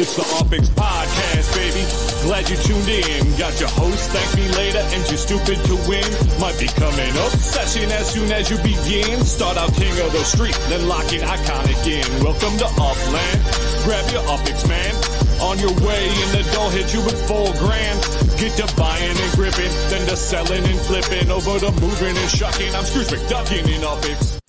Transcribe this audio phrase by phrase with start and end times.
[0.00, 1.84] It's the UPX Podcast, baby.
[2.24, 3.36] Glad you tuned in.
[3.36, 6.08] Got your host, thank me later, and you're stupid to win.
[6.40, 9.20] Might be coming up session as soon as you begin.
[9.28, 12.08] Start out king of the street, then lock in iconic in.
[12.24, 13.44] Welcome to Upland.
[13.84, 14.96] Grab your Opix, man.
[15.44, 18.00] On your way, and the dough hit you with full grand.
[18.40, 21.28] Get to buying and gripping, then to selling and flipping.
[21.28, 22.72] Over to moving and shucking.
[22.72, 24.39] I'm Scrooge McDuckin in Opix.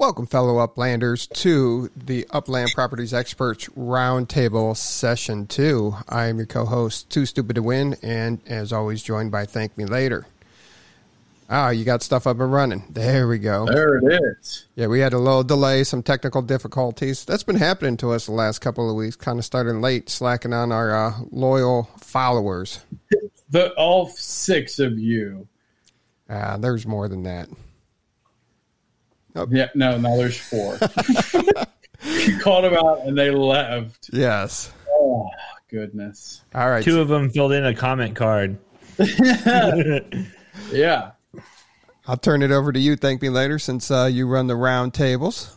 [0.00, 5.94] Welcome, fellow Uplanders, to the Upland Properties Experts Roundtable Session 2.
[6.08, 9.76] I am your co host, Too Stupid to Win, and as always, joined by Thank
[9.76, 10.26] Me Later.
[11.50, 12.82] Ah, you got stuff up and running.
[12.88, 13.66] There we go.
[13.66, 14.64] There it is.
[14.74, 17.26] Yeah, we had a little delay, some technical difficulties.
[17.26, 20.54] That's been happening to us the last couple of weeks, kind of starting late, slacking
[20.54, 22.80] on our uh, loyal followers.
[23.50, 25.46] The all six of you.
[26.30, 27.50] Ah, there's more than that.
[29.50, 30.74] Yeah, no, no, there's four.
[32.04, 34.10] you called them out and they left.
[34.12, 34.72] Yes.
[34.88, 35.28] Oh
[35.68, 36.42] goodness.
[36.54, 36.84] All right.
[36.84, 38.58] Two of them filled in a comment card.
[40.72, 41.12] Yeah.
[42.06, 42.96] I'll turn it over to you.
[42.96, 45.56] Thank me later since uh, you run the round tables.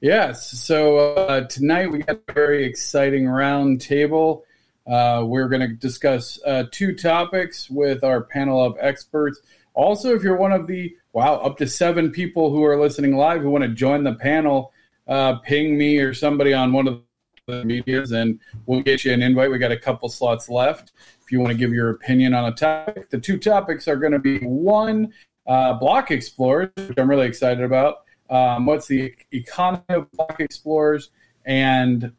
[0.00, 0.50] Yes.
[0.50, 4.44] So uh, tonight we got a very exciting round table.
[4.86, 9.40] Uh, we're going to discuss uh, two topics with our panel of experts.
[9.74, 13.42] Also, if you're one of the wow up to seven people who are listening live
[13.42, 14.72] who want to join the panel,
[15.08, 17.02] uh, ping me or somebody on one of
[17.46, 19.50] the medias, and we'll get you an invite.
[19.50, 20.92] We got a couple slots left.
[21.24, 24.12] If you want to give your opinion on a topic, the two topics are going
[24.12, 25.12] to be one
[25.46, 28.04] uh, block explorers, which I'm really excited about.
[28.30, 31.10] Um, what's the economy of block explorers
[31.44, 32.12] and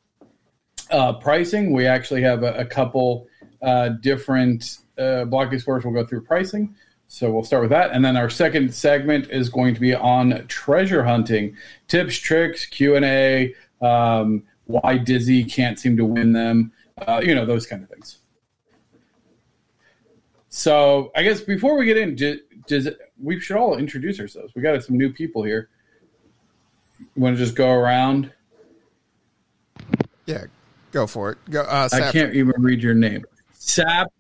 [0.91, 1.71] uh, pricing?
[1.71, 3.27] We actually have a, a couple
[3.61, 5.85] uh, different uh, block explorers.
[5.85, 6.75] We'll go through pricing.
[7.07, 10.47] So we'll start with that, and then our second segment is going to be on
[10.47, 11.55] treasure hunting
[11.87, 13.55] tips, tricks, Q and A.
[13.81, 18.19] Um, why Dizzy can't seem to win them, uh, you know, those kind of things.
[20.49, 24.53] So I guess before we get in, do, does it, we should all introduce ourselves.
[24.55, 25.69] We got some new people here.
[26.99, 28.31] You want to just go around?
[30.25, 30.45] Yeah,
[30.91, 31.37] go for it.
[31.49, 31.61] Go.
[31.61, 33.25] Uh, I can't even read your name.
[33.53, 34.11] Sap.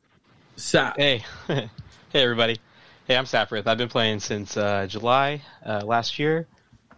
[0.55, 0.97] Sap.
[0.97, 1.69] Hey, hey
[2.13, 2.57] everybody.
[3.05, 3.67] Hey, I'm Saphrith.
[3.67, 6.47] I've been playing since uh, July uh, last year.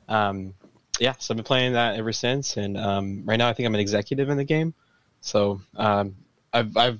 [0.08, 0.54] Um,
[1.00, 3.74] yeah, so I've been playing that ever since, and um, right now I think I'm
[3.74, 4.76] an executive in the game.
[5.22, 6.18] So um,
[6.54, 7.00] I've I've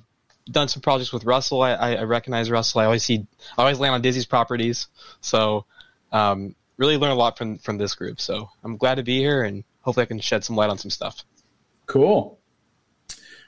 [0.50, 1.62] done some projects with Russell.
[1.62, 2.80] I, I, I recognize Russell.
[2.80, 3.24] I always see
[3.56, 4.88] I always land on Dizzy's properties.
[5.20, 5.66] So
[6.10, 8.20] um, really learn a lot from from this group.
[8.20, 10.90] So I'm glad to be here, and hopefully I can shed some light on some
[10.90, 11.22] stuff.
[11.86, 12.40] Cool.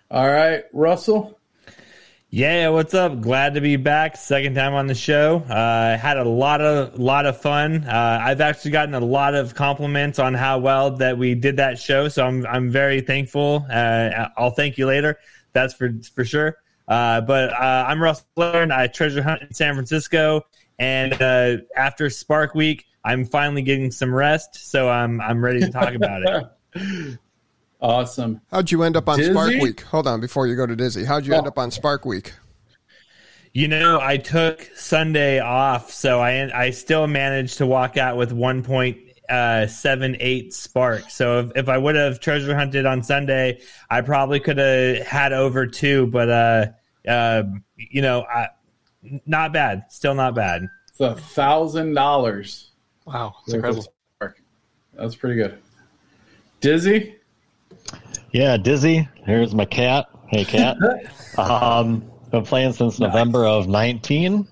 [0.08, 1.37] All right, Russell.
[2.30, 3.22] Yeah, what's up?
[3.22, 4.14] Glad to be back.
[4.14, 5.38] Second time on the show.
[5.38, 7.84] Uh, had a lot of lot of fun.
[7.84, 11.78] Uh, I've actually gotten a lot of compliments on how well that we did that
[11.78, 13.64] show, so I'm I'm very thankful.
[13.70, 15.18] Uh, I'll thank you later.
[15.54, 16.58] That's for for sure.
[16.86, 18.72] Uh, but uh, I'm Russell Learn.
[18.72, 20.44] I treasure hunt in San Francisco,
[20.78, 25.70] and uh, after Spark Week, I'm finally getting some rest, so I'm I'm ready to
[25.70, 27.18] talk about it.
[27.80, 28.40] Awesome.
[28.50, 29.32] How'd you end up on Dizzy?
[29.32, 29.80] Spark Week?
[29.82, 31.04] Hold on, before you go to Dizzy.
[31.04, 31.48] How'd you end Oh.
[31.48, 32.32] up on Spark Week?
[33.54, 38.30] You know, I took Sunday off, so I I still managed to walk out with
[38.32, 41.10] 1.78 spark.
[41.10, 45.32] So if, if I would have treasure hunted on Sunday, I probably could have had
[45.32, 46.06] over two.
[46.08, 46.66] But uh,
[47.08, 47.42] uh,
[47.76, 48.48] you know, I,
[49.26, 49.84] not bad.
[49.90, 50.68] Still not bad.
[50.90, 52.70] It's a thousand dollars.
[53.06, 53.86] Wow, it's incredible.
[54.94, 55.58] That's pretty good.
[56.60, 57.14] Dizzy.
[58.32, 59.08] Yeah, Dizzy.
[59.24, 60.06] Here's my cat.
[60.28, 60.76] Hey, cat.
[61.38, 64.46] um, been playing since November of 19.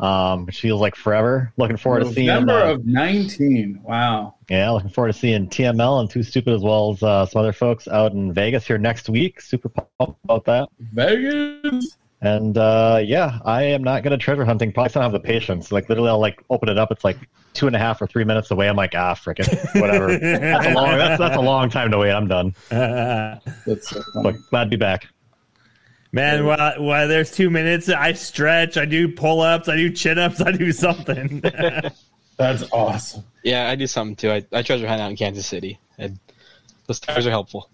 [0.00, 1.52] Um, which feels like forever.
[1.56, 2.28] Looking forward to seeing.
[2.28, 3.80] November uh, of nineteen.
[3.82, 4.36] Wow.
[4.48, 7.52] yeah, looking forward to seeing TML and Too Stupid as well as uh, some other
[7.52, 9.40] folks out in Vegas here next week.
[9.40, 10.68] Super pumped about that.
[10.78, 11.96] Vegas.
[12.20, 14.72] And uh, yeah, I am not good at treasure hunting.
[14.72, 15.70] Probably don't have the patience.
[15.70, 16.90] Like literally, I'll like open it up.
[16.90, 17.16] It's like
[17.54, 18.68] two and a half or three minutes away.
[18.68, 20.18] I'm like, ah, frickin', whatever.
[20.18, 20.98] that's a long.
[20.98, 22.10] That's that's a long time to wait.
[22.12, 22.54] I'm done.
[22.70, 24.38] That's so But funny.
[24.50, 25.06] glad to be back.
[26.10, 30.18] Man, while, while there's two minutes, I stretch, I do pull ups, I do chin
[30.18, 31.40] ups, I do something.
[32.38, 33.24] That's awesome.
[33.44, 34.30] Yeah, I do something too.
[34.30, 36.18] I, I treasure hunt out in Kansas City, and
[36.86, 37.70] the stars are helpful.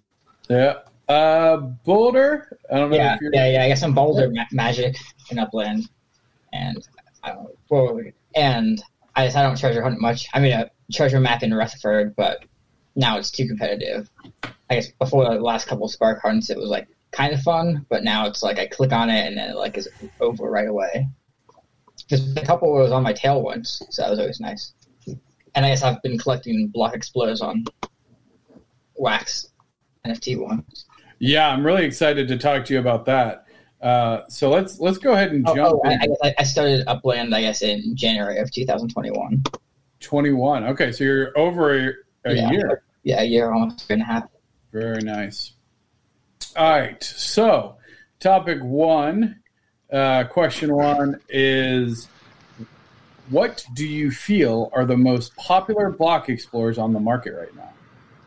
[0.51, 0.81] Yeah.
[1.09, 2.59] Uh, Boulder.
[2.73, 3.35] I don't know Yeah, if you're.
[3.35, 3.65] yeah, yeah.
[3.65, 4.97] I guess I'm Boulder ma- Magic
[5.31, 5.89] in Upland,
[6.53, 6.87] and
[7.23, 8.01] I don't well,
[8.35, 8.83] and
[9.15, 10.27] I just I don't treasure hunt much.
[10.35, 12.45] I mean, a treasure map in Rutherford, but
[12.97, 14.09] now it's too competitive.
[14.71, 18.03] I guess before the last couple spark hunts, it was like kind of fun, but
[18.03, 19.89] now it's like I click on it and then it like is
[20.21, 21.07] over right away.
[22.09, 24.73] There's a couple was on my tail once, so that was always nice.
[25.57, 27.65] And I guess I've been collecting block explorers on
[28.97, 29.49] wax
[30.07, 30.87] NFT ones.
[31.25, 33.47] Yeah, I'm really excited to talk to you about that.
[33.81, 35.75] Uh, so let's let's go ahead and Oh, jump.
[35.75, 36.17] oh, I, in.
[36.23, 39.43] I, I- started Upland, I guess, in January of 2021.
[40.01, 40.65] 21.
[40.65, 41.93] Okay, so you're over a,
[42.27, 42.51] a Yeah.
[42.51, 42.83] year.
[43.05, 44.25] Yeah, a year, almost a year and a half.
[44.73, 45.53] Very nice.
[46.57, 47.03] All right.
[47.03, 47.77] So,
[48.21, 49.41] topic one,
[49.93, 52.09] uh, question one is
[53.31, 57.73] What do you feel are the most popular block explorers on the market right now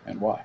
[0.08, 0.44] and why?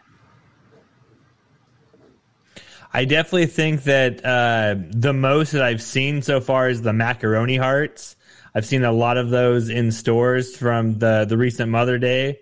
[2.93, 7.57] I definitely think that uh, the most that I've seen so far is the macaroni
[7.57, 8.17] hearts.
[8.55, 12.41] I've seen a lot of those in stores from the the recent Mother Day.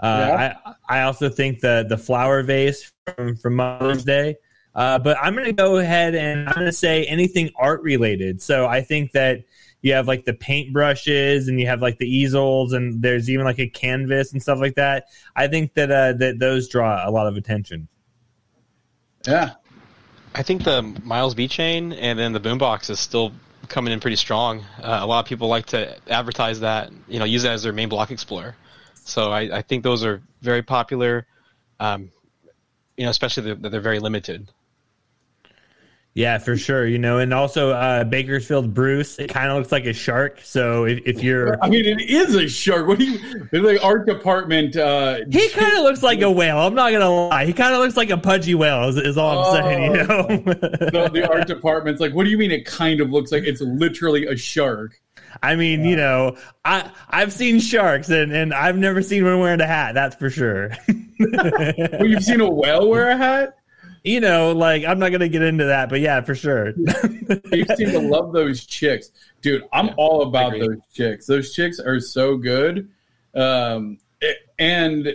[0.00, 0.56] Uh, Yeah.
[0.88, 4.36] I I also think the the flower vase from from Mother's Day.
[4.74, 8.40] Uh, but I'm going to go ahead and I'm going to say anything art related.
[8.40, 9.44] So I think that
[9.82, 13.44] you have like the paint brushes and you have like the easels and there's even
[13.44, 15.08] like a canvas and stuff like that.
[15.36, 17.86] I think that uh, that those draw a lot of attention.
[19.26, 19.52] Yeah.
[20.34, 23.32] I think the Miles B chain and then the boombox is still
[23.68, 24.64] coming in pretty strong.
[24.82, 27.72] Uh, a lot of people like to advertise that, you know, use that as their
[27.72, 28.56] main block explorer.
[28.94, 31.26] So I, I think those are very popular.
[31.80, 32.10] Um,
[32.96, 34.48] you know, especially that they're very limited.
[36.14, 36.86] Yeah, for sure.
[36.86, 39.18] You know, and also uh, Bakersfield Bruce.
[39.18, 40.40] It kind of looks like a shark.
[40.42, 42.86] So if, if you're, I mean, it is a shark.
[42.86, 46.58] What do you, the art department, uh, he kind of looks like a whale.
[46.58, 47.46] I'm not gonna lie.
[47.46, 48.88] He kind of looks like a pudgy whale.
[48.88, 49.82] Is, is all I'm saying.
[49.82, 50.26] You know.
[50.26, 53.62] the, the art department's like, what do you mean it kind of looks like it's
[53.62, 55.00] literally a shark?
[55.42, 59.62] I mean, you know, I I've seen sharks and and I've never seen one wearing
[59.62, 59.94] a hat.
[59.94, 60.72] That's for sure.
[61.24, 63.56] Well, you've seen a whale wear a hat?
[64.04, 66.72] You know, like I'm not gonna get into that, but yeah, for sure.
[67.52, 69.10] You seem to love those chicks,
[69.40, 69.62] dude.
[69.72, 71.26] I'm all about those chicks.
[71.26, 72.90] Those chicks are so good,
[73.34, 75.14] um, it- and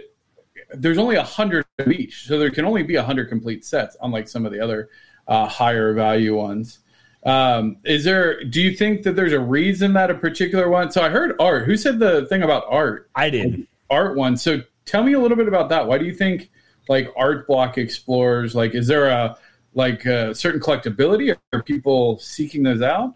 [0.74, 3.96] there's only a hundred of each, so there can only be a hundred complete sets,
[4.02, 4.90] unlike some of the other
[5.28, 6.80] uh, higher value ones.
[7.24, 8.44] Um, is there?
[8.44, 10.92] Do you think that there's a reason that a particular one?
[10.92, 11.66] So I heard art.
[11.66, 13.10] Who said the thing about art?
[13.16, 13.68] I did.
[13.90, 14.38] art one.
[14.38, 15.88] So tell me a little bit about that.
[15.88, 16.50] Why do you think
[16.90, 18.56] like art block explorers?
[18.56, 19.38] Like, is there a
[19.74, 21.36] like a certain collectability?
[21.54, 23.14] Are people seeking those out?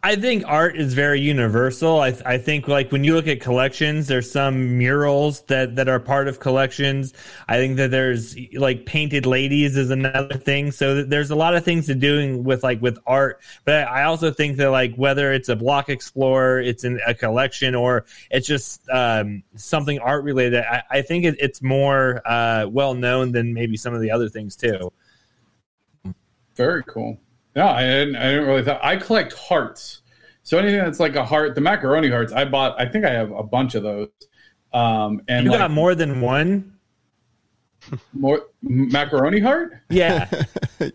[0.00, 2.00] I think art is very universal.
[2.00, 5.98] I, I think like when you look at collections, there's some murals that, that are
[5.98, 7.14] part of collections.
[7.48, 10.70] I think that there's like painted ladies is another thing.
[10.70, 13.40] So th- there's a lot of things to doing with like with art.
[13.64, 17.74] But I also think that like whether it's a block explorer, it's in a collection,
[17.74, 22.94] or it's just um, something art related, I, I think it, it's more uh, well
[22.94, 24.92] known than maybe some of the other things too.
[26.54, 27.18] Very cool.
[27.58, 28.78] No, I didn't, I didn't really thought.
[28.84, 30.02] I collect hearts.
[30.44, 32.80] So anything that's like a heart, the macaroni hearts, I bought.
[32.80, 34.10] I think I have a bunch of those.
[34.72, 36.78] Um, and You like got more than one?
[38.12, 39.72] more macaroni heart.
[39.90, 40.28] Yeah.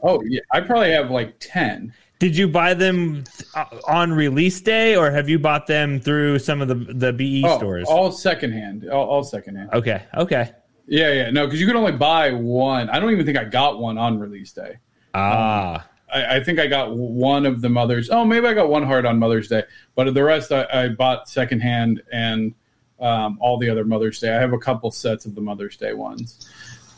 [0.01, 1.93] Oh yeah, I probably have like ten.
[2.19, 6.61] Did you buy them uh, on release day, or have you bought them through some
[6.61, 7.85] of the the BE Oh, stores?
[7.89, 8.89] all secondhand.
[8.89, 9.71] All, all secondhand.
[9.73, 10.53] Okay, okay.
[10.87, 11.29] Yeah, yeah.
[11.31, 12.89] No, because you could only buy one.
[12.89, 14.77] I don't even think I got one on release day.
[15.13, 18.09] Ah, I, I think I got one of the mothers.
[18.09, 19.63] Oh, maybe I got one heart on Mother's Day,
[19.95, 22.53] but the rest I, I bought secondhand and
[22.99, 24.33] um, all the other Mother's Day.
[24.35, 26.49] I have a couple sets of the Mother's Day ones.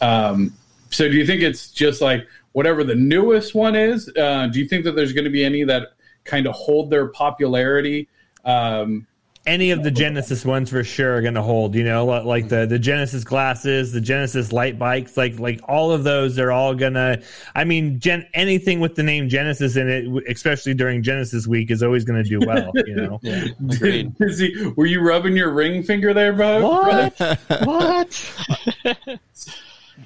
[0.02, 0.54] Um,
[0.92, 4.10] so, do you think it's just like whatever the newest one is?
[4.16, 5.90] Uh, do you think that there's going to be any that
[6.24, 8.08] kind of hold their popularity?
[8.44, 9.08] Um,
[9.46, 11.76] any of the Genesis ones for sure are going to hold.
[11.76, 16.04] You know, like the the Genesis glasses, the Genesis light bikes, like like all of
[16.04, 16.36] those.
[16.36, 17.22] They're all gonna.
[17.54, 21.84] I mean, Gen, anything with the name Genesis in it, especially during Genesis week, is
[21.84, 22.72] always going to do well.
[22.76, 23.20] You know.
[23.72, 24.14] Agreed.
[24.20, 26.62] is he, were you rubbing your ring finger there, bro?
[26.62, 27.20] What?
[27.64, 28.10] what?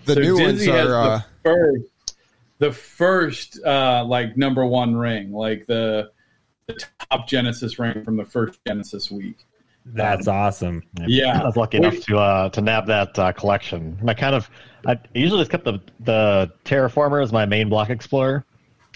[0.05, 0.95] The So new ones Dizzy has are.
[0.95, 2.15] Uh, the first,
[2.59, 6.11] the first uh, like number one ring, like the,
[6.69, 9.45] the top Genesis ring from the first Genesis week.
[9.85, 10.83] That's awesome.
[11.07, 11.41] Yeah.
[11.41, 13.97] I was lucky enough to uh, to nab that uh, collection.
[13.99, 14.49] And I kind of,
[14.85, 18.45] I usually just kept the the Terraformer as my main block explorer,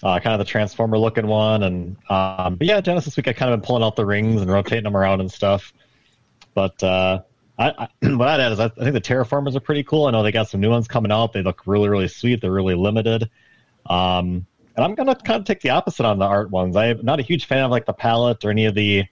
[0.03, 1.63] uh, kind of the Transformer looking one.
[1.63, 4.51] And um, but yeah, Genesis week I kind of been pulling out the rings and
[4.51, 5.73] rotating them around and stuff.
[6.53, 7.21] But uh,
[7.57, 10.05] I, I, what I'd add is I, I think the Terraformers are pretty cool.
[10.05, 11.33] I know they got some new ones coming out.
[11.33, 12.41] They look really really sweet.
[12.41, 13.29] They're really limited.
[13.85, 16.75] Um, and I'm gonna kind of take the opposite on the art ones.
[16.75, 19.05] I'm not a huge fan of like the palette or any of the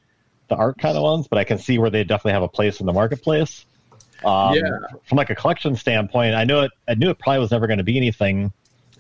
[0.48, 2.80] the art kind of ones, but I can see where they definitely have a place
[2.80, 3.66] in the marketplace.
[4.26, 4.62] Um, Yeah.
[5.06, 6.72] From like a collection standpoint, I knew it.
[6.88, 8.52] I knew it probably was never going to be anything.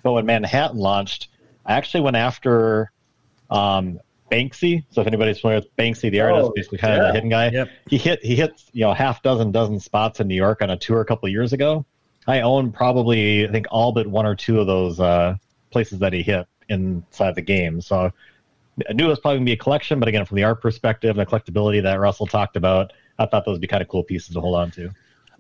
[0.02, 1.28] But when Manhattan launched,
[1.66, 2.92] I actually went after
[3.50, 4.00] um,
[4.32, 4.84] Banksy.
[4.92, 7.50] So if anybody's familiar with Banksy, the artist, Oh, basically kind of the hidden guy.
[7.50, 7.70] Yep.
[7.88, 10.78] He hit he hit you know half dozen dozen spots in New York on a
[10.78, 11.86] tour a couple of years ago.
[12.28, 15.36] I own probably I think all but one or two of those uh,
[15.72, 17.82] places that he hit inside the game.
[17.82, 18.12] So
[18.90, 21.18] I knew it was probably gonna be a collection, but again, from the art perspective
[21.18, 24.04] and the collectability that Russell talked about, I thought those would be kind of cool
[24.04, 24.92] pieces to hold on to.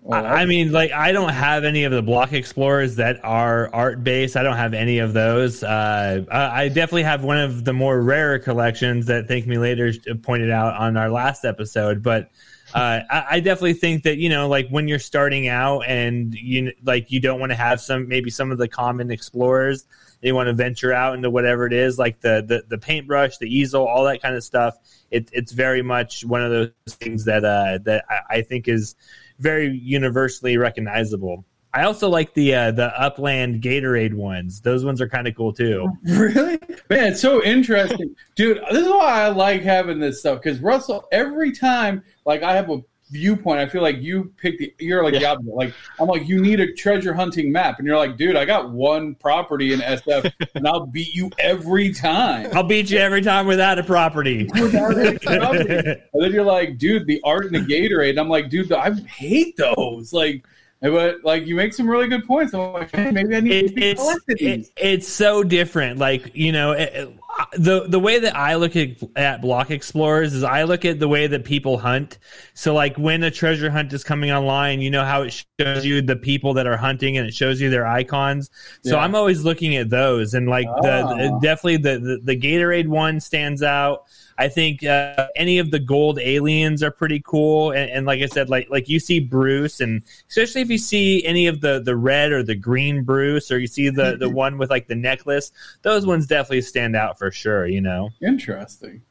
[0.03, 3.69] Well, I I mean, like, I don't have any of the block explorers that are
[3.71, 4.35] art based.
[4.35, 5.63] I don't have any of those.
[5.63, 9.93] Uh, I I definitely have one of the more rarer collections that Thank Me Later
[10.23, 12.01] pointed out on our last episode.
[12.01, 12.31] But
[12.73, 16.73] uh, I, I definitely think that you know, like when you're starting out and you
[16.83, 19.85] like you don't want to have some maybe some of the common explorers.
[20.21, 23.47] You want to venture out into whatever it is, like the the, the paintbrush, the
[23.47, 24.77] easel, all that kind of stuff.
[25.09, 28.95] It, it's very much one of those things that uh, that I, I think is
[29.39, 31.45] very universally recognizable.
[31.73, 34.61] I also like the uh, the Upland Gatorade ones.
[34.61, 35.89] Those ones are kind of cool too.
[36.03, 36.59] Really?
[36.89, 38.15] Man, it's so interesting.
[38.35, 42.55] Dude, this is why I like having this stuff because Russell, every time like I
[42.55, 45.53] have a viewpoint, I feel like you pick the you're like the opposite.
[45.53, 47.77] Like I'm like, you need a treasure hunting map.
[47.77, 51.93] And you're like, dude, I got one property in SF and I'll beat you every
[51.93, 52.49] time.
[52.53, 54.49] I'll beat you every time without a property.
[54.53, 56.01] Without any property.
[56.13, 58.11] And then you're like, dude, the art and the Gatorade.
[58.11, 60.13] And I'm like, dude, I hate those.
[60.13, 60.45] Like
[60.81, 62.53] but like you make some really good points.
[62.53, 65.99] I'm like, hey, maybe I need it, to be it's it, it's so different.
[65.99, 67.13] Like you know, it-
[67.53, 71.07] the the way that I look at at block explorers is I look at the
[71.07, 72.19] way that people hunt.
[72.53, 76.01] So like when a treasure hunt is coming online, you know how it shows you
[76.01, 78.49] the people that are hunting and it shows you their icons.
[78.83, 79.03] So Yeah.
[79.03, 81.15] I'm always looking at those and like the, Ah.
[81.15, 84.03] the definitely the, the the Gatorade one stands out.
[84.37, 88.27] I think uh, any of the gold aliens are pretty cool, and, and like I
[88.27, 91.95] said, like like you see Bruce, and especially if you see any of the the
[91.95, 95.51] red or the green Bruce, or you see the the one with like the necklace,
[95.81, 97.65] those ones definitely stand out for sure.
[97.65, 99.01] You know, Interesting.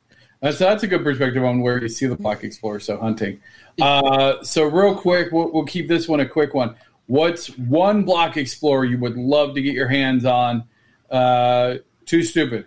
[0.43, 2.81] Uh, so that's a good perspective on where you see the Block Explorer.
[2.81, 3.41] So hunting.
[3.81, 6.77] Uh, so real quick, we'll, we'll keep this one a quick one.
[7.07, 10.65] What's one Block Explorer you would love to get your hands on?
[11.11, 12.67] Uh, too stupid.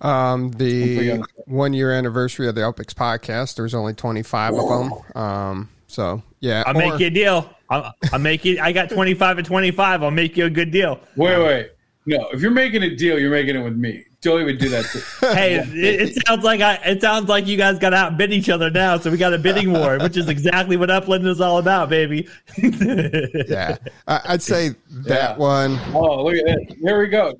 [0.00, 5.20] Um, the one year anniversary of the UPX podcast, there's only 25 of them.
[5.22, 7.50] Um, so yeah, I'll or- make you a deal.
[7.70, 8.58] I'll, I'll make you.
[8.60, 10.02] I got twenty five and twenty five.
[10.02, 11.00] I'll make you a good deal.
[11.16, 11.70] Wait, wait.
[12.06, 14.04] No, if you're making a deal, you're making it with me.
[14.22, 15.00] Joey would do that too.
[15.34, 15.68] Hey, it,
[16.16, 16.76] it sounds like I.
[16.76, 18.96] It sounds like you guys got to outbid each other now.
[18.96, 22.26] So we got a bidding war, which is exactly what Upland is all about, baby.
[22.56, 23.76] yeah,
[24.08, 25.36] I, I'd say that Yeah.
[25.36, 25.78] one.
[25.94, 26.76] Oh, look at that.
[26.80, 27.34] Here we go.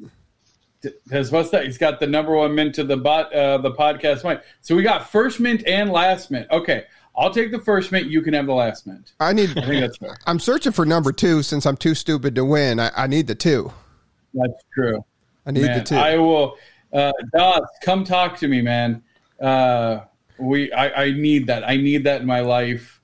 [1.10, 1.64] Has what's that?
[1.64, 4.42] He's got the number one mint to the bot, uh, the podcast mic.
[4.60, 6.46] So we got first mint and last mint.
[6.50, 6.84] Okay,
[7.16, 8.06] I'll take the first mint.
[8.06, 9.12] You can have the last mint.
[9.18, 9.50] I need.
[9.58, 10.16] I think that's fair.
[10.26, 12.78] I'm searching for number two since I'm too stupid to win.
[12.78, 13.72] I, I need the two.
[14.34, 15.04] That's true.
[15.46, 15.96] I need the two.
[15.96, 16.56] I will.
[16.92, 19.02] Uh, Doss, come talk to me, man.
[19.40, 20.00] Uh,
[20.38, 21.68] we, I, I need that.
[21.68, 22.97] I need that in my life.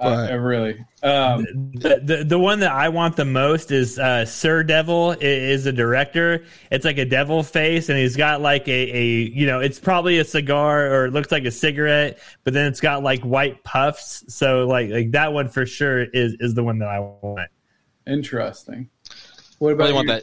[0.00, 0.84] Uh, But- I really.
[1.02, 5.16] Um, the, the the one that I want the most is uh, Sir Devil i-
[5.24, 6.44] is a director.
[6.72, 10.18] It's like a devil face, and he's got like a, a you know it's probably
[10.18, 14.24] a cigar or it looks like a cigarette, but then it's got like white puffs.
[14.34, 17.48] So like like that one for sure is is the one that I want.
[18.06, 18.88] interesting.
[19.58, 20.22] What about really want that.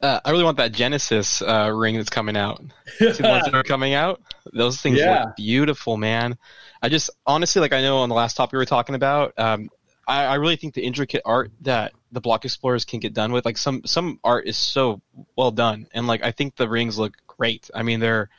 [0.00, 2.62] Uh, I really want that Genesis uh, ring that's coming out.
[2.98, 4.22] See the ones that are coming out?
[4.52, 5.24] Those things Yeah.
[5.24, 6.38] look beautiful, man.
[6.82, 9.68] I just honestly, like I know on the last topic we were talking about, um,
[10.06, 13.44] I, I really think the intricate art that the block explorers can get done with,
[13.44, 15.02] like some some art is so
[15.36, 17.70] well done, and like I think the rings look great.
[17.74, 18.30] I mean, they're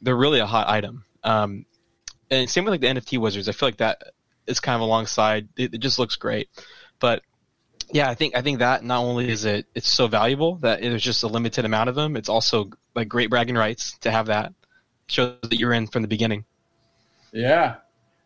[0.00, 1.04] they're really a hot item.
[1.22, 1.66] Um,
[2.30, 3.48] and same with like the NFT wizards.
[3.48, 4.02] I feel like that
[4.46, 5.48] is kind of alongside.
[5.56, 6.48] It, it just looks great,
[6.98, 7.22] but
[7.92, 11.02] yeah, I think I think that not only is it it's so valuable that there's
[11.02, 12.16] just a limited amount of them.
[12.16, 14.52] It's also like great bragging rights to have that.
[15.08, 16.46] Shows that you're in from the beginning.
[17.32, 17.76] Yeah.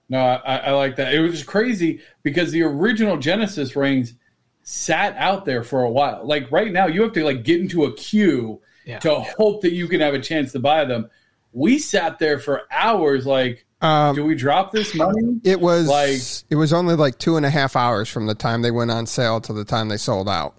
[0.08, 1.12] No, I, I like that.
[1.14, 4.14] It was crazy because the original Genesis rings
[4.62, 6.24] sat out there for a while.
[6.24, 8.98] Like right now, you have to like get into a queue Yeah.
[9.00, 11.10] to hope that you can have a chance to buy them.
[11.52, 13.26] We sat there for hours.
[13.26, 15.40] Like, um, do we drop this money?
[15.44, 16.20] it was like-
[16.50, 19.06] it was only like two and a half hours from the time they went on
[19.06, 20.54] sale to the time they sold out.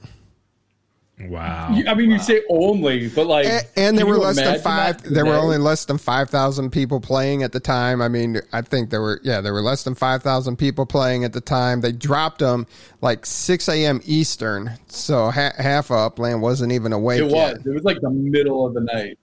[1.20, 1.70] Wow.
[1.88, 5.02] I mean, you say only, but like, A- and there were less than five.
[5.02, 8.04] that There were only less than five thousand people playing at the time.
[8.04, 11.24] I mean, I think there were yeah, there were less than five thousand people playing
[11.24, 11.82] at the time.
[11.82, 12.68] They dropped them
[13.02, 14.00] like six a.m.
[14.06, 17.58] Eastern, so ha- half of Upland wasn't even awake It yet.
[17.58, 17.66] was.
[17.66, 19.18] It was like the middle of the night.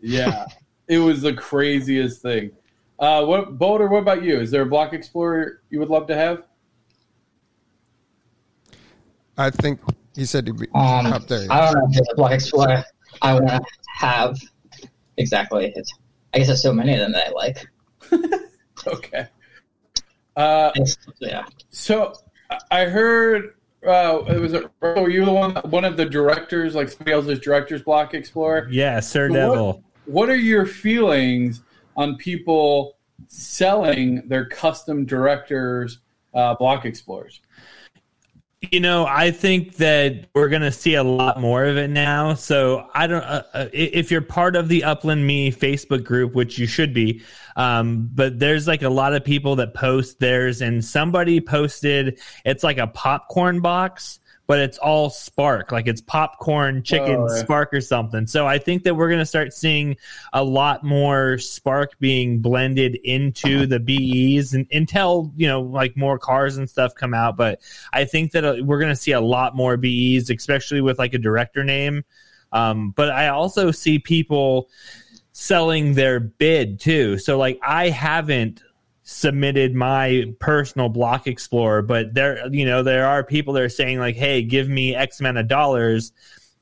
[0.00, 0.46] Yeah,
[0.88, 2.52] it was the craziest thing.
[3.00, 3.88] Uh, what Boulder?
[3.88, 4.38] What about you?
[4.38, 6.44] Is there a Block Explorer you would love to have?
[9.36, 9.80] I think
[10.14, 11.46] he said he'd be Um, up there.
[11.50, 12.84] I don't know if there's a Block Explorer
[13.22, 13.60] I want to
[13.96, 14.38] have
[15.16, 15.72] exactly.
[15.76, 15.92] It's,
[16.32, 17.66] I guess there's so many of them that I like.
[18.86, 19.26] Okay.
[20.36, 20.70] Uh,
[21.20, 21.46] yeah.
[21.70, 22.12] so
[22.70, 23.54] I heard
[23.86, 24.70] uh, was it?
[24.80, 28.68] Were you the one, one of the directors, like somebody else's director's block explorer?
[28.70, 29.66] Yeah, Sir So Devil.
[29.66, 31.62] What, what are your feelings
[31.96, 32.96] on people
[33.28, 36.00] selling their custom directors
[36.34, 37.40] uh, block explorers?
[38.70, 42.34] You know, I think that we're going to see a lot more of it now.
[42.34, 46.58] So I don't, uh, uh, if you're part of the Upland Me Facebook group, which
[46.58, 47.22] you should be,
[47.56, 52.62] um, but there's like a lot of people that post theirs and somebody posted, it's
[52.62, 57.42] like a popcorn box, but it's all spark, like it's popcorn, chicken, Oh, yeah.
[57.42, 58.26] spark or something.
[58.26, 59.96] So I think that we're going to start seeing
[60.34, 66.18] a lot more spark being blended into the BEs and until, you know, like more
[66.18, 67.36] cars and stuff come out.
[67.38, 67.60] But
[67.92, 71.14] I think that uh, we're going to see a lot more BEs, especially with like
[71.14, 72.04] a director name.
[72.52, 74.68] Um, but I also see people
[75.32, 77.18] selling their bid too.
[77.18, 78.62] So like I haven't
[79.04, 83.98] submitted my personal block explorer, but there, you know, there are people that are saying
[83.98, 86.12] like, Hey, give me X amount of dollars.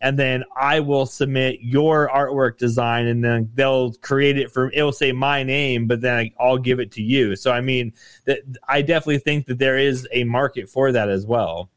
[0.00, 4.90] And then I will submit your artwork design and then they'll create it for, it'll
[4.90, 7.36] say my name, but then I'll give it to you.
[7.36, 7.92] So, I mean,
[8.24, 11.70] that I definitely think that there is a market for that as well.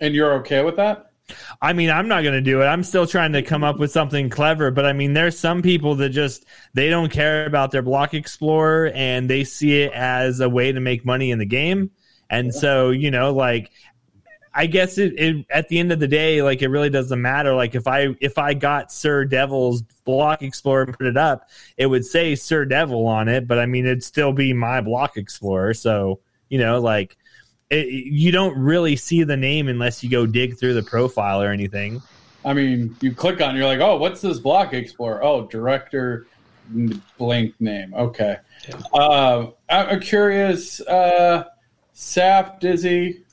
[0.00, 1.09] And you're okay with that?
[1.60, 2.66] I mean, I'm not going to do it.
[2.66, 5.94] I'm still trying to come up with something clever, but I mean, there's some people
[5.96, 6.44] that just
[6.74, 10.80] they don't care about their block explorer and they see it as a way to
[10.80, 11.90] make money in the game.
[12.28, 13.70] And so, you know, like
[14.52, 17.54] I guess it, it at the end of the day, like it really doesn't matter.
[17.54, 21.86] Like if I if I got Sir Devil's block explorer and put it up, it
[21.86, 25.74] would say Sir Devil on it, but I mean, it'd still be my block explorer.
[25.74, 27.16] So you know, like
[27.70, 31.50] it, you don't really see the name unless you go dig through the profile or
[31.50, 32.02] anything.
[32.44, 35.22] I mean, you click on, it, you're like, oh, what's this block explorer?
[35.22, 36.26] Oh, director
[37.18, 37.94] blank name.
[37.94, 38.36] Okay.
[38.92, 41.44] Uh, I- I'm curious, uh,
[41.92, 43.24] Sap, Dizzy.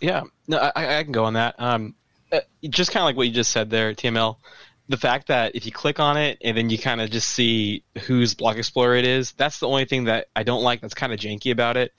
[0.00, 1.54] Yeah, no, I, I can go on that.
[1.58, 1.94] Um,
[2.32, 4.36] uh, just kind of like what you just said there, TML.
[4.88, 7.84] The fact that if you click on it and then you kind of just see
[8.06, 10.80] whose block explorer it is, that's the only thing that I don't like.
[10.80, 11.92] That's kind of janky about it.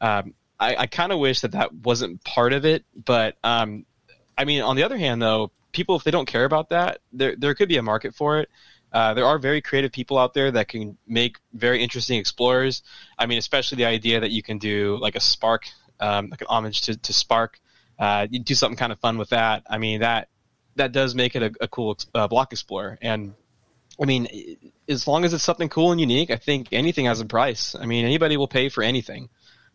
[0.00, 3.84] Um, I, I kind of wish that that wasn't part of it, but um,
[4.38, 7.34] I mean, on the other hand, though, people if they don't care about that, there
[7.36, 8.48] there could be a market for it.
[8.92, 12.82] Uh, there are very creative people out there that can make very interesting explorers.
[13.18, 15.64] I mean, especially the idea that you can do like a Spark,
[15.98, 17.58] um, like an homage to, to Spark.
[17.98, 19.64] Uh, you do something kind of fun with that.
[19.68, 20.28] I mean, that
[20.76, 22.98] that does make it a, a cool uh, block explorer.
[23.02, 23.34] And
[24.00, 24.28] I mean,
[24.88, 27.74] as long as it's something cool and unique, I think anything has a price.
[27.74, 29.28] I mean, anybody will pay for anything.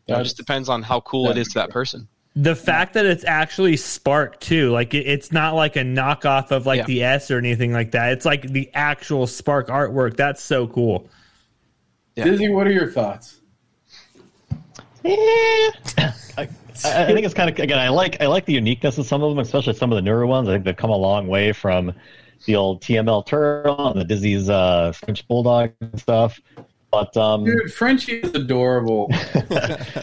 [0.08, 2.08] You know, it just depends on how cool it is to that person.
[2.36, 6.66] The fact that it's actually Spark too, like it, it's not like a knockoff of
[6.66, 6.86] like Yeah.
[6.86, 8.12] the S or anything like that.
[8.14, 10.16] It's like the actual Spark artwork.
[10.16, 11.10] That's so cool.
[12.16, 12.26] Yeah.
[12.26, 13.42] Dizzy, what are your thoughts?
[15.06, 16.48] I, I
[16.86, 17.80] I think it's kind of again.
[17.80, 20.28] I like I like the uniqueness of some of them, especially some of the newer
[20.28, 20.48] ones.
[20.48, 21.94] I think they've come a long way from
[22.46, 26.40] the old TML Turtle and the Dizzy's uh, French Bulldog and stuff.
[26.92, 29.10] But um, Dude, Frenchie is adorable.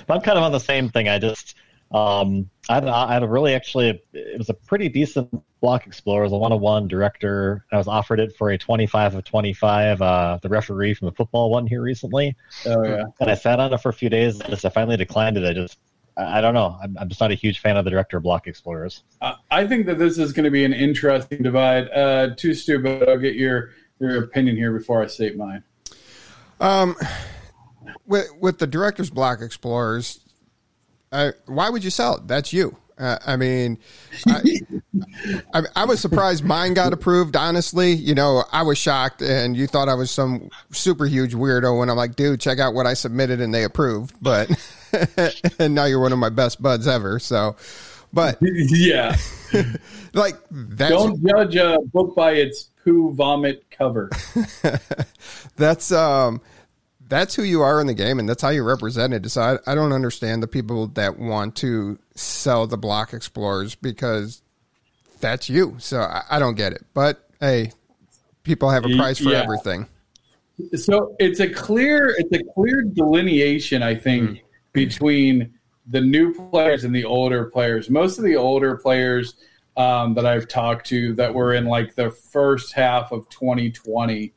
[0.09, 1.09] I'm kind of on the same thing.
[1.09, 1.55] I just
[1.92, 6.23] um, I had, I had a really actually it was a pretty decent block explorer.
[6.23, 7.64] It was a one on one director.
[7.73, 10.03] I was offered it for a 25 of 25.
[10.03, 13.05] Uh, the referee from the football one here recently, Oh, yeah.
[13.20, 14.40] and I sat on it for a few days.
[14.42, 15.44] I just I finally declined it.
[15.44, 15.79] I just
[16.18, 16.77] I I don't know.
[16.83, 19.03] I'm, I'm just not a huge fan of the director of block explorers.
[19.23, 21.88] I- I think that this is going to be an interesting divide.
[21.90, 23.09] Uh, too stupid.
[23.09, 23.70] I'll get your,
[24.01, 25.62] your opinion here before I state mine.
[26.61, 26.97] Um,
[28.07, 30.21] with with the director's block explorers,
[31.12, 32.29] uh, why would you sell it?
[32.29, 32.77] That's you.
[32.97, 33.79] Uh, I mean,
[34.29, 34.40] I,
[35.53, 37.35] I, I was surprised mine got approved.
[37.35, 41.77] Honestly, you know, I was shocked, and you thought I was some super huge weirdo.
[41.77, 44.14] When I'm like, dude, check out what I submitted, and they approved.
[44.23, 44.49] But
[45.59, 47.19] and now you're one of my best buds ever.
[47.19, 47.57] So,
[48.12, 49.17] but yeah.
[50.12, 54.11] like that's Don't judge a book by its poo vomit cover.
[55.57, 56.40] that's um
[57.09, 59.75] that's who you are in the game and that's how you're represented so I, I
[59.75, 64.42] don't understand the people that want to sell the block explorers because
[65.20, 67.73] that's you so i, I don't get it but hey
[68.42, 69.42] people have a price for Yeah.
[69.42, 69.87] everything
[70.77, 75.53] So it's a clear it's a clear delineation, I think, between
[75.88, 77.90] the new players and the older players.
[77.90, 79.35] Most of the older players
[79.77, 84.33] um, that I've talked to that were in like the first half of 2020,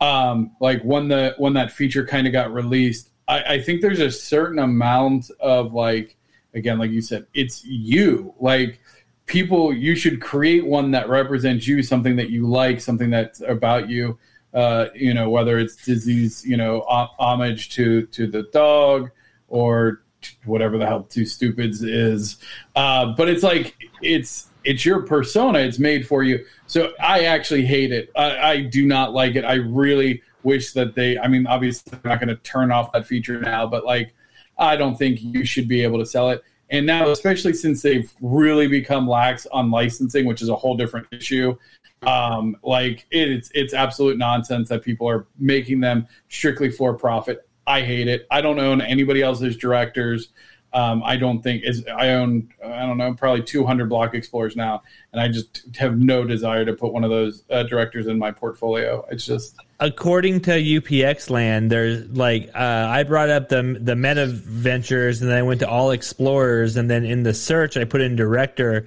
[0.00, 4.00] um, like when the when that feature kind of got released, I, I think there's
[4.00, 6.16] a certain amount of like
[6.54, 8.34] again, like you said, it's you.
[8.40, 8.80] Like
[9.26, 13.88] people you should create one that represents you something that you like something that's about
[13.88, 14.18] you.
[14.54, 19.10] Uh, you know whether it's Dizzy's you know homage to to the dog
[19.48, 20.02] or
[20.44, 22.38] whatever the hell two stupids is.
[22.74, 25.60] Uh, but it's like it's it's your persona.
[25.60, 26.44] It's made for you.
[26.66, 28.10] So I actually hate it.
[28.16, 29.44] I, I do not like it.
[29.44, 31.18] I really wish that they.
[31.18, 34.14] I mean, obviously, I'm not going to turn off that feature now, but like,
[34.58, 36.42] I don't think you should be able to sell it.
[36.70, 41.06] And now, especially since they've really become lax on licensing, which is a whole different
[41.12, 41.56] issue,
[42.02, 47.48] um, like it's it's absolute nonsense that people are making them strictly for profit.
[47.68, 48.26] I hate it.
[48.30, 50.28] I don't own anybody else's directors.
[50.76, 54.82] Um, I don't think is I own I don't know probably 200 block explorers now,
[55.10, 58.30] and I just have no desire to put one of those uh, directors in my
[58.30, 59.02] portfolio.
[59.10, 64.26] It's just according to UPX land, there's like uh, I brought up the the meta
[64.26, 68.02] ventures, and then I went to all explorers, and then in the search I put
[68.02, 68.84] in director,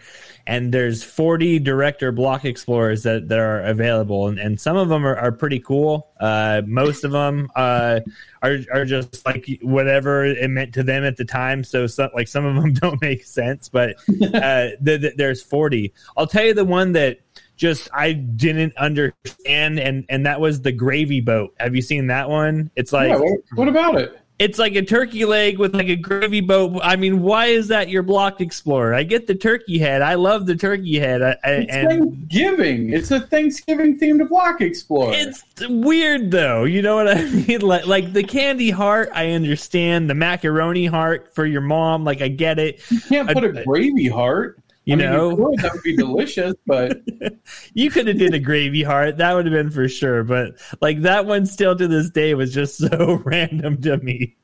[0.50, 5.06] and there's 40 director block explorers that, that are available and, and some of them
[5.06, 6.12] are, are pretty cool.
[6.20, 8.00] Uh, most of them uh,
[8.42, 11.64] are, are just like whatever it meant to them at the time.
[11.64, 15.94] So some, like some of them don't make sense but uh, th- th- there's 40
[16.18, 17.20] i'll tell you the one that
[17.56, 21.54] just i didn't understand and and that was the gravy boat.
[21.60, 22.72] Have you seen that one?
[22.76, 25.98] It's like yeah, what, what about it it's like a turkey leg with like a
[25.98, 26.80] gravy boat.
[26.82, 28.94] I mean, why is that your block explorer?
[28.94, 30.02] I get the turkey head.
[30.02, 31.22] I love the turkey head.
[31.22, 32.94] I, it's and Thanksgiving.
[32.94, 35.12] It's a Thanksgiving themed block explorer.
[35.14, 36.64] It's weird though.
[36.64, 37.60] You know what I mean?
[37.62, 39.10] Like like the candy heart.
[39.14, 42.06] I understand the macaroni heart for your mom.
[42.06, 42.80] Like I get it.
[42.90, 44.58] You can't put a, a gravy heart.
[44.90, 47.00] You I mean, know, that would be delicious, but
[47.76, 49.18] you could have did a gravy heart.
[49.18, 50.24] That would have been for sure.
[50.24, 54.36] But like that one, still to this day, was just so random to me.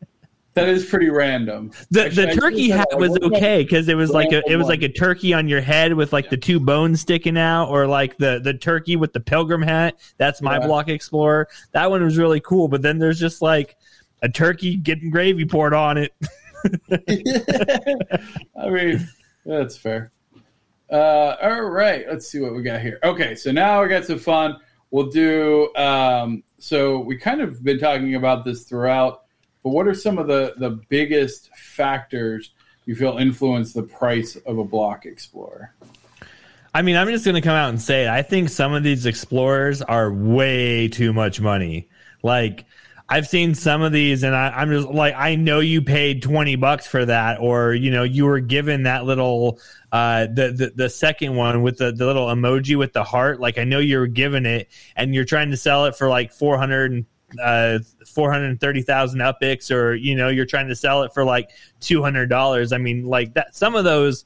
[0.54, 1.72] That is pretty random.
[1.90, 4.84] The Actually, the turkey hat was okay because it was like a it was like
[4.84, 8.40] a turkey on your head with like the two bones sticking out, or like the
[8.40, 10.00] the turkey with the pilgrim hat.
[10.20, 10.68] That's my yeah.
[10.68, 11.48] block explorer.
[11.72, 12.68] That one was really cool.
[12.68, 13.78] But then there's just like
[14.22, 16.14] a turkey getting gravy poured on it.
[18.56, 19.08] I mean,
[19.44, 20.12] that's fair.
[20.92, 23.00] Uh, all right, let's see what we got here.
[23.04, 24.58] Okay, so now we got some fun.
[24.92, 25.76] We'll do.
[25.76, 29.24] Um, so we kind of been talking about this throughout,
[29.64, 32.52] but what are some of the the biggest factors
[32.86, 35.74] you feel influence the price of a block explorer?
[36.74, 38.10] I mean, I'm just going to come out and say it.
[38.10, 41.88] I think some of these explorers are way too much money.
[42.22, 42.66] Like
[43.08, 46.56] I've seen some of these and I, am just like, I know you paid 20
[46.56, 49.60] bucks for that, or, you know, you were given that little,
[49.92, 53.40] uh, the, the, the second one with the, the little emoji with the heart.
[53.40, 56.32] Like, I know you were given it and you're trying to sell it for like
[56.32, 57.06] 400 and,
[57.44, 62.74] uh, 430,000 upics, or, you know, you're trying to sell it for like $200.
[62.74, 64.26] I mean, like that, some of those,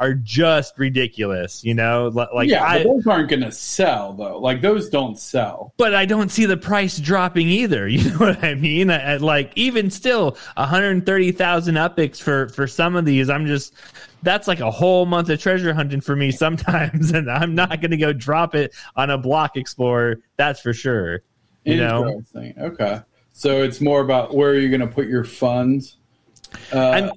[0.00, 2.08] are just ridiculous, you know.
[2.08, 4.38] Like yeah, I, those aren't going to sell though.
[4.38, 5.72] Like those don't sell.
[5.76, 7.88] But I don't see the price dropping either.
[7.98, 8.90] You know what I mean?
[8.90, 13.28] I, like even still, one hundred thirty thousand upics for for some of these.
[13.28, 13.74] I'm just
[14.22, 17.90] that's like a whole month of treasure hunting for me sometimes, and I'm not going
[17.90, 20.20] to go drop it on a block explorer.
[20.36, 21.22] That's for sure.
[21.64, 22.22] You know.
[22.36, 23.00] Okay,
[23.32, 25.96] so it's more about where you're going to put your funds.
[26.72, 27.10] Uh,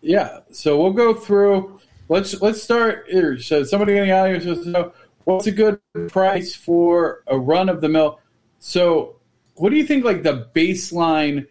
[0.00, 1.79] yeah, so we'll go through
[2.10, 3.38] let's let's start here.
[3.38, 4.92] So somebody in the audience wants to know
[5.24, 8.20] what's a good price for a run of the mill.
[8.58, 9.16] So
[9.54, 11.46] what do you think like the baseline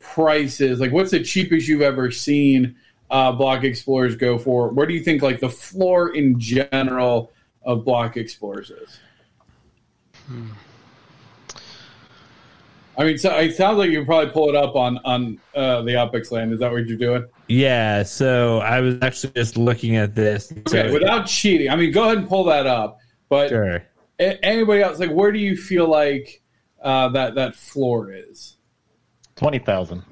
[0.00, 0.80] price is?
[0.80, 2.74] Like what's the cheapest you've ever seen
[3.10, 4.70] uh, block explorers go for?
[4.70, 7.30] Where do you think like the floor in general
[7.62, 8.98] of block explorers is?
[10.26, 10.48] Hmm.
[12.96, 15.92] I mean, so it sounds like you probably pull it up on on uh, the
[15.92, 16.52] UPX land.
[16.52, 17.26] Is that what you're doing?
[17.48, 18.02] Yeah.
[18.04, 20.52] So I was actually just looking at this.
[20.52, 21.70] Okay, so, without cheating.
[21.70, 22.98] I mean, go ahead and pull that up.
[23.28, 23.82] But sure.
[24.20, 26.40] a- anybody else, like, where do you feel like
[26.82, 28.58] uh, that that floor is?
[29.34, 30.04] Twenty thousand.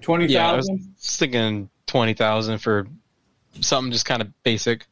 [0.00, 0.34] Twenty thousand.
[0.34, 2.88] Yeah, I was thinking twenty thousand for
[3.60, 4.86] something just kind of basic.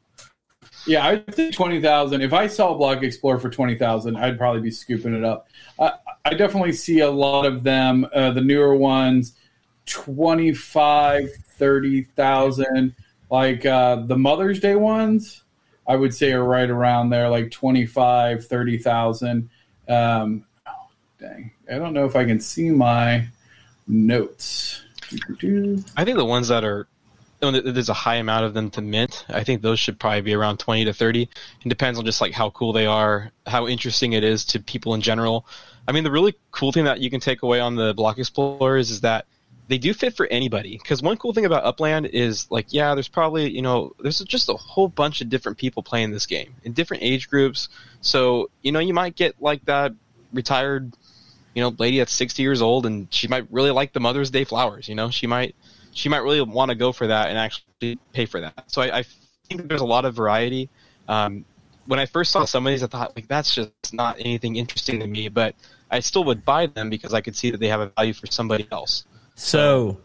[0.87, 2.21] Yeah, I would think twenty thousand.
[2.21, 5.49] If I saw Block Explorer for twenty thousand, I'd probably be scooping it up.
[5.79, 5.91] Uh,
[6.25, 9.35] I definitely see a lot of them, uh, the newer ones,
[9.87, 12.95] 25, 30,000.
[13.31, 15.43] Like uh, the Mother's Day ones,
[15.87, 19.51] I would say are right around there, like 25, 30,000.
[19.89, 20.73] Um, oh,
[21.21, 21.53] dang.
[21.71, 23.27] I don't know if I can see my
[23.87, 24.83] notes.
[25.97, 26.89] I think the ones that are
[27.41, 29.25] there's a high amount of them to mint.
[29.29, 31.23] I think those should probably be around 20 to 30.
[31.23, 31.31] It
[31.69, 35.01] depends on just like how cool they are, how interesting it is to people in
[35.01, 35.47] general.
[35.87, 38.91] I mean, the really cool thing that you can take away on the Block Explorers
[38.91, 39.27] is that
[39.69, 40.79] they do fit for anybody.
[40.79, 44.49] Because one cool thing about Upland is like, yeah, there's probably you know there's just
[44.49, 47.69] a whole bunch of different people playing this game in different age groups.
[48.01, 49.93] So you know you might get like that
[50.33, 50.93] retired
[51.57, 54.45] you know, lady that's 60 years old and she might really like the Mother's Day
[54.45, 54.91] flowers.
[54.91, 55.57] You know, she might
[55.97, 58.71] she might really want to go for that and actually pay for that.
[58.71, 59.05] So I, I
[59.49, 60.69] think there's a lot of variety.
[61.09, 61.45] Um,
[61.87, 65.01] when I first saw some of these, I thought like that's just not anything interesting
[65.01, 65.55] to me, but
[65.91, 68.27] I still would buy them because I could see that they have a value for
[68.27, 69.07] somebody else.
[69.37, 69.99] So,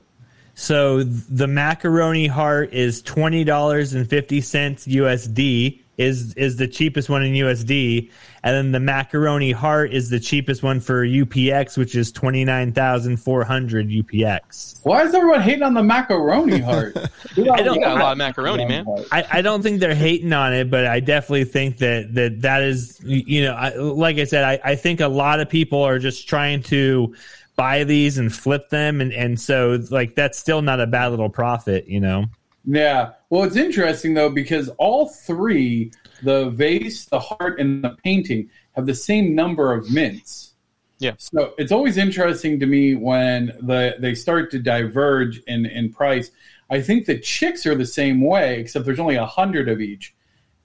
[0.56, 7.10] so the macaroni heart is twenty dollars and fifty cents USD is is the cheapest
[7.10, 8.10] one in USD,
[8.43, 12.71] and then the macaroni heart is the cheapest one for UPX, which is twenty nine
[12.71, 14.80] thousand four hundred UPX.
[14.84, 16.95] Why is everyone hating on the macaroni heart?
[17.38, 18.86] I don't- You got a lot of macaroni, man.
[19.12, 22.63] I, I don't think they're hating on it, but I definitely think that that that
[22.63, 25.99] is you know I, like I said, I, I think a lot of people are
[25.99, 27.13] just trying to
[27.58, 31.30] buy these and flip them, and and so like that's still not a bad little
[31.30, 32.25] profit, you know.
[32.65, 33.13] Yeah.
[33.30, 35.91] Well, it's interesting though because all three,
[36.24, 40.54] the vase, the heart, and the painting, have the same number of mints.
[41.00, 41.13] Yeah.
[41.17, 46.32] So it's always interesting to me when the they start to diverge in in price.
[46.69, 50.15] I think the chicks are the same way, except there's only a hundred of each.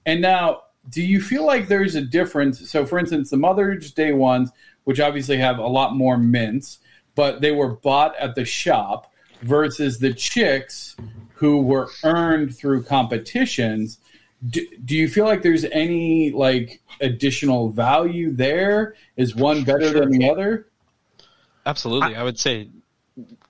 [0.05, 2.69] And now, do you feel like there's a difference?
[2.69, 4.51] So, for instance, the Mother's Day ones,
[4.85, 6.79] which obviously have a lot more mints,
[7.15, 10.95] but they were bought at the shop, versus the chicks
[11.37, 13.99] who were earned through competitions.
[14.49, 18.95] Do, do you feel like there's any like additional value there?
[19.15, 20.67] Is one better than the other?
[21.65, 22.69] Absolutely, I, would say.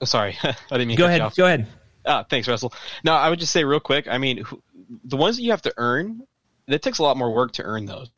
[0.02, 1.36] oh, Sorry, I didn't mean to Go you ahead, off.
[1.36, 1.68] go ahead.
[2.06, 2.74] Ah, thanks, Russell.
[3.04, 4.08] No, I would just say real quick.
[4.08, 4.62] I mean, who-
[5.04, 6.24] the ones that you have to earn,
[6.68, 8.10] it takes a lot more work to earn those.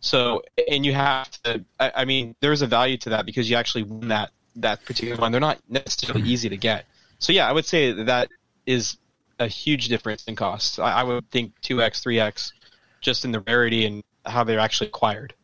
[0.00, 1.64] So, and you have to.
[1.78, 5.16] I, I mean, there's a value to that because you actually win that that particular
[5.20, 5.30] one.
[5.30, 6.86] They're not necessarily easy to get.
[7.20, 8.28] So, yeah, I would say that, that
[8.66, 8.96] is
[9.38, 10.78] a huge difference in cost.
[10.78, 12.52] I, I would think two x, three x,
[13.00, 15.34] just in the rarity and how they're actually acquired.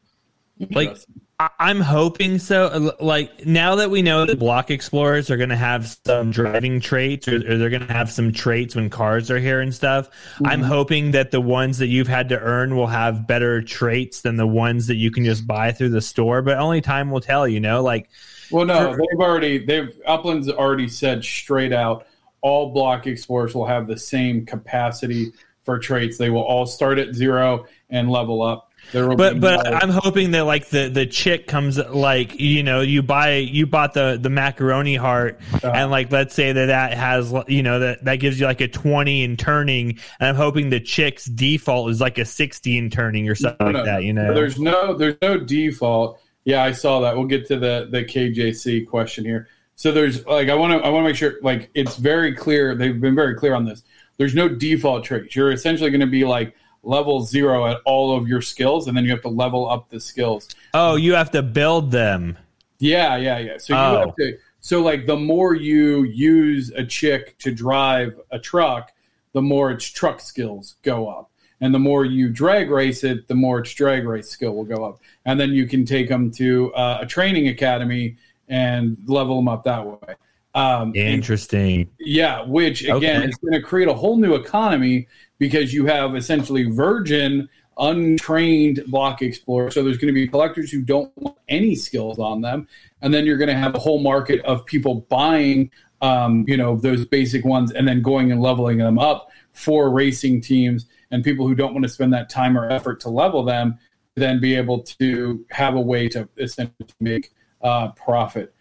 [0.71, 0.97] Like
[1.41, 2.67] I- I'm hoping so.
[2.67, 6.79] Uh, like now that we know that block explorers are going to have some driving
[6.81, 10.09] traits, or, or they're going to have some traits when cars are here and stuff.
[10.35, 10.47] Mm-hmm.
[10.47, 14.37] I'm hoping that the ones that you've had to earn will have better traits than
[14.37, 16.43] the ones that you can just buy through the store.
[16.43, 17.49] But only time will tell.
[17.49, 18.09] You know, like
[18.53, 22.07] Well, no, For- they've already they've Upland's already said straight out
[22.43, 25.33] all block explorers will have the same capacity
[25.65, 26.19] for traits.
[26.19, 28.69] They will all start at zero and level up.
[28.91, 32.65] There will but but no- I'm hoping that like the the chick comes like you
[32.65, 35.71] know you buy you bought the the macaroni heart Uh-huh.
[35.73, 38.67] and like let's say that that has you know that that gives you like a
[38.67, 43.29] 20 in turning and I'm hoping the chick's default is like a 60 in turning
[43.29, 46.19] or something No, like that you know There's no there's no default.
[46.45, 47.17] Yeah, I saw that.
[47.17, 49.47] We'll get to the the KJC question here.
[49.83, 52.77] So there's like I want to I want to make sure like it's very clear.
[52.77, 53.83] They've been very clear on this.
[54.17, 55.35] There's no default traits.
[55.35, 59.03] You're essentially going to be like level zero at all of your skills, and then
[59.05, 60.49] you have to level up the skills.
[60.73, 62.39] oh you have to build them
[62.79, 63.59] Yeah, yeah, yeah.
[63.59, 63.99] So you Oh.
[64.07, 64.39] have to.
[64.61, 68.93] So like the more you use a chick to drive a truck,
[69.33, 71.29] the more its truck skills go up,
[71.61, 74.85] and the more you drag race it, the more its drag race skill will go
[74.85, 78.17] up, and then you can take them to uh, a training academy
[78.53, 80.15] and level them up that way.
[80.55, 83.29] Um, and- interesting yeah, which again Okay.
[83.29, 89.23] is going to create a whole new economy because you have essentially virgin, untrained block
[89.23, 89.73] explorers.
[89.75, 92.69] So there's going to be collectors who don't want any skills on them,
[93.01, 95.71] and then you're going to have a whole market of people buying,
[96.03, 100.43] um, you know, those basic ones and then going and leveling them up for racing
[100.43, 103.79] teams and people who don't want to spend that time or effort to level them,
[104.17, 107.33] then be able to have a way to essentially make
[107.63, 108.55] uh, profit.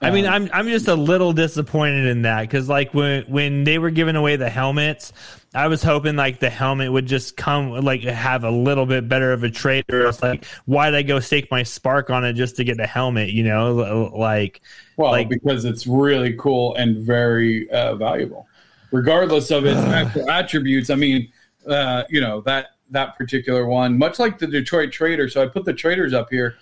[0.00, 3.64] I mean, Um, I'm I'm just a little disappointed in that because like when when
[3.64, 5.12] they were giving away the helmets,
[5.54, 9.32] I was hoping like the helmet would just come like have a little bit better
[9.32, 12.56] of a trait, or else like why'd I go stake my spark on it just
[12.56, 13.30] to get the helmet?
[13.30, 14.60] You know, like
[14.96, 18.46] Well, Like- because it's really cool and very uh, valuable,
[18.92, 20.90] regardless of its actual attributes.
[20.90, 21.32] I mean,
[21.66, 25.28] uh, you know that that particular one, much like the Detroit Trader.
[25.28, 26.54] So I put the traders up here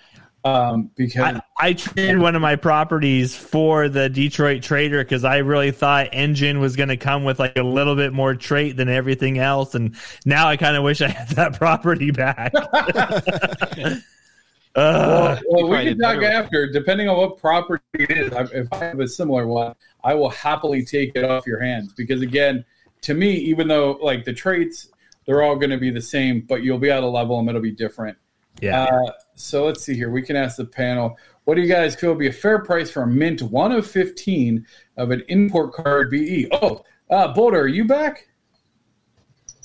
[0.47, 5.37] um, because I, I traded one of my properties for the Detroit Trader because I
[5.37, 8.89] really thought Engine was going to come with like a little bit more trait than
[8.89, 12.53] everything else, and now I kind of wish I had that property back.
[14.75, 18.33] well, well, we can talk after, depending on what property it is.
[18.53, 22.21] If I have a similar one, I will happily take it off your hands because,
[22.21, 22.63] again,
[23.01, 24.89] to me, even though like the traits,
[25.25, 27.61] they're all going to be the same, but you'll be at a level and it'll
[27.61, 28.17] be different.
[28.61, 28.83] yeah.
[28.83, 30.09] Uh, so let's see here.
[30.09, 31.17] We can ask the panel.
[31.45, 33.87] What do you guys feel would be a fair price for a mint one of
[33.87, 34.65] fifteen
[34.97, 36.49] of an import card BE?
[36.51, 38.27] Oh, uh, Boulder, are you back?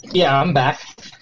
[0.02, 0.80] Yeah, I'm back.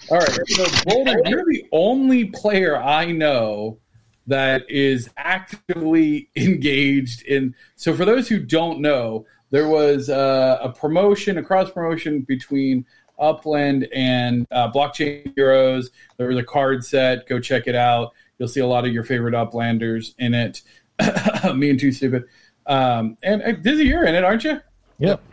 [0.09, 0.47] All right.
[0.49, 3.79] So Boulder, you're the only player I know
[4.27, 7.55] that is actively engaged in.
[7.75, 12.85] So, for those who don't know, there was uh, a promotion, a cross promotion between
[13.19, 15.91] Upland and uh, Blockchain Heroes.
[16.17, 17.27] There was a card set.
[17.27, 18.13] Go check it out.
[18.41, 20.63] You'll see a lot of your favorite Uplanders in it.
[21.55, 22.23] Me and Too Stupid.
[22.65, 24.59] Um, and uh, Dizzy, you're in it, aren't you?
[24.97, 25.23] Yep.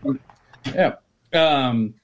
[0.66, 0.96] Yeah.
[1.32, 1.94] Um,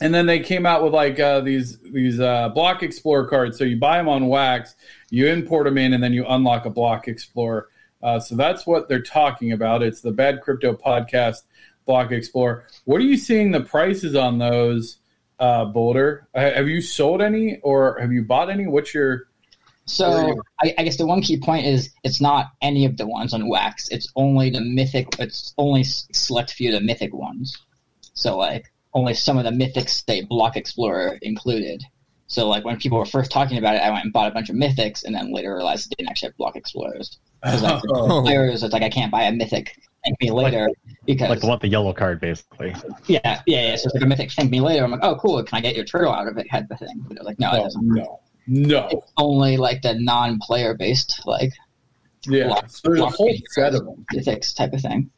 [0.00, 3.58] and then they came out with like uh, these these uh, block explorer cards.
[3.58, 4.74] So you buy them on wax,
[5.08, 7.68] you import them in, and then you unlock a block explorer.
[8.02, 9.84] Uh, so that's what they're talking about.
[9.84, 11.42] It's the Bad Crypto Podcast
[11.86, 12.64] Block Explorer.
[12.86, 14.98] What are you seeing the prices on those,
[15.38, 16.26] uh, Boulder?
[16.34, 18.66] Have you sold any or have you bought any?
[18.66, 19.29] What's your
[19.90, 23.34] So I, I guess the one key point is it's not any of the ones
[23.34, 23.88] on wax.
[23.88, 25.08] It's only the mythic.
[25.18, 27.56] It's only select few of the mythic ones.
[28.14, 31.82] So like only some of the mythics say Block Explorer included.
[32.26, 34.50] So like when people were first talking about it, I went and bought a bunch
[34.50, 37.18] of mythics, and then later realized it didn't actually have Block Explorers.
[37.42, 38.22] Because like Oh.
[38.22, 39.76] players, it's like I can't buy a mythic.
[40.04, 40.68] Thank me later
[41.04, 42.74] because Like with the yellow card, basically.
[43.06, 43.76] yeah, yeah, yeah.
[43.76, 44.30] So it's like a mythic.
[44.32, 44.84] Thank me later.
[44.84, 45.42] I'm like, oh, cool.
[45.42, 46.46] Can I get your turtle out of it?
[46.50, 47.02] Type the thing.
[47.06, 47.86] But they're like, no, it Oh, doesn't.
[47.94, 48.88] no, no.
[48.90, 51.52] It's only like the non-player based like
[52.26, 54.04] Yeah, block- there's a whole set of them.
[54.56, 55.08] type of thing.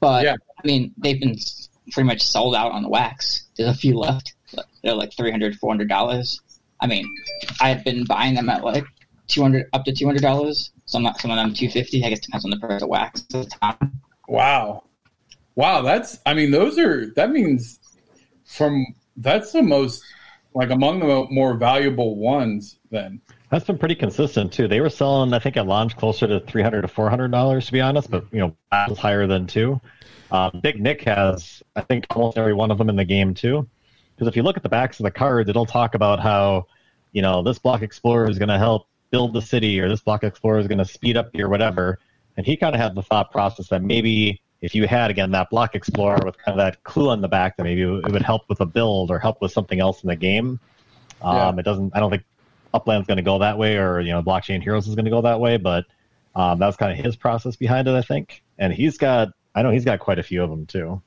[0.00, 0.34] But Yeah.
[0.62, 1.36] I mean, they've been
[1.92, 3.44] pretty much sold out on the wax.
[3.56, 4.32] There's a few left.
[4.82, 6.40] They're like 300 400 dollars.
[6.80, 7.06] I mean,
[7.60, 8.84] I've been buying them at like
[9.28, 10.70] 200 up to 200 dollars.
[10.86, 12.04] Some some of them 250.
[12.04, 14.00] I guess depends on the price of wax at the time.
[14.28, 14.84] Wow,
[15.56, 15.82] wow.
[15.82, 17.78] That's I mean, those are that means
[18.44, 20.02] from that's the most
[20.56, 22.78] like among the more valuable ones.
[22.90, 24.66] Then That's been pretty consistent too.
[24.66, 27.66] They were selling, I think, at launch closer to three hundred to four hundred dollars,
[27.66, 28.10] to be honest.
[28.10, 29.80] But you know, higher than two.
[30.30, 33.68] Um, Big Nick has, I think, almost every one of them in the game too.
[34.14, 36.66] Because if you look at the backs of the cards, it'll talk about how,
[37.12, 40.24] you know, this block explorer is going to help build the city, or this block
[40.24, 41.98] explorer is going to speed up your whatever.
[42.38, 45.50] And he kind of had the thought process that maybe if you had again that
[45.50, 48.48] block explorer with kind of that clue on the back, that maybe it would help
[48.48, 50.60] with a build or help with something else in the game.
[51.22, 51.60] Um, Yeah.
[51.60, 51.92] It doesn't.
[51.94, 52.24] I don't think
[52.74, 55.22] Upland's going to go that way, or you know, Blockchain Heroes is going to go
[55.22, 55.56] that way.
[55.56, 55.84] But
[56.34, 58.42] um, that was kind of his process behind it, I think.
[58.58, 61.00] And he's got, I know he's got quite a few of them too.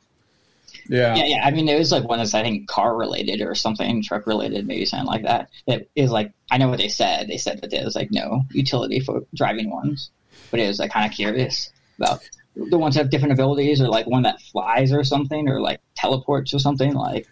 [0.87, 1.45] yeah, Yeah, yeah.
[1.45, 4.65] I mean, there was like one that's I think car related or something, truck related,
[4.67, 5.49] maybe something like that.
[5.67, 7.27] That is like I know what they said.
[7.27, 10.09] They said that there was like no utility for driving ones,
[10.49, 12.27] but it was like kind of curious about
[12.69, 16.53] the ones have different abilities or like one that flies or something or like teleports
[16.53, 16.93] or something.
[16.93, 17.27] Like,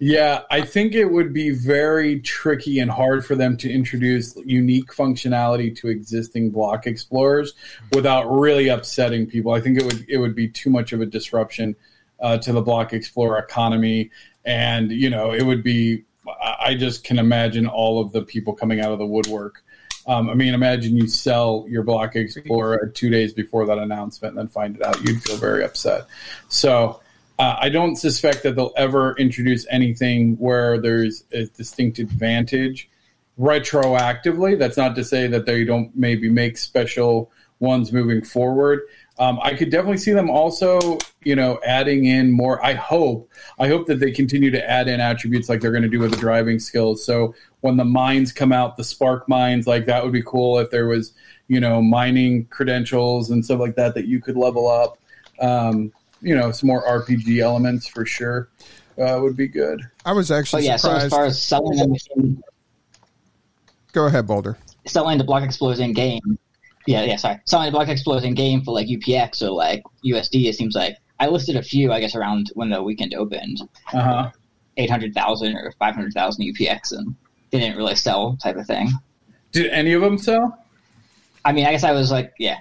[0.00, 4.92] Yeah, I think it would be very tricky and hard for them to introduce unique
[4.92, 7.54] functionality to existing block explorers
[7.92, 9.52] without really upsetting people.
[9.52, 11.74] I think it would it would be too much of a disruption
[12.20, 14.10] uh, to the block explorer economy,
[14.44, 16.04] and you know it would be.
[16.40, 19.62] I just can imagine all of the people coming out of the woodwork.
[20.06, 24.38] Um, I mean, imagine you sell your block explorer two days before that announcement, and
[24.38, 25.02] then find it out.
[25.02, 26.06] You'd feel very upset.
[26.48, 27.00] So.
[27.36, 32.88] Uh, I don't suspect that they'll ever introduce anything where there's a distinct advantage
[33.40, 34.56] retroactively.
[34.56, 38.82] That's not to say that they don't maybe make special ones moving forward.
[39.18, 42.64] Um, I could definitely see them also, you know, adding in more.
[42.64, 45.88] I hope, I hope that they continue to add in attributes like they're going to
[45.88, 47.04] do with the driving skills.
[47.04, 50.70] So when the mines come out, the spark mines, like that would be cool if
[50.70, 51.12] there was,
[51.46, 54.98] you know, mining credentials and stuff like that that you could level up.
[55.40, 58.48] Um, you know, some more RPG elements for sure
[58.98, 59.80] uh, would be good.
[60.04, 60.76] I was but actually yeah.
[60.76, 62.42] So as far as selling them, in,
[63.92, 64.58] Go ahead, Boulder.
[64.86, 66.38] selling the block explorers in game,
[66.86, 67.16] yeah, yeah.
[67.16, 70.46] Sorry, selling the block explorers in game for like UPX or like USD.
[70.46, 73.60] It seems like I listed a few, I guess, around when the weekend opened.
[73.92, 74.30] Uh huh.
[74.76, 77.14] eight hundred thousand or five hundred thousand UPX and
[77.50, 78.90] they didn't really sell type of thing.
[79.52, 80.58] Did any of them sell?
[81.44, 82.58] I mean, I guess I was like, yeah,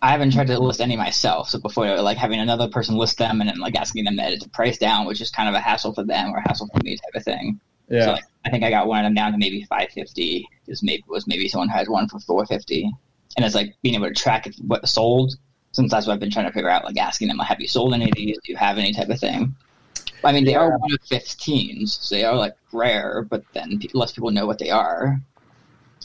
[0.00, 1.50] I haven't tried to list any myself.
[1.50, 4.40] So before like having another person list them and then like asking them to edit
[4.40, 6.80] the price down, which is kind of a hassle for them or a hassle for
[6.82, 7.60] me type of thing.
[7.88, 8.04] Yeah.
[8.06, 10.48] So like, I think I got one of them down to maybe five fifty.
[10.66, 12.90] Is maybe was maybe someone had one for four fifty,
[13.36, 15.34] and it's like being able to track what sold.
[15.72, 17.94] Since that's what I've been trying to figure out, like asking them, have you sold
[17.94, 18.36] any of these?
[18.44, 19.54] Do you have any type of thing?
[20.24, 24.12] I mean, they are one of 15s, so they are like rare, but then less
[24.12, 25.20] people know what they are.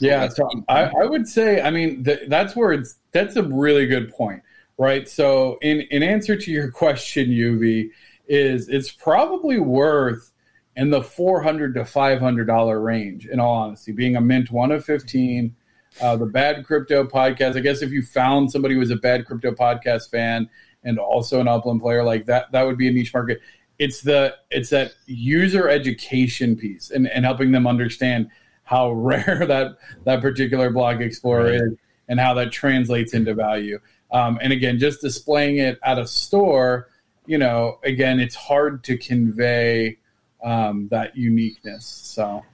[0.00, 3.86] Yeah, so I, I would say, I mean, th- that's where it's that's a really
[3.86, 4.42] good point,
[4.78, 5.08] right?
[5.08, 7.90] So, in in answer to your question, UV,
[8.28, 10.32] is it's probably worth
[10.76, 13.26] in the four hundred to five hundred dollar range.
[13.26, 15.56] In all honesty, being a mint one of fifteen,
[16.00, 17.56] uh, the Bad Crypto podcast.
[17.56, 20.48] I guess if you found somebody who was a Bad Crypto podcast fan
[20.84, 23.40] and also an Upland player, like that, that would be a niche market.
[23.78, 28.28] It's the it's that user education piece and, and helping them understand
[28.64, 31.54] how rare that that particular block explorer Right.
[31.54, 31.72] is
[32.08, 33.78] and how that translates into value.
[34.10, 36.88] Um, and again, just displaying it at a store,
[37.26, 39.98] you know, again, it's hard to convey
[40.42, 41.84] um, that uniqueness.
[41.84, 42.44] So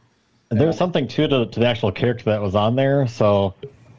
[0.51, 3.07] There's something too to, to the actual character that was on there.
[3.07, 3.55] So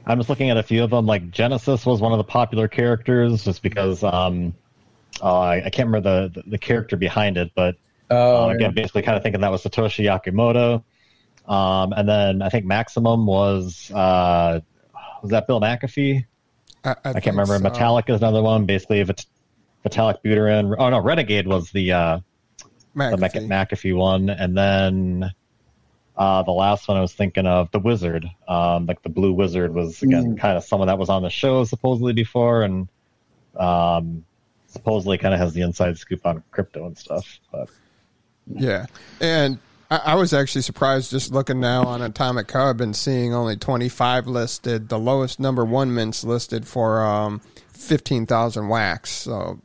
[0.05, 1.05] I'm just looking at a few of them.
[1.05, 4.53] Like Genesis was one of the popular characters, just because um,
[5.21, 7.75] uh, I, I can't remember the, the, the character behind it, but
[8.09, 10.83] Oh, uh, again, basically kind of thinking that was Satoshi Nakamoto.
[11.51, 14.61] Um, and then I think Maximum was uh,
[15.21, 16.25] was that Bill McAfee?
[16.83, 17.57] I, I can't remember.
[17.59, 18.65] Metallic is another one.
[18.65, 19.25] Basically, if it's
[19.83, 20.75] Metallic Buterin.
[20.77, 22.19] Oh no, Renegade was the uh,
[22.93, 25.31] the Mac- McAfee one, and then
[26.17, 28.25] uh, the last one I was thinking of, the Wizard.
[28.47, 31.63] Um, like the Blue Wizard was again kind of someone that was on the show
[31.65, 32.87] supposedly before, and
[33.57, 34.23] um,
[34.67, 37.39] supposedly kind of has the inside scoop on crypto and stuff.
[37.51, 37.69] But
[38.47, 38.85] Yeah,
[39.19, 39.59] and
[39.91, 44.27] I, I was actually surprised just looking now on Atomic Hub and seeing only 25
[44.27, 44.89] listed.
[44.89, 47.41] The lowest number one mints listed for um,
[47.73, 49.11] 15,000 wax.
[49.11, 49.59] So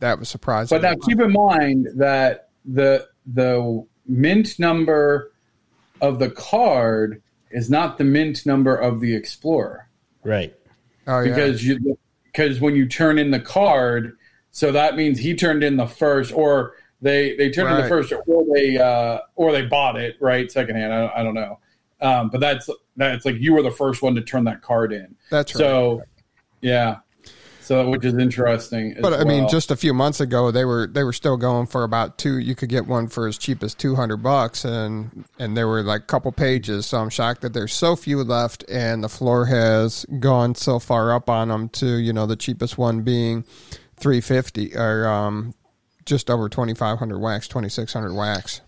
[0.00, 0.78] that was surprising.
[0.78, 5.32] But now keep in mind that the the mint number
[6.04, 9.88] of the card is not the mint number of the explorer
[10.22, 10.54] Right.
[11.06, 11.34] oh, yeah.
[11.34, 14.16] because you because when you turn in the card,
[14.50, 18.12] so that means he turned in the first, or they they turned in the first,
[18.26, 20.92] or they uh, or they bought it right secondhand.
[20.92, 21.58] I, I don't know,
[22.00, 25.14] um, but that's that's like you were the first one to turn that card in.
[25.30, 25.58] that's right.
[25.58, 26.02] So
[26.60, 26.96] yeah,
[27.64, 28.92] so which is interesting.
[28.92, 29.48] as But I mean, well.
[29.48, 32.38] just a few months ago, they were they were still going for about two.
[32.38, 35.82] You could get one for as cheap as two hundred bucks, and and there were
[35.82, 36.86] like a couple pages.
[36.86, 41.12] So I'm shocked that there's so few left, and the floor has gone so far
[41.12, 41.68] up on them.
[41.70, 43.44] To you know, the cheapest one being
[43.96, 45.54] three fifty or um,
[46.04, 48.60] just over twenty five hundred wax, twenty six hundred wax.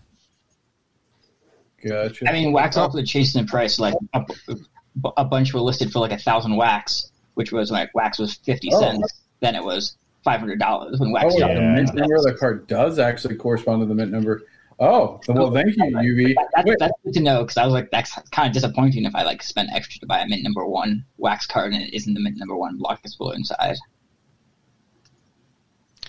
[1.87, 2.27] gotcha.
[2.27, 3.79] I mean, wax also chasing the price.
[3.79, 4.25] Like a,
[5.17, 8.69] a bunch were listed for like a thousand wax, which was like wax was fifty
[8.73, 8.79] Oh.
[8.81, 9.21] cents.
[9.39, 11.33] Then it was five hundred dollars when wax.
[11.35, 11.55] Oh, got yeah.
[11.55, 14.41] the mint number of the card does actually correspond to the mint number.
[14.79, 16.35] Oh, well, thank you, UV.
[16.35, 19.15] That, that's, that's good to know because I was like, that's kind of disappointing if
[19.15, 22.13] I like spent extra to buy a mint number one wax card and it isn't
[22.13, 23.75] the mint number one block explorer inside.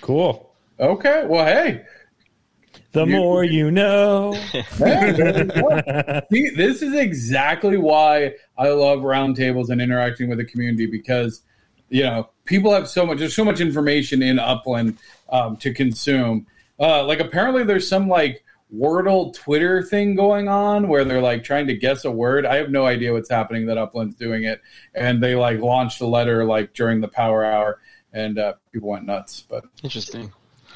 [0.00, 0.54] Cool.
[0.78, 1.84] okay, well, hey,
[2.92, 4.32] The You- more you know.
[4.32, 6.20] Hey, there you go.
[6.32, 11.42] See, this is exactly why I love roundtables and interacting with the community because
[11.90, 13.18] you know people have so much.
[13.18, 14.96] There's so much information in Upland
[15.30, 16.46] um, to consume.
[16.80, 18.42] Uh, like apparently, there's some like
[18.74, 22.46] Wordle Twitter thing going on where they're like trying to guess a word.
[22.46, 23.66] I have no idea what's happening.
[23.66, 24.60] That Upland's doing it,
[24.94, 27.80] and they like launched a letter like during the Power Hour,
[28.14, 29.42] and uh, people went nuts.
[29.48, 30.32] But Interesting.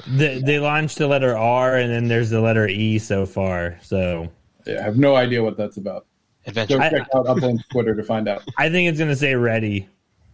[0.07, 3.77] They, they launched the letter R and then there's the letter E so far.
[3.81, 4.29] So
[4.65, 6.05] yeah, I have no idea what that's about.
[6.45, 6.81] Go Adventure.
[6.81, 8.43] I- check out Upland's Twitter to find out.
[8.57, 9.87] I think it's going to say ready.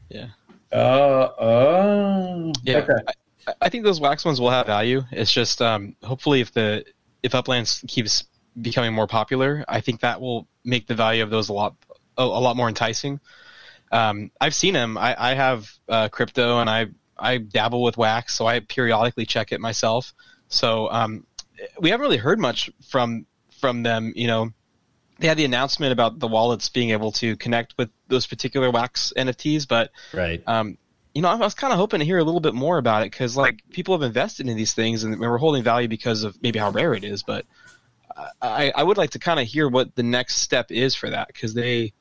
[0.09, 0.27] yeah.
[0.71, 2.77] Uh, uh, Yeah.
[2.77, 2.93] okay.
[3.47, 5.03] I, I think those wax ones will have value.
[5.11, 6.85] It's just um, hopefully if the
[7.23, 8.25] if Uplands keeps
[8.61, 11.75] becoming more popular, I think that will make the value of those a lot
[12.17, 13.19] a, a lot more enticing.
[13.91, 14.97] Um, I've seen them.
[14.97, 16.87] I, I have uh, crypto and I
[17.19, 20.13] I dabble with wax, so I periodically check it myself.
[20.47, 21.25] So um,
[21.79, 23.25] we haven't really heard much from
[23.59, 24.13] from them.
[24.15, 24.49] You know,
[25.19, 29.13] they had the announcement about the wallets being able to connect with those particular wax
[29.15, 30.41] NFTs, but Right.
[30.47, 30.77] um,
[31.13, 33.11] you know, I was kind of hoping to hear a little bit more about it
[33.11, 36.59] because, like, people have invested in these things and we're holding value because of maybe
[36.59, 37.23] how rare it is.
[37.23, 37.45] But
[38.41, 41.27] I, I would like to kind of hear what the next step is for that
[41.27, 41.93] because they,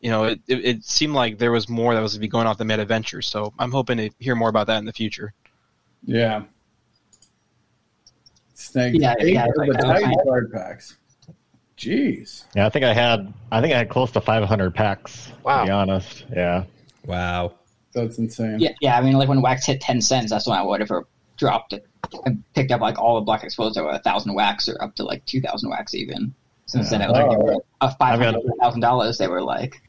[0.00, 2.46] you know, it, it, it seemed like there was more that was to be going
[2.46, 3.22] off the meta venture.
[3.22, 5.32] So I'm hoping to hear more about that in the future.
[6.04, 6.42] Yeah.
[8.54, 8.94] Snake.
[8.96, 10.22] Yeah, yeah, of like the uh, that.
[10.24, 10.96] Card packs.
[11.76, 12.44] Jeez.
[12.54, 15.30] yeah, I think I had I think I had close to 500 packs.
[15.42, 15.60] Wow.
[15.60, 16.64] To be honest, yeah.
[17.04, 17.54] Wow.
[17.92, 18.60] That's insane.
[18.60, 18.98] Yeah, yeah.
[18.98, 20.90] I mean, like when wax hit ten cents, that's when I would have
[21.38, 21.86] dropped it
[22.24, 25.04] and picked up like all the black exposed that a thousand wax or up to
[25.04, 26.34] like two thousand wax even.
[26.66, 27.30] So instead of like Oh.
[27.30, 29.80] they were a five I've hundred got- thousand dollars, they were like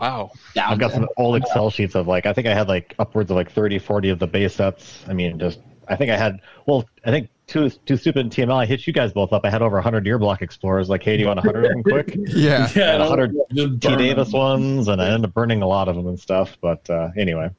[0.00, 0.30] Wow.
[0.54, 0.72] down.
[0.72, 3.36] I've got some old Excel sheets of like I think I had like upwards of
[3.36, 5.04] like 30, 40 of the base sets.
[5.08, 8.54] I mean, just I think I had well, I think two two stupid and TML.
[8.56, 9.44] I hit you guys both up.
[9.44, 10.88] I had over 100 year block explorers.
[10.88, 12.14] Like, hey, do you want 100 of them quick?
[12.28, 12.68] Yeah.
[12.74, 14.40] Yeah, And 100 T Davis them.
[14.40, 16.56] ones, and I ended up burning a lot of them and stuff.
[16.60, 17.50] But uh, anyway,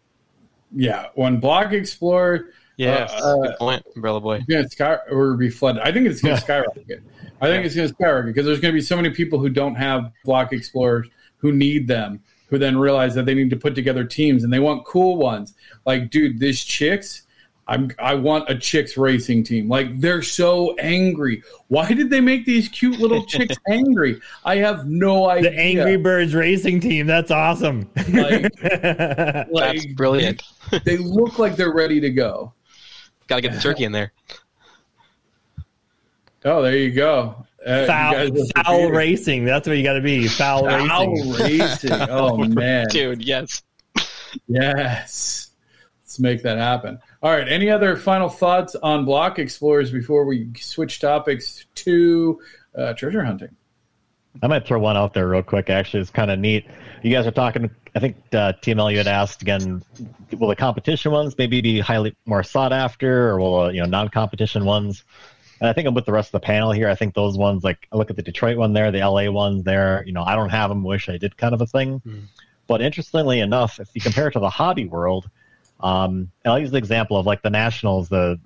[0.73, 2.47] Yeah, when Block Explorer
[2.77, 3.07] Yeah.
[3.13, 4.37] Uh, good point, Umbrella Boy.
[4.37, 7.03] is going to sky or be flooded, I think it's going to skyrocket.
[7.43, 9.49] I think it's going to skyrocket because there's going to be so many people who
[9.49, 13.75] don't have Block Explorers who need them, who then realize that they need to put
[13.75, 15.53] together teams and they want cool ones.
[15.85, 17.23] Like, dude, this chicks
[17.67, 19.69] I'm I want a chicks racing team.
[19.69, 21.43] Like they're so angry.
[21.67, 24.19] Why did they make these cute little chicks angry?
[24.43, 25.51] I have no idea.
[25.51, 27.07] The Angry Birds racing team.
[27.07, 27.89] That's awesome.
[28.09, 30.43] Like, That's like, brilliant.
[30.83, 32.53] They look like they're ready to go.
[33.27, 34.11] Got to get the turkey in there.
[36.45, 37.45] Oh, there you go.
[37.65, 39.45] Uh, foul, guys are foul racing.
[39.45, 40.27] That's what you got to be.
[40.27, 41.31] Foul, Foul racing.
[41.31, 41.91] racing.
[42.09, 42.85] Oh man.
[42.89, 43.63] Dude, yes.
[44.47, 45.51] Yes.
[46.03, 46.99] Let's make that happen.
[47.21, 47.47] All right.
[47.47, 52.39] Any other final thoughts on block explorers before we switch topics to
[52.77, 53.55] uh, treasure hunting?
[54.41, 55.69] I might throw one out there real quick.
[55.69, 56.65] Actually, it's kind of neat.
[57.03, 57.69] You guys are talking.
[57.95, 59.83] I think uh, TML you had asked again.
[60.37, 63.85] Will the competition ones maybe be highly more sought after, or will uh, you know
[63.85, 65.03] non-competition ones?
[65.63, 66.89] And I think I'm with the rest of the panel here.
[66.89, 69.63] I think those ones, like I look at the Detroit one there, the LA ones
[69.63, 70.03] there.
[70.05, 70.83] You know, I don't have them.
[70.83, 72.01] Wish I did, kind of a thing.
[72.67, 75.29] But interestingly enough, if you compare it to the hobby world,
[75.79, 78.37] um, and I'll use the example of like the Nationals, the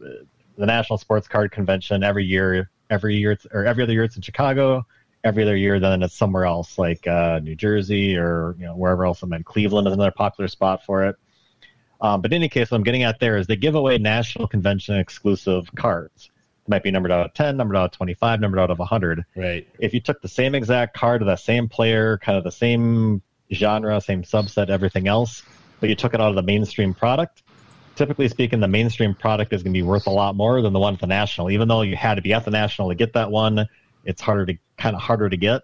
[0.59, 2.69] the National Sports Card Convention every year.
[2.91, 4.85] Every year, it's, or every other year, it's in Chicago
[5.23, 9.05] every other year then it's somewhere else like uh, new jersey or you know wherever
[9.05, 11.15] else i'm in cleveland is another popular spot for it
[11.99, 14.47] um, but in any case what i'm getting at there is they give away national
[14.47, 16.29] convention exclusive cards
[16.67, 19.25] it might be numbered out of 10 numbered out of 25 numbered out of 100
[19.35, 19.67] Right.
[19.79, 23.21] if you took the same exact card of that same player kind of the same
[23.53, 25.43] genre same subset everything else
[25.79, 27.43] but you took it out of the mainstream product
[27.97, 30.79] typically speaking the mainstream product is going to be worth a lot more than the
[30.79, 31.49] one at the national.
[31.49, 33.67] Even though you had to be at the national to get that one
[34.05, 35.63] it's harder to kind of harder to get.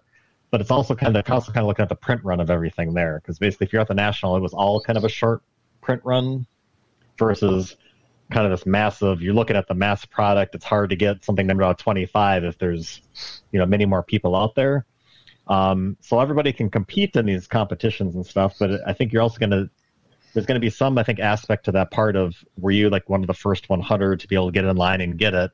[0.50, 2.92] But it's also kind of also kind of looking at the print run of everything
[2.92, 5.42] there because basically if you're at the national it was all kind of a short
[5.80, 6.46] print run
[7.18, 7.76] versus
[8.30, 11.46] kind of this massive you're looking at the mass product it's hard to get something
[11.46, 13.02] numbered out 25 if there's
[13.52, 14.86] you know many more people out there
[15.46, 19.38] um, so everybody can compete in these competitions and stuff but i think you're also
[19.38, 19.68] going to
[20.32, 23.08] there's going to be some i think aspect to that part of were you like
[23.08, 25.50] one of the first 100 to be able to get in line and get it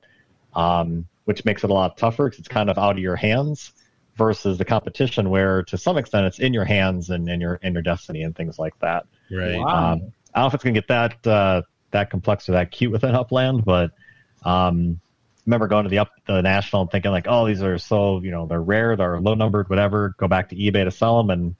[0.54, 3.72] um, which makes it a lot tougher because it's kind of out of your hands
[4.16, 7.72] versus the competition where to some extent it's in your hands and in your in
[7.72, 9.56] your destiny and things like that Right.
[9.58, 9.92] Wow.
[9.92, 11.62] um, I don't know if it's going to get that uh,
[11.92, 13.92] that complex or that cute within Upland, but
[14.44, 15.00] um,
[15.40, 18.20] I remember going to the up the national and thinking like, oh, these are so
[18.20, 20.14] you know they're rare, they're low numbered, whatever.
[20.18, 21.56] Go back to eBay to sell them, and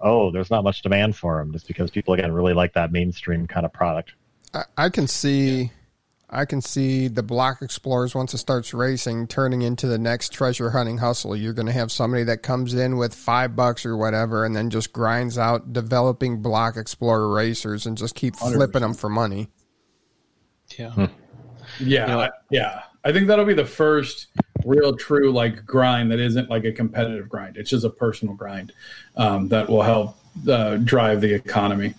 [0.00, 3.46] oh, there's not much demand for them just because people again really like that mainstream
[3.46, 4.12] kind of product.
[4.52, 5.70] I, I can see,
[6.28, 10.70] I can see the block explorers once it starts racing turning into the next treasure
[10.70, 11.34] hunting hustle.
[11.34, 14.68] You're going to have somebody that comes in with five bucks or whatever, and then
[14.68, 19.48] just grinds out developing block explorer racers and just keep flipping them for money.
[20.78, 21.08] Yeah.
[21.80, 22.82] Yeah, know I- yeah.
[23.04, 24.28] I think that'll be the first
[24.64, 27.56] real true like grind that isn't like a competitive grind.
[27.56, 28.72] It's just a personal grind
[29.16, 30.16] um, that will help
[30.48, 31.94] uh, drive the economy.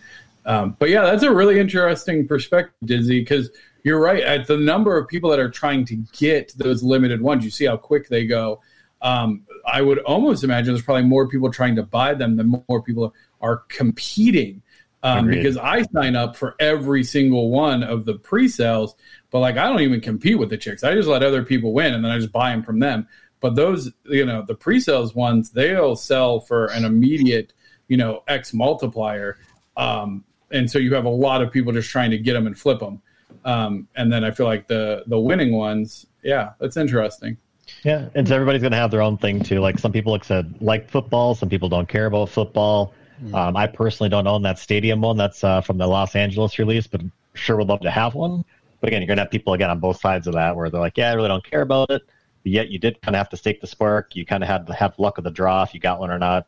[0.45, 3.49] Um, but yeah, that's a really interesting perspective, Dizzy, because
[3.83, 4.23] you're right.
[4.23, 7.65] At the number of people that are trying to get those limited ones, you see
[7.65, 8.61] how quick they go.
[9.01, 12.81] Um, I would almost imagine there's probably more people trying to buy them than more
[12.81, 14.61] people are competing.
[15.05, 18.95] Um, because I sign up for every single one of the pre-sales,
[19.31, 20.81] but like I don't even compete with the chicks.
[20.81, 23.07] I just let other people win, and then I just buy them from them.
[23.41, 27.51] But those, you know, the pre-sales ones, they'll sell for an immediate,
[27.89, 29.37] you know, X multiplier,
[29.75, 32.57] um, and so you have a lot of people just trying to get them and
[32.57, 33.01] flip them.
[33.43, 37.35] Um, and then I feel like the the winning ones, yeah, that's interesting.
[37.83, 39.59] Yeah, and so everybody's going to have their own thing too.
[39.59, 41.35] Like some people, like said, like football.
[41.35, 42.93] Some people don't care about football.
[43.31, 45.17] Um, I personally don't own that stadium one.
[45.17, 47.01] That's uh, from the Los Angeles release, but
[47.33, 48.43] sure would love to have one.
[48.81, 50.81] But again, you're going to have people again on both sides of that where they're
[50.81, 52.01] like, yeah, I really don't care about it.
[52.43, 54.15] But yet you did kind of have to stake the spark.
[54.15, 56.19] You kind of had to have luck of the draw if you got one or
[56.19, 56.47] not,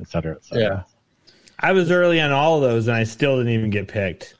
[0.00, 0.62] et cetera, et cetera.
[0.62, 0.82] Yeah.
[1.60, 4.34] I was early on all of those, and I still didn't even get picked.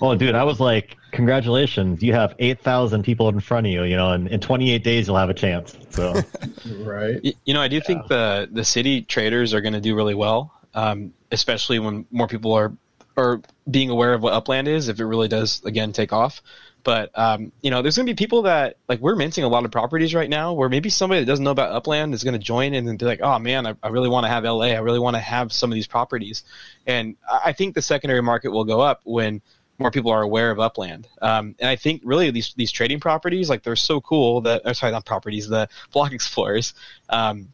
[0.00, 2.02] Oh, dude, I was like, congratulations.
[2.02, 5.16] You have 8,000 people in front of you, you know, and in 28 days you'll
[5.16, 5.76] have a chance.
[5.90, 6.20] So,
[6.78, 7.20] Right.
[7.44, 10.52] You know, I do think the the city traders are going to do really well,
[10.74, 12.72] um, especially when more people are
[13.16, 13.40] are
[13.70, 14.88] being aware of what Upland is.
[14.88, 16.42] If it really does again take off,
[16.82, 19.64] but um, you know, there's going to be people that like we're minting a lot
[19.64, 22.38] of properties right now, where maybe somebody that doesn't know about Upland is going to
[22.38, 24.66] join and then be like, oh man, I, I really want to have LA.
[24.66, 26.44] I really want to have some of these properties,
[26.86, 29.42] and I think the secondary market will go up when
[29.80, 31.08] more people are aware of Upland.
[31.22, 34.74] Um, and I think really these these trading properties, like they're so cool that, or
[34.74, 36.74] sorry, not properties, the block explorers.
[37.08, 37.48] Um,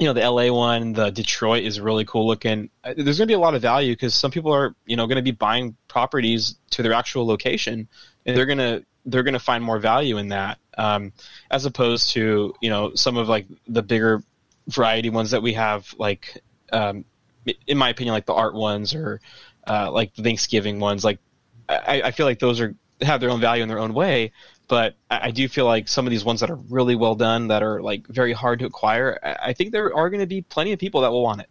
[0.00, 2.70] you know, the LA one, the Detroit is really cool looking.
[2.82, 5.06] Uh, There's going to be a lot of value because some people are, you know,
[5.06, 7.86] going to be buying properties to their actual location,
[8.24, 11.12] and they're gonna they're gonna find more value in that, um,
[11.50, 14.22] as opposed to you know some of like the bigger
[14.68, 16.42] variety ones that we have, like
[16.72, 17.04] um,
[17.66, 19.20] in my opinion, like the art ones or
[19.66, 21.04] uh, like the Thanksgiving ones.
[21.04, 21.18] Like
[21.68, 24.32] I, I feel like those are have their own value in their own way.
[24.70, 27.48] But I, I do feel like some of these ones that are really well done,
[27.48, 30.40] that are like very hard to acquire, I, I think there are going to be
[30.42, 31.48] plenty of people that will want it.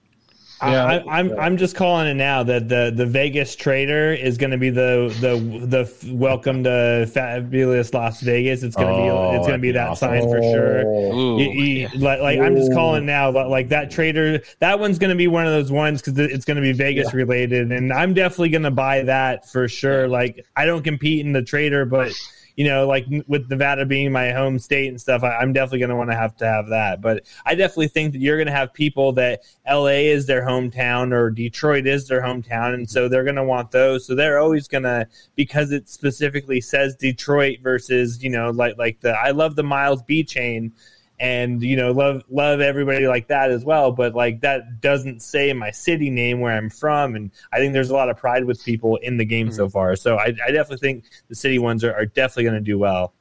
[0.62, 0.84] Yeah.
[0.86, 4.58] I, I'm I'm just calling it now that the the Vegas trader is going to
[4.58, 8.62] be the the the welcome to fabulous Las Vegas.
[8.64, 10.82] It's going to Oh, be it's going to be that'd that be sign for sure.
[11.14, 15.00] Ooh, You- you- like, like I'm just calling now, but like that trader, that one's
[15.00, 17.94] going to be one of those ones because it's going to be Vegas related, and
[17.94, 20.10] I'm definitely going to buy that for sure.
[20.10, 22.12] Like I don't compete in the trader, but
[22.60, 25.92] you know, like with Nevada being my home state and stuff, I, I'm definitely going
[25.92, 27.00] to want to have to have that.
[27.00, 31.14] But I definitely think that you're going to have people that LA is their hometown
[31.14, 34.06] or Detroit is their hometown, and so they're going to want those.
[34.06, 35.08] So they're always going to
[35.38, 40.04] because it specifically says Detroit versus you know like like the I love the Miles
[40.04, 40.74] B chain
[41.20, 45.52] and you know love love everybody like that as well but like that doesn't say
[45.52, 48.64] my city name where i'm from and i think there's a lot of pride with
[48.64, 51.94] people in the game so far so i, I definitely think the city ones are,
[51.94, 53.14] are definitely going to do well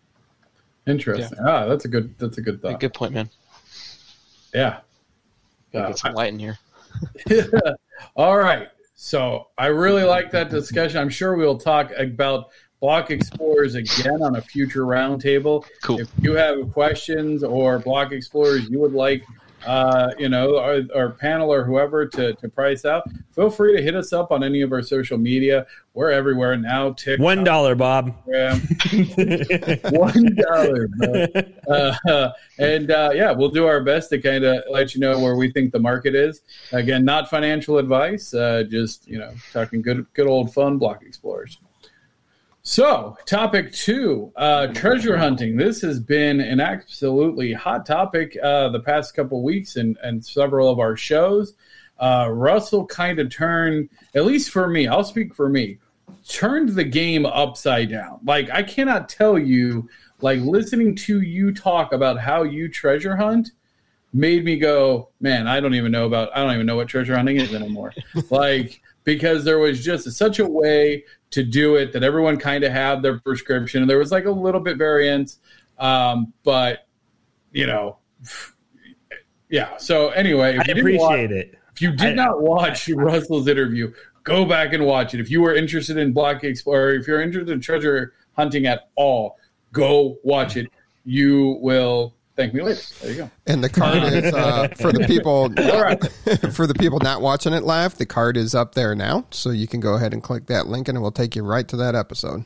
[0.89, 1.39] Interesting.
[1.41, 2.15] Ah, that's a good.
[2.19, 2.81] That's a good thought.
[2.81, 3.29] good point, man.
[4.55, 4.81] Yeah.
[5.73, 6.59] Gotta Get some light in here.
[8.17, 8.69] All right.
[8.95, 10.99] So I really like that discussion.
[10.99, 12.49] I'm sure we'll talk about
[12.81, 15.65] block explorers again on a future roundtable.
[15.83, 16.01] Cool.
[16.01, 19.25] If you have questions or block explorers you would like,
[19.67, 23.03] uh, you know, our, our panel or whoever to, to price out,
[23.33, 25.67] feel free to hit us up on any of our social media.
[25.95, 26.93] We're everywhere now.
[26.93, 28.61] TikTok, one dollar bob one
[30.37, 30.89] dollar.
[31.69, 35.35] Uh, and uh, yeah, we'll do our best to kind of let you know where
[35.35, 36.43] we think the market is.
[36.71, 41.59] Again, not financial advice, uh, just you know, talking good, good old fun block explorers.
[42.71, 45.57] So, topic two, uh, treasure hunting.
[45.57, 50.69] This has been an absolutely hot topic uh, the past couple weeks and, and several
[50.69, 51.55] of our shows.
[51.99, 55.79] Uh, Russell kind of turned, at least for me, I'll speak for me,
[56.29, 58.21] turned the game upside down.
[58.23, 59.89] Like, I cannot tell you,
[60.21, 63.53] like, listening to you talk about how you treasure hunt
[64.13, 67.17] made me go, man, I don't even know about, I don't even know what treasure
[67.17, 67.95] hunting is anymore.
[68.31, 72.73] like, because there was just such a way to do it that everyone kind of
[72.73, 73.83] had their prescription.
[73.83, 75.39] And there was like a little bit variance.
[75.79, 76.87] Um, but,
[77.53, 77.99] you know,
[79.49, 79.77] yeah.
[79.77, 82.89] So anyway, if i you didn't watch- appreciate it if you did I- not watch
[82.95, 83.93] Russell's interview,
[84.25, 85.21] go back and watch it.
[85.21, 89.37] If you were interested in Block Explorer, if you're interested in treasure hunting at all,
[89.73, 90.67] go watch it.
[91.05, 92.81] You will thank me later.
[93.03, 93.31] There you go.
[93.47, 96.01] And the card is uh, for the people All right.
[96.55, 97.99] for the people not watching it live.
[97.99, 100.89] The card is up there now, so you can go ahead and click that link,
[100.89, 102.45] and it will take you right to that episode.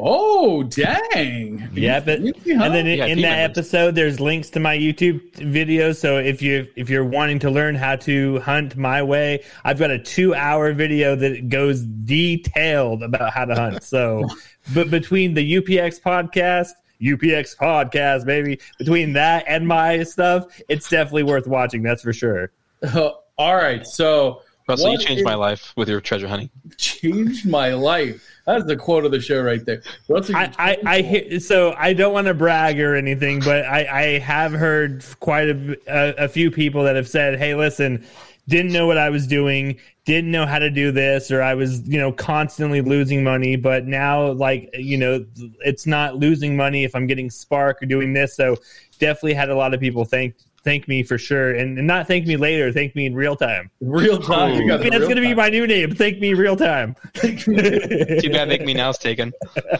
[0.00, 1.70] Oh, dang.
[1.74, 3.58] yeah but and then in, Yeah, in that members.
[3.58, 7.74] episode there's links to my youtube videos so if you if you're wanting to learn
[7.74, 13.32] how to hunt my way i've got a two hour video that goes detailed about
[13.32, 14.24] how to hunt so
[14.72, 16.70] but between the upx podcast
[17.02, 22.50] upx podcast baby between that and my stuff it's definitely worth watching that's for sure
[23.38, 23.86] all right.
[23.86, 26.50] So Russell, you changed is- my life with your treasure hunting.
[26.76, 28.22] changed my life.
[28.46, 29.82] That's the quote of the show right there.
[30.08, 33.86] Russell, I, I, I hear, so I don't want to brag or anything, but I,
[33.86, 38.04] I have heard quite a, a, a few people that have said, "Hey, listen,
[38.46, 39.78] didn't know what I was doing,
[40.08, 43.86] didn't know how to do this, or I was, you know, constantly losing money, but
[43.86, 45.22] now, like, you know,
[45.60, 48.56] it's not losing money if I'm getting Spark or doing this." So
[48.98, 50.34] definitely had a lot of people thank
[50.64, 53.70] thank me for sure, and, and not thank me later, thank me in real time.
[53.82, 54.54] real time.
[54.54, 55.94] You I mean, that's real gonna be my new name.
[55.94, 56.96] Thank me real time.
[57.14, 59.30] Too bad Make Me Now's taken.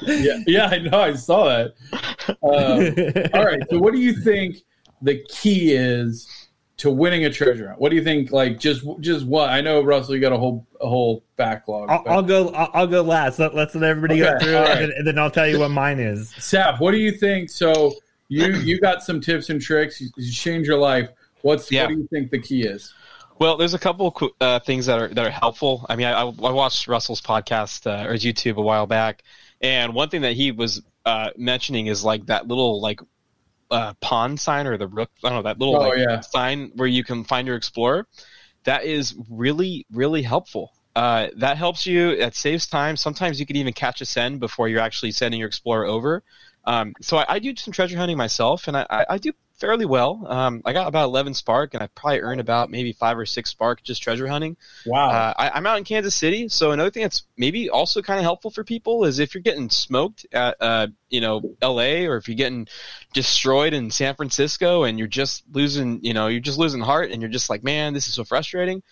[0.02, 1.00] yeah, yeah, I know.
[1.00, 1.74] I saw that.
[2.42, 3.62] Um, all right.
[3.70, 4.58] So, what do you think
[5.00, 6.47] the key is
[6.78, 7.80] to winning a treasure hunt?
[7.80, 8.32] What do you think?
[8.32, 9.50] Like, just just what?
[9.50, 11.90] I know, Russell, you got a whole a whole backlog.
[11.90, 12.48] I'll, I'll go.
[12.50, 13.38] I'll, I'll go last.
[13.38, 15.70] Let, let's let everybody go through, all and, then, and then I'll tell you what
[15.70, 16.30] mine is.
[16.38, 17.50] Sap, what do you think?
[17.50, 17.94] So,
[18.28, 20.00] you you got some tips and tricks.
[20.00, 21.10] You, you changed your life.
[21.42, 21.84] What's Yeah.
[21.84, 22.94] what do you think the key is?
[23.38, 25.86] Well, there's a couple of uh, things that are that are helpful.
[25.88, 29.22] I mean, I, I watched Russell's podcast uh, or his YouTube a while back,
[29.60, 33.00] and one thing that he was uh, mentioning is like that little like
[33.70, 35.10] uh, pond sign or the rook.
[35.24, 36.20] I don't know that little Oh, like, yeah.
[36.20, 38.06] sign where you can find your explorer.
[38.64, 40.72] That is really really helpful.
[40.96, 42.16] Uh, that helps you.
[42.16, 42.96] That saves time.
[42.96, 46.22] Sometimes you can even catch a send before you're actually sending your explorer over.
[46.64, 50.24] Um, so I, I do some treasure hunting myself, and I, I do fairly well.
[50.28, 53.50] Um, I got about 11 spark, and I probably earned about maybe five or six
[53.50, 54.56] spark just treasure hunting.
[54.86, 55.10] Wow.
[55.10, 58.24] Uh, I, I'm out in Kansas City, so another thing that's maybe also kind of
[58.24, 62.06] helpful for people is if you're getting smoked at, uh, you know, L.A.
[62.06, 62.68] or if you're getting
[63.12, 67.20] destroyed in San Francisco and you're just losing, you know, you're just losing heart and
[67.22, 68.82] you're just like, man, this is so frustrating.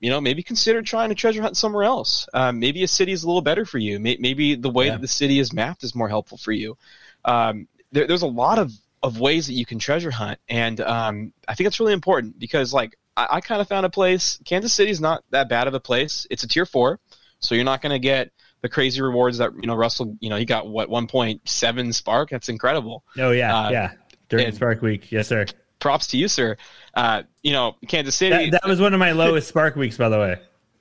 [0.00, 2.28] you know, maybe consider trying to treasure hunt somewhere else.
[2.32, 3.98] Um, maybe a city is a little better for you.
[3.98, 4.92] Maybe the way Yeah.
[4.92, 6.76] that the city is mapped is more helpful for you.
[7.24, 8.70] Um, there, there's a lot of,
[9.02, 12.72] of ways that you can treasure hunt, and um, I think it's really important because,
[12.72, 14.38] like, I, I kind of found a place.
[14.44, 16.26] Kansas City's not that bad of a place.
[16.30, 16.98] It's a tier four,
[17.40, 18.30] so you're not going to get
[18.60, 20.16] the crazy rewards that you know Russell.
[20.20, 22.30] You know, he got what 1.7 spark.
[22.30, 23.04] That's incredible.
[23.18, 23.92] Oh yeah, Uh, yeah.
[24.28, 25.46] During Spark Week, yes, sir.
[25.78, 26.56] Props to you, sir.
[26.92, 28.50] Uh, you know, Kansas City.
[28.50, 30.36] That, that was one of my lowest Spark weeks, by the way.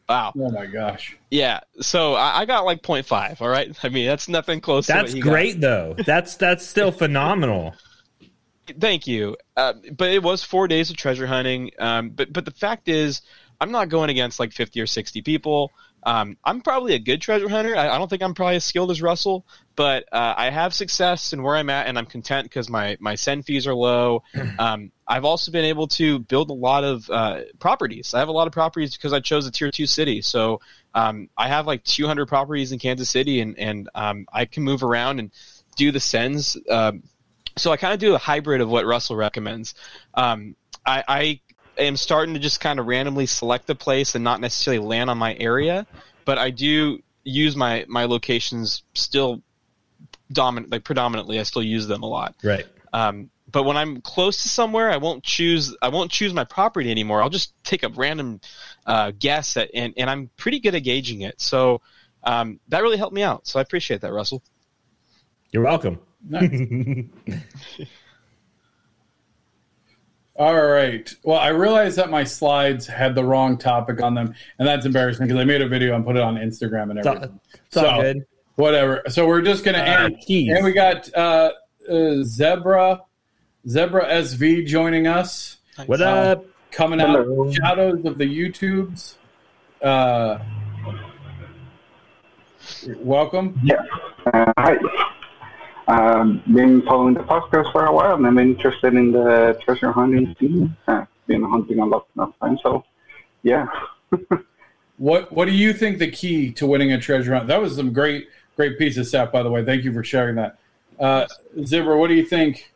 [0.10, 0.34] wow.
[0.38, 1.16] Oh my gosh.
[1.30, 4.88] Yeah, so I, I got like 0.5, All right, I mean that's nothing close.
[4.88, 5.30] to That's what he got.
[5.30, 5.96] great, though.
[6.06, 7.74] That's that's still phenomenal.
[8.80, 9.38] Thank you.
[9.56, 11.72] Uh, but it was four days of treasure hunting.
[11.80, 13.22] Um, but but the fact is,
[13.60, 15.72] I'm not going against like 50 or 60 people.
[16.04, 17.76] Um, I'm probably a good treasure hunter.
[17.76, 19.46] I, I don't think I'm probably as skilled as Russell,
[19.76, 23.16] but uh, I have success in where I'm at, and I'm content because my my
[23.16, 24.24] send fees are low.
[24.60, 28.14] Um, I've also been able to build a lot of uh, properties.
[28.14, 30.22] I have a lot of properties because I chose a tier two city.
[30.22, 30.62] So
[30.96, 34.84] um, I have like 200 properties in Kansas City, and and um, I can move
[34.84, 35.32] around and
[35.76, 36.58] do the sends.
[36.70, 37.04] Um,
[37.58, 39.76] so I kind of do a hybrid of what Russell recommends.
[40.14, 40.56] Um,
[40.86, 41.42] I, I
[41.78, 45.18] am starting to just kind of randomly select a place and not necessarily land on
[45.18, 45.86] my area,
[46.26, 49.42] but I do use my my locations still
[50.32, 51.40] dominant like predominantly.
[51.40, 52.36] I still use them a lot.
[52.44, 52.66] Right.
[52.94, 55.76] Um, but when I'm close to somewhere, I won't choose.
[55.82, 57.22] I won't choose my property anymore.
[57.22, 58.42] I'll just take a random
[58.86, 61.40] uh, guess at, and and I'm pretty good at gauging it.
[61.40, 61.82] So
[62.24, 63.48] um, that really helped me out.
[63.48, 64.44] So I appreciate that, Russell.
[65.52, 66.00] You're welcome.
[70.36, 71.12] All right.
[71.24, 75.26] Well, I realized that my slides had the wrong topic on them, and that's embarrassing
[75.26, 77.40] because I made a video and put it on Instagram and It's all, everything.
[77.66, 78.26] it's all So, good.
[78.56, 79.04] Whatever.
[79.10, 80.20] So we're just gonna Uh, end.
[80.20, 80.52] keys.
[80.56, 81.52] And we got uh,
[81.92, 83.02] uh, Zebra,
[83.68, 85.58] Zebra SV joining us,
[85.88, 86.46] What Uh, up?
[86.72, 89.16] coming out of shadows of the YouTubes.
[89.82, 90.38] Uh,
[93.00, 93.60] welcome.
[93.64, 93.82] Yeah.
[94.34, 94.78] Uh, hi.
[95.88, 100.36] Um, been following the podcast for a while, and I'm interested in the treasure hunting
[100.40, 100.76] scene.
[100.88, 102.84] Uh, been hunting a lot of time, so
[103.44, 103.68] yeah.
[104.98, 107.48] What What do you think the key to winning a treasure hunt?
[107.48, 109.64] That was some great great piece of stuff, by the way.
[109.64, 110.58] Thank you for sharing that.
[111.00, 112.74] Uh, what do you think?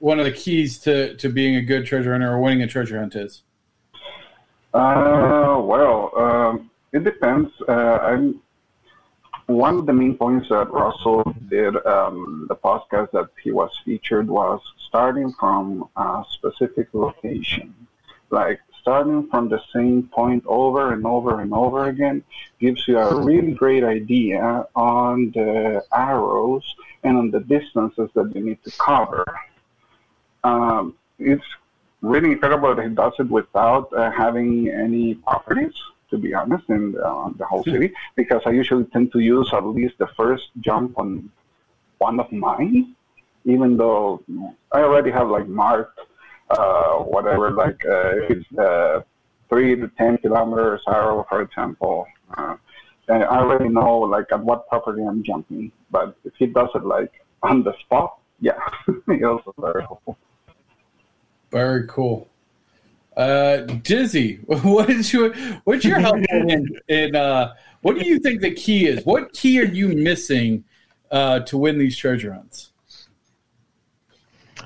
[0.00, 2.98] One of the keys to, to being a good treasure hunter or winning a treasure
[2.98, 3.42] hunt is.
[4.74, 7.52] Uh, well, um, it depends.
[7.68, 8.41] Uh, I'm
[9.52, 14.28] one of the main points that Russell did um, the podcast that he was featured
[14.28, 17.74] was starting from a specific location,
[18.30, 22.22] like starting from the same point over and over and over again
[22.60, 26.64] gives you a really great idea on the arrows
[27.04, 29.24] and on the distances that you need to cover.
[30.44, 31.44] Um, it's
[32.00, 35.74] really incredible that he does it without uh, having any properties,
[36.12, 39.64] to be honest, in uh, the whole city, because I usually tend to use at
[39.64, 41.30] least the first jump on
[41.98, 42.94] one of mine,
[43.44, 44.22] even though
[44.70, 45.98] I already have like marked
[46.50, 49.04] uh, whatever, like uh, if it's the
[49.48, 52.06] three to ten kilometers arrow, for example.
[52.36, 52.56] Uh,
[53.08, 56.84] and I already know like at what property I'm jumping, but if he does it
[56.84, 58.58] like on the spot, yeah,
[59.08, 60.16] it's also very helpful.
[61.50, 62.28] Very cool.
[63.16, 65.34] Uh, Dizzy, what is your
[65.64, 69.04] what's your help in, in uh, what do you think the key is?
[69.04, 70.64] What key are you missing
[71.10, 72.70] uh, to win these treasure hunts?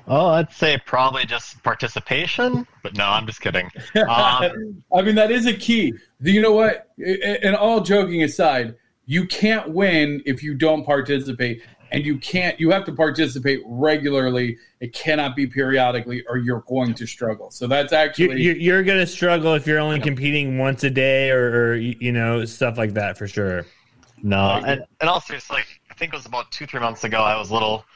[0.08, 3.70] Oh, I'd say probably just participation, but no, I'm just kidding.
[3.96, 5.94] Um, I mean, that is a key.
[6.20, 6.90] You know what?
[6.98, 8.76] And all joking aside,
[9.06, 11.62] you can't win if you don't participate,
[11.96, 12.60] and you can't.
[12.60, 14.58] You have to participate regularly.
[14.80, 17.50] It cannot be periodically, or you're going to struggle.
[17.50, 21.70] So that's actually you, you're gonna struggle if you're only competing once a day, or,
[21.70, 23.64] or you know stuff like that for sure.
[24.22, 27.18] no, and and also it's like I think it was about two three months ago.
[27.18, 27.86] I was a little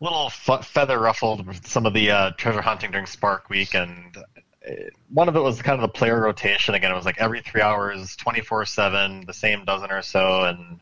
[0.00, 4.72] little feather ruffled with some of the uh, treasure hunting during Spark Week, and uh,
[5.12, 6.76] one of it was kind of the player rotation.
[6.76, 10.44] Again, it was like every three hours, twenty four seven, the same dozen or so,
[10.44, 10.78] and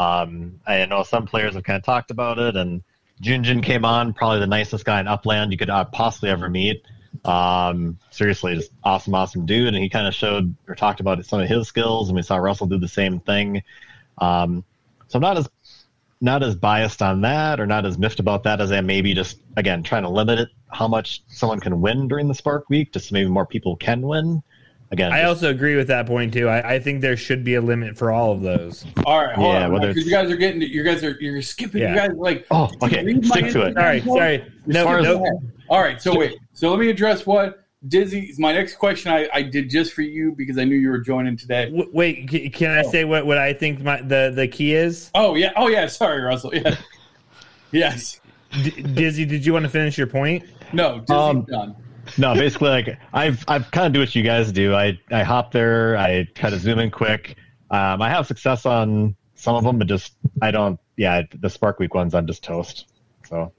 [0.00, 2.56] um, I know some players have kind of talked about it.
[2.56, 2.82] And
[3.22, 6.82] Junjin came on, probably the nicest guy in Upland you could uh, possibly ever meet.
[7.22, 9.74] Um, seriously, just awesome, awesome dude.
[9.74, 12.36] And he kind of showed or talked about some of his skills, and we saw
[12.36, 13.62] Russell do the same thing.
[14.16, 14.64] Um,
[15.08, 15.50] so I'm not as
[16.22, 19.12] not as biased on that or not as miffed about that as I am maybe
[19.12, 22.92] just again trying to limit it how much someone can win during the Spark Week,
[22.92, 24.42] just so maybe more people can win.
[24.92, 26.48] Again, I just- also agree with that point too.
[26.48, 28.84] I, I think there should be a limit for all of those.
[29.06, 29.34] all right.
[29.36, 31.82] Hold Yeah, on, whether because you guys are getting you guys are you're skipping.
[31.82, 31.90] Yeah.
[31.90, 33.76] You guys are like Oh, okay, stick to it.
[33.76, 34.06] All right, Sorry, post?
[34.18, 34.52] sorry.
[34.66, 35.40] No, far as- no.
[35.68, 36.36] All right, so wait.
[36.54, 37.56] So let me address what
[37.88, 40.98] Dizzy, my next question I, I did just for you because I knew you were
[40.98, 41.66] joining today.
[41.66, 45.10] W- wait, c- can I say what, what I think my, the the key is?
[45.14, 45.86] Oh yeah, oh yeah.
[45.86, 46.52] Sorry, Russell.
[46.54, 46.74] Yeah.
[47.72, 48.20] yes.
[48.64, 50.44] D- Dizzy, did you want to finish your point?
[50.72, 50.98] No.
[51.00, 51.76] Dizzy's Um, done.
[52.18, 54.74] No, basically, like I've I've kind of do what you guys do.
[54.74, 55.96] I I hop there.
[55.96, 57.36] I try to zoom in quick.
[57.70, 60.78] Um, I have success on some of them, but just I don't.
[60.96, 62.86] Yeah, the Spark Week ones, I'm just toast.
[63.28, 63.52] So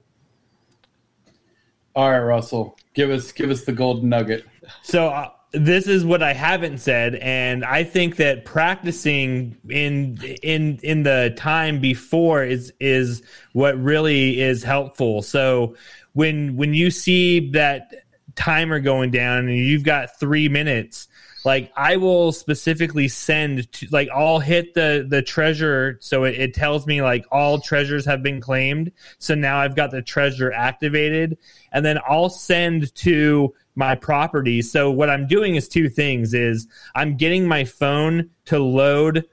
[1.94, 2.78] All right, Russell.
[2.94, 4.44] Give us give us the golden nugget.
[4.82, 10.78] So uh, this is what I haven't said, and I think that practicing in in
[10.82, 13.22] in the time before is is
[13.52, 15.22] what really is helpful.
[15.22, 15.76] So
[16.12, 17.92] when when you see that
[18.34, 21.08] timer going down and you've got three minutes
[21.44, 26.54] like i will specifically send to like i'll hit the the treasure so it, it
[26.54, 28.92] tells me like all treasures have been claimed.
[29.18, 31.38] So now i've got the treasure activated.
[31.72, 34.62] And then i'll send to my property.
[34.62, 39.24] So what i'm doing is two things is i'm getting my phone to load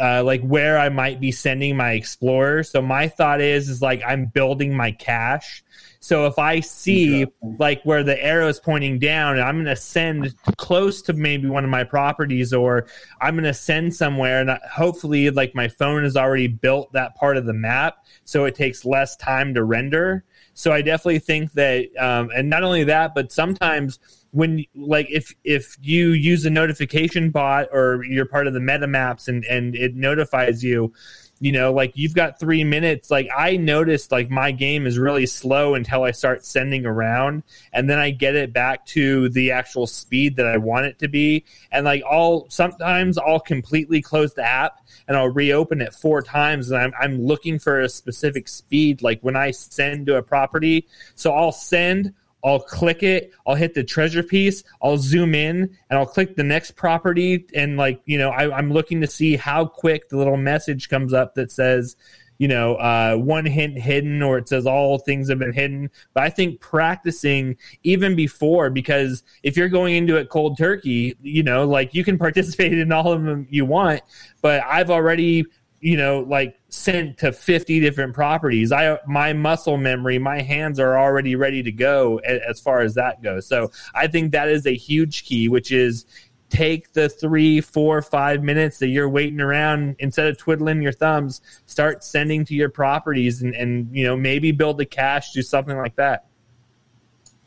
[0.00, 2.62] uh, like where I might be sending my explorer.
[2.62, 5.64] So my thought is is like I'm building my cache.
[6.00, 7.24] So if I see
[7.58, 11.64] like where the arrow is pointing down, I'm going to send close to maybe one
[11.64, 12.86] of my properties, or
[13.22, 17.38] I'm going to send somewhere, and hopefully, like my phone has already built that part
[17.38, 20.24] of the map, so it takes less time to render.
[20.52, 23.98] So I definitely think that, um, and not only that, but sometimes
[24.34, 28.88] when like if if you use a notification bot or you're part of the meta
[28.88, 30.92] maps and and it notifies you
[31.38, 33.12] you know like you've got three minutes.
[33.12, 37.88] Like i noticed like my game is really slow until i start sending around and
[37.88, 41.44] then i get it back to the actual speed that i want it to be.
[41.70, 46.72] And like i'll sometimes i'll completely close the app and i'll reopen it four times
[46.72, 50.88] and i'm, I'm looking for a specific speed like when i send to a property.
[51.14, 52.14] So i'll send
[52.44, 56.44] I'll click it, I'll hit the treasure piece, I'll zoom in, and I'll click the
[56.44, 57.46] next property.
[57.54, 61.14] And, like, you know, I, I'm looking to see how quick the little message comes
[61.14, 61.96] up that says,
[62.38, 65.90] you know, uh, one hint hidden, or it says all things have been hidden.
[66.12, 71.42] But I think practicing even before, because if you're going into it cold turkey, you
[71.42, 74.02] know, like you can participate in all of them you want,
[74.42, 75.46] but I've already
[75.84, 80.98] you know like sent to 50 different properties i my muscle memory my hands are
[80.98, 84.74] already ready to go as far as that goes so i think that is a
[84.74, 86.06] huge key which is
[86.48, 91.42] take the three four five minutes that you're waiting around instead of twiddling your thumbs
[91.66, 95.76] start sending to your properties and, and you know maybe build the cache do something
[95.76, 96.24] like that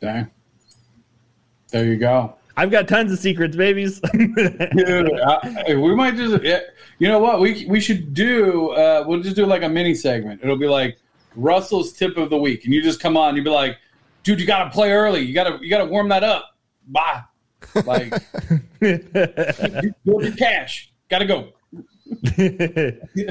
[0.02, 0.26] Okay.
[1.70, 2.37] There you go.
[2.58, 6.42] I've got tons of secrets babies Dude, I, we might just,
[6.98, 7.40] you know what?
[7.40, 8.70] We we should do.
[8.70, 10.40] Uh, we'll just do like a mini segment.
[10.42, 10.98] It'll be like
[11.36, 13.36] Russell's tip of the week, and you just come on.
[13.36, 13.78] You'll be like,
[14.24, 15.20] dude, you got to play early.
[15.20, 16.56] You got to you got to warm that up.
[16.88, 17.22] Bye.
[17.84, 18.10] Like,
[18.80, 20.92] build your cache.
[21.08, 21.52] Got to go.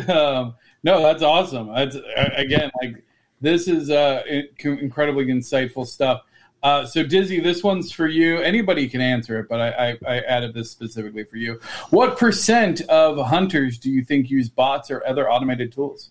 [0.07, 1.67] um, no, that's awesome.
[1.73, 1.97] That's
[2.38, 3.03] again like
[3.41, 4.23] this is uh,
[4.63, 6.21] incredibly insightful stuff.
[6.64, 8.39] Uh, so Dizzy, this one's for you.
[8.39, 11.60] Anybody can answer it, but I, I, I added this specifically for you.
[11.91, 16.10] What percent of hunters do you think use bots or other automated tools?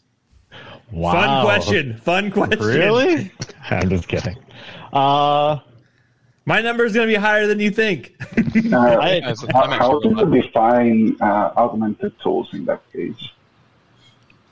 [0.90, 3.32] wow, fun question fun question Really?
[3.70, 4.38] I'm just kidding.
[4.92, 5.58] Uh,
[6.44, 8.14] my number is going to be higher than you think
[8.72, 12.80] Uh, I, As- how, I'm how actually do you define uh, augmented tools in that
[12.92, 13.30] case?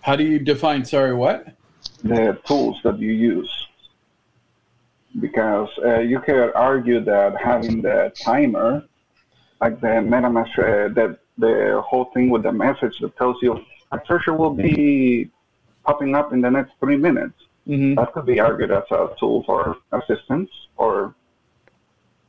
[0.03, 0.85] How do you define?
[0.85, 1.55] Sorry, what?
[2.03, 3.69] The tools that you use.
[5.21, 8.85] Because uh, you could argue that having the timer,
[9.61, 13.99] like the MetaMask, uh, that the whole thing with the message that tells you a
[13.99, 15.31] treasure will be
[15.85, 17.35] popping up in the next three minutes.
[17.69, 17.95] Mm-hmm.
[17.95, 21.15] That could be argued as a tool for assistance or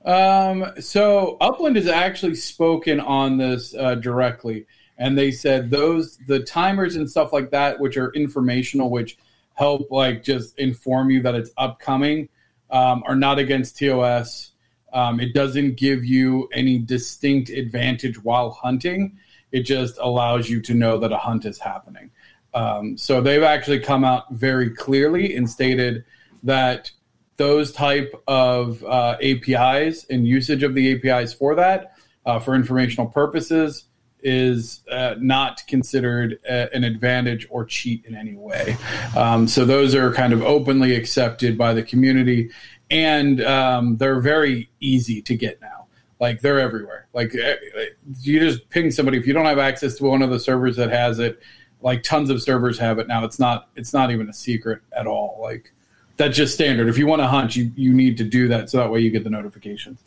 [0.06, 4.68] Um, so Upland has actually spoken on this uh, directly,
[4.98, 9.18] and they said those the timers and stuff like that, which are informational, which
[9.56, 12.30] help like just inform you that it's upcoming,
[12.76, 14.52] um, are not against TOS.
[14.92, 19.18] Um, it doesn't give you any distinct advantage while hunting.
[19.54, 22.12] It just allows you to know that a hunt is happening.
[22.54, 26.04] Um, so they've actually come out very clearly and stated
[26.44, 26.92] that
[27.38, 31.94] those type of uh, APIs and usage of the APIs for that
[32.26, 33.86] uh, for informational purposes
[34.26, 38.76] is uh, not considered a, an advantage or cheat in any way.
[39.16, 42.50] Um, so those are kind of openly accepted by the community,
[42.90, 45.86] and um, they're very easy to get now.
[46.20, 47.08] Like they're everywhere.
[47.14, 47.86] Like eh, eh,
[48.22, 50.90] you just ping somebody if you don't have access to one of the servers that
[50.90, 51.40] has it.
[51.82, 53.26] Like tons of servers have it now.
[53.26, 53.70] It's not.
[53.76, 55.38] It's not even a secret at all.
[55.40, 55.72] Like
[56.18, 56.88] that's just standard.
[56.88, 59.12] If you want to hunt, you, you need to do that so that way you
[59.12, 60.00] get the notifications.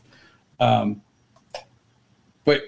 [0.59, 1.03] Um,
[2.45, 2.63] but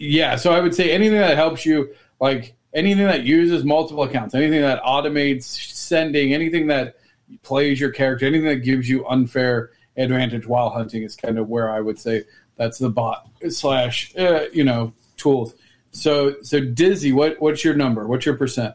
[0.00, 4.34] yeah, so I would say anything that helps you, like anything that uses multiple accounts,
[4.34, 6.96] anything that automates sending, anything that
[7.42, 11.70] plays your character, anything that gives you unfair advantage while hunting is kind of where
[11.70, 12.24] I would say
[12.56, 15.54] that's the bot slash uh, you know tools.
[15.92, 18.06] So so Dizzy, what what's your number?
[18.06, 18.74] What's your percent?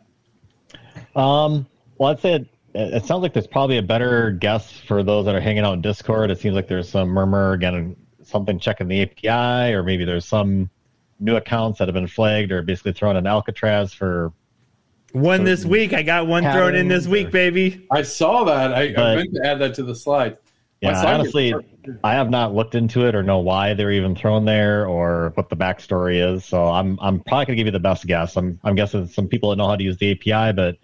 [1.15, 1.65] Um,
[1.97, 5.33] well, I'd say it, it sounds like there's probably a better guess for those that
[5.33, 6.29] are hanging out in Discord.
[6.29, 10.69] It seems like there's some murmur again, something checking the API, or maybe there's some
[11.19, 14.33] new accounts that have been flagged or basically thrown in Alcatraz for
[15.13, 15.93] One this week.
[15.93, 17.85] I got one thrown in this week, or- baby.
[17.91, 18.73] I saw that.
[18.73, 20.33] I, I But- meant to add that to the slide.
[20.83, 21.53] I Yeah, saw I your- honestly,
[22.03, 25.49] I have not looked into it or know why they're even thrown there or what
[25.49, 26.43] the backstory is.
[26.43, 28.35] So I'm I'm probably gonna give you the best guess.
[28.35, 30.75] I'm I'm guessing some people that know how to use the API, but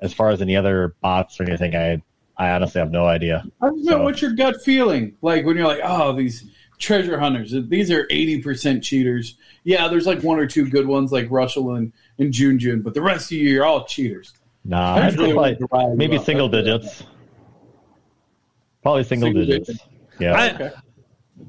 [0.00, 2.00] as far as any other bots or anything, I
[2.38, 3.44] I honestly have no idea.
[3.60, 5.14] I just meant, So- what's your gut feeling?
[5.20, 6.50] Like when you're like, oh, these
[6.84, 9.36] treasure hunters, these are 80% cheaters.
[9.64, 12.94] Yeah, there's like one or two good ones like Russell and, and June June, but
[12.94, 14.32] the rest of you, you're all cheaters.
[14.64, 16.24] Nah, I I'd really say like to rile you maybe up.
[16.24, 17.04] single That's digits.
[18.82, 19.66] Probably single, Single digits.
[19.66, 19.86] digits.
[20.20, 20.32] Yeah.
[20.34, 20.70] I, Okay.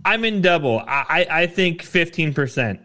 [0.03, 0.79] I'm in double.
[0.79, 2.79] I, I I think 15%.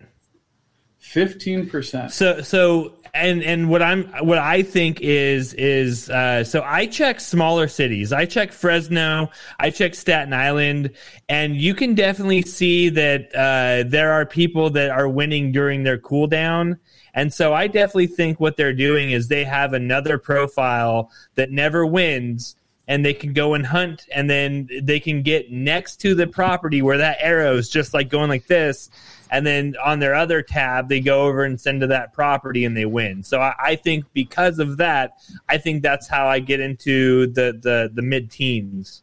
[1.02, 2.10] 15%.
[2.10, 7.20] So so and and what I'm what I think is is uh, so I check
[7.20, 8.12] smaller cities.
[8.12, 9.30] I check Fresno.
[9.58, 10.92] I check Staten Island,
[11.28, 15.98] and you can definitely see that uh, there are people that are winning during their
[15.98, 16.78] cooldown.
[17.12, 21.84] And so I definitely think what they're doing is they have another profile that never
[21.84, 22.56] wins.
[22.88, 26.82] And they can go and hunt, and then they can get next to the property
[26.82, 28.90] where that arrow is just like going like this,
[29.30, 32.76] and then on their other tab they go over and send to that property and
[32.76, 35.12] they win so I, I think because of that
[35.48, 39.02] i think that's how i get into the the, the mid-teens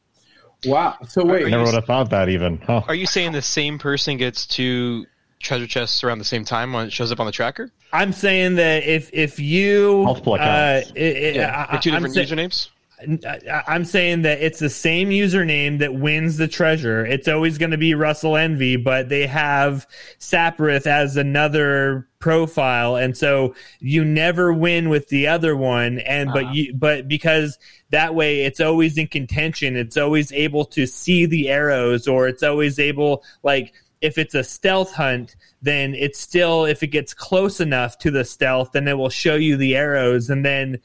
[0.66, 0.96] Wow.
[1.08, 2.58] So wait, I never would have thought that even.
[2.58, 2.82] Huh.
[2.88, 5.06] Are you saying the same person gets two
[5.40, 7.72] treasure chests around the same time when it shows up on the tracker?
[7.94, 10.90] i'm saying that if if you Multiple accounts.
[10.90, 12.70] uh, it- it- Yeah, I- for two I'm different usernames.
[13.00, 17.06] I- I'm saying that it's the same username that wins the treasure.
[17.06, 19.86] It's always going to be Russell Envy, but they have
[20.20, 26.00] Saphrith as another profile, and so you never win with the other one.
[26.00, 26.54] And but uh-huh.
[26.54, 27.60] you but because
[27.92, 29.76] that way it's always in contention.
[29.76, 34.44] It's always able to see the arrows, or it's always able like if it's a
[34.44, 38.98] stealth hunt, then it's still if it gets close enough to the stealth, then it
[38.98, 40.80] will show you the arrows, and then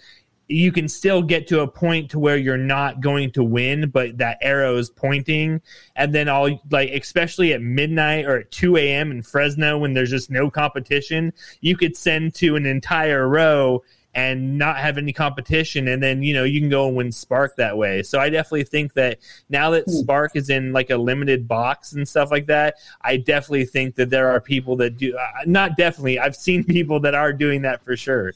[0.48, 4.18] you can still get to a point to where you're not going to win, but
[4.18, 5.60] that arrow is pointing.
[5.96, 9.10] And then all like, especially at midnight or at 2 a.m.
[9.10, 13.82] in Fresno when there's just no competition, you could send to an entire row
[14.14, 15.88] and not have any competition.
[15.88, 18.02] And then, you know, you can go and win Spark that way.
[18.02, 19.18] So I definitely think that
[19.48, 23.64] now that Spark is in like a limited box and stuff like that, I definitely
[23.64, 27.32] think that there are people that do, uh, not definitely, I've seen people that are
[27.32, 28.34] doing that for sure.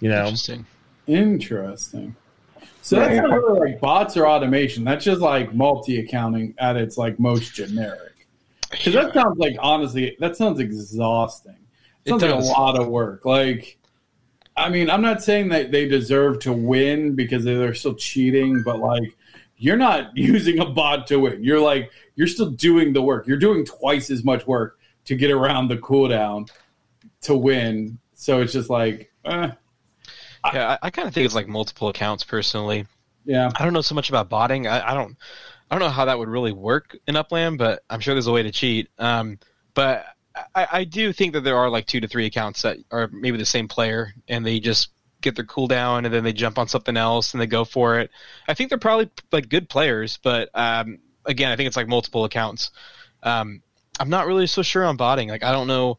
[0.00, 0.66] You know, Interesting.
[1.06, 2.16] Interesting.
[2.82, 4.84] So that's not really like bots or automation.
[4.84, 8.28] That's just like multi accounting at its like most generic.
[8.70, 11.56] Because that sounds like honestly, that sounds exhausting.
[12.04, 13.24] It It sounds like a lot of work.
[13.24, 13.78] Like,
[14.56, 18.78] I mean, I'm not saying that they deserve to win because they're still cheating, but
[18.78, 19.16] like,
[19.58, 21.42] you're not using a bot to win.
[21.42, 23.26] You're like, you're still doing the work.
[23.26, 26.48] You're doing twice as much work to get around the cooldown
[27.22, 27.98] to win.
[28.14, 29.50] So it's just like, eh,
[30.54, 32.86] Yeah, I, I kind of think it's like multiple accounts personally.
[33.24, 33.50] yeah.
[33.54, 34.66] I don't know so much about botting.
[34.66, 35.16] I, I don't
[35.70, 38.32] I don't know how that would really work in Upland, but I'm sure there's a
[38.32, 38.88] way to cheat.
[38.98, 39.38] Um,
[39.74, 40.06] but
[40.54, 43.38] I, I do think that there are like two to three accounts that are maybe
[43.38, 44.90] the same player, and they just
[45.22, 48.10] get their cooldown, and then they jump on something else and they go for it.
[48.46, 52.24] I think they're probably like good players, but um, again, I think it's like multiple
[52.24, 52.70] accounts.
[53.22, 53.62] Um,
[53.98, 55.28] I'm not really so sure on botting.
[55.28, 55.98] Like I don't know.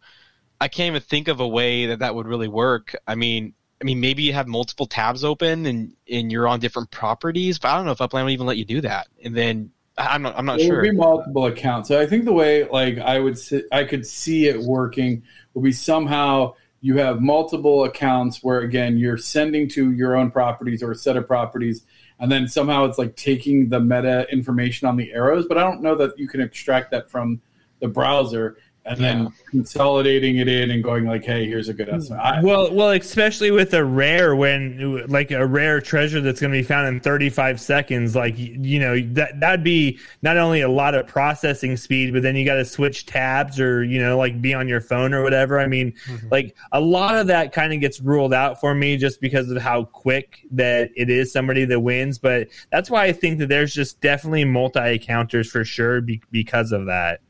[0.62, 2.96] I can't even think of a way that that would really work.
[3.06, 6.92] I mean, I mean, maybe you have multiple tabs open and and you're on different
[6.92, 9.08] properties, but I don't know if Upland would even let you do that.
[9.24, 10.78] And then I- I'm not I'm not It sure.
[10.82, 11.90] would be multiple accounts.
[11.90, 15.24] So I think the way like I would si- I could see it working
[15.54, 20.82] would be somehow you have multiple accounts where again you're sending to your own properties
[20.82, 21.84] or a set of properties
[22.20, 25.84] and then somehow it's like taking the meta information on the arrows, but I don't
[25.84, 27.42] know that you can extract that from
[27.80, 28.58] the browser
[28.88, 31.96] and then consolidating it in and going like, hey, here's a good hmm.
[31.96, 32.20] estimate.
[32.20, 36.58] I, Well, well, especially with a rare when like a rare treasure that's going to
[36.58, 40.96] be found in 35 seconds, like you know that that'd be not only a lot
[40.96, 44.54] of processing speed, but then you got to switch tabs or you know like be
[44.54, 45.60] on your phone or whatever.
[45.60, 46.28] I mean, mm-hmm.
[46.30, 49.62] like a lot of that kind of gets ruled out for me just because of
[49.62, 52.18] how quick that it is somebody that wins.
[52.18, 56.72] But that's why I think that there's just definitely multi counters for sure be- because
[56.72, 57.22] of that.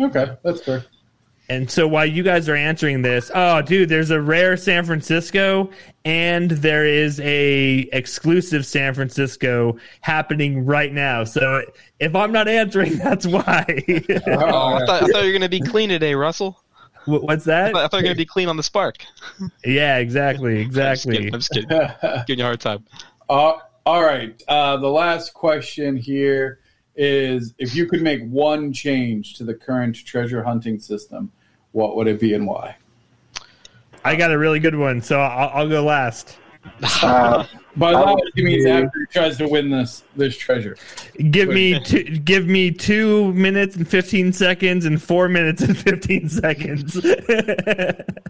[0.00, 0.84] Okay, that's fair.
[1.48, 5.70] And so while you guys are answering this, oh dude, there's a rare San Francisco
[6.04, 11.22] and there is a exclusive San Francisco happening right now.
[11.22, 11.62] So
[12.00, 13.64] if I'm not answering, that's why.
[14.26, 16.60] Oh, I thought, I thought you were going to be clean today, Russell.
[17.04, 17.72] Wh- What's I that?
[17.74, 18.96] thought, I thought you were going to be clean on the spark.
[19.64, 21.28] Yeah, exactly, I'm just kidding.
[21.28, 21.32] exactly.
[21.32, 22.24] I'm just kidding.
[22.26, 22.84] Giving you a hard time.
[23.30, 23.52] Uh,
[23.86, 24.42] all right.
[24.48, 26.58] Uh, the last question here
[26.96, 31.30] is if you could make one change to the current treasure hunting system,
[31.72, 32.76] what would it be and why?
[34.04, 36.38] I got a really good one, so I'll, I'll go last.
[37.02, 37.44] Uh,
[37.76, 40.76] By I that, would means after he tries to win this this treasure.
[41.30, 46.28] Give me two, give me two minutes and fifteen seconds and four minutes and fifteen
[46.28, 46.98] seconds.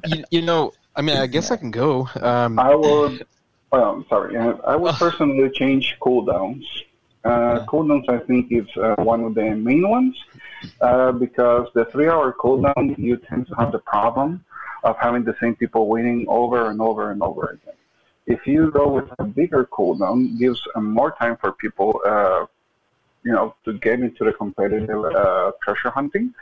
[0.07, 2.09] You, you know, I mean, I guess I can go.
[2.21, 3.27] Um, I would.
[3.73, 4.37] Well, I'm sorry.
[4.37, 6.63] uh, I would personally change cooldowns.
[7.27, 10.15] Uh, cooldowns, I think, is uh, one of the main ones
[10.81, 14.45] uh, because the three-hour cooldown, you tend to have the problem
[14.85, 17.75] of having the same people winning over and over and over again.
[18.27, 22.47] If you go with a bigger cooldown, gives uh, more time for people, uh,
[23.25, 26.33] you know, to get into the competitive uh, treasure hunting.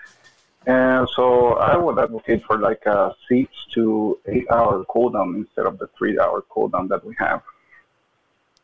[0.66, 5.78] And so I would advocate for like a six to eight hour cooldown instead of
[5.78, 7.42] the three hour cooldown that we have.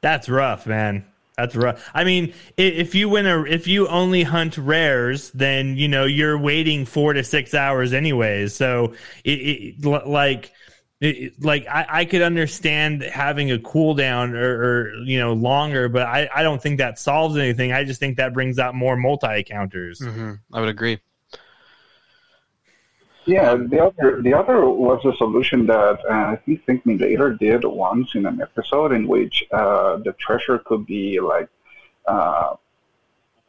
[0.02, 1.04] That's rough, man.
[1.36, 1.88] That's rough.
[1.94, 6.36] I mean, if you win a, if you only hunt rares, then you know you're
[6.38, 8.54] waiting four to six hours anyways.
[8.54, 10.52] So it, it like.
[11.02, 16.02] It, like I, I could understand having a cooldown or, or you know longer, but
[16.02, 17.72] I, I don't think that solves anything.
[17.72, 19.98] I just think that brings out more multi counters.
[20.00, 21.00] mhm, I would agree.
[23.26, 27.34] Yeah, the other the other was a solution that uh, I think Think Me Later
[27.34, 31.48] did once in an episode in which uh, the treasure could be like
[32.06, 32.54] uh,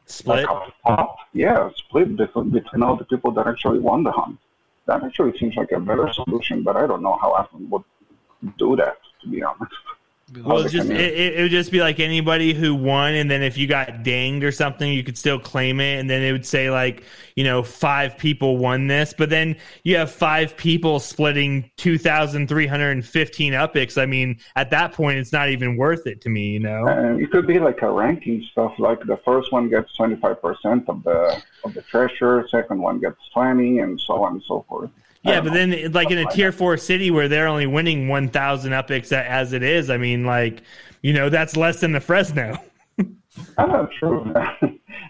[0.06, 0.46] Split.
[0.86, 4.38] like yeah, split between, between all the people that actually won the hunt.
[4.88, 7.84] That actually seems like a better solution, but I don't know how Aspen would
[8.58, 9.74] do that to be honest.
[10.34, 13.58] Well, just it, it it would just be like anybody who won, and then if
[13.58, 16.72] you got dinged or something, you could still claim it, and then it would say
[16.72, 17.04] like
[17.36, 22.48] you know five people won this, but then you have five people splitting two thousand
[22.48, 23.98] three hundred and fifteen epics.
[23.98, 26.88] I mean, at that point, it's not even worth it to me, you know.
[26.88, 28.74] Uh, it could be like a ranking stuff.
[28.80, 33.00] Like the first one gets twenty five percent of the of the treasure, second one
[33.00, 34.92] gets twenty, and so on and so forth.
[35.26, 35.68] I Yeah, but know.
[35.68, 39.54] then like in a tier four city where they're only winning one thousand epics as
[39.54, 40.62] it is, I mean, like
[41.02, 42.58] you know that's less than the Fresno.
[43.58, 44.26] I'm not sure.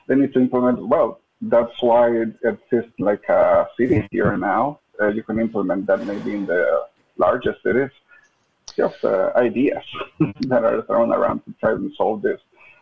[0.07, 0.88] they need to implement.
[0.88, 4.80] Well, that's why it exists like a city here now.
[4.99, 6.86] Uh, you can implement that maybe in the
[7.18, 7.89] largest cities.
[8.76, 9.84] Just uh, ideas
[10.41, 12.39] that are thrown around to try and solve this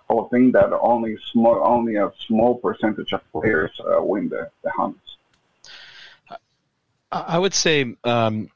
[0.07, 4.71] whole thing that only small, only a small percentage of players uh, win the, the
[4.71, 5.08] hunts.
[7.11, 8.49] I would say um,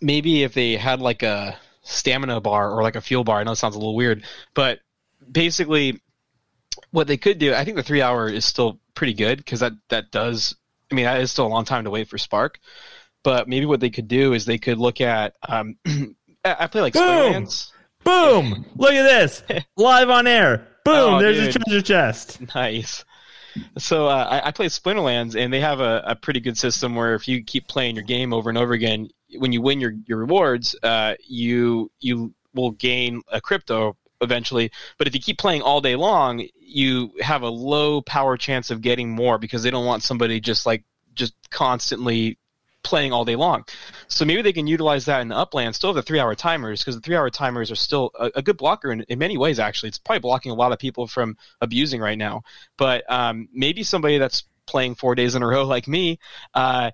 [0.00, 3.40] maybe if they had like a stamina bar or like a fuel bar.
[3.40, 4.24] I know it sounds a little weird,
[4.54, 4.80] but
[5.30, 6.00] basically,
[6.90, 9.72] what they could do, I think the three hour is still pretty good because that
[9.88, 10.54] that does.
[10.90, 12.58] I mean, that is still a long time to wait for Spark.
[13.22, 15.34] But maybe what they could do is they could look at.
[15.46, 15.76] Um,
[16.44, 17.48] I I play like Boom!
[18.02, 18.64] Boom!
[18.76, 19.42] Look at this
[19.76, 20.68] live on air.
[20.84, 21.14] Boom!
[21.14, 21.56] Oh, there's dude.
[21.56, 22.40] a treasure chest.
[22.54, 23.04] Nice.
[23.78, 27.14] So uh, I, I play Splinterlands, and they have a, a pretty good system where
[27.14, 30.18] if you keep playing your game over and over again, when you win your, your
[30.18, 34.70] rewards, uh, you you will gain a crypto eventually.
[34.98, 38.80] But if you keep playing all day long, you have a low power chance of
[38.80, 42.38] getting more because they don't want somebody just like just constantly
[42.82, 43.64] playing all day long.
[44.08, 46.80] So maybe they can utilize that in the upland, still have the three hour timers,
[46.80, 49.58] because the three hour timers are still a, a good blocker in, in many ways,
[49.58, 49.88] actually.
[49.88, 52.42] It's probably blocking a lot of people from abusing right now.
[52.76, 56.18] But um, maybe somebody that's playing four days in a row like me,
[56.54, 56.90] uh,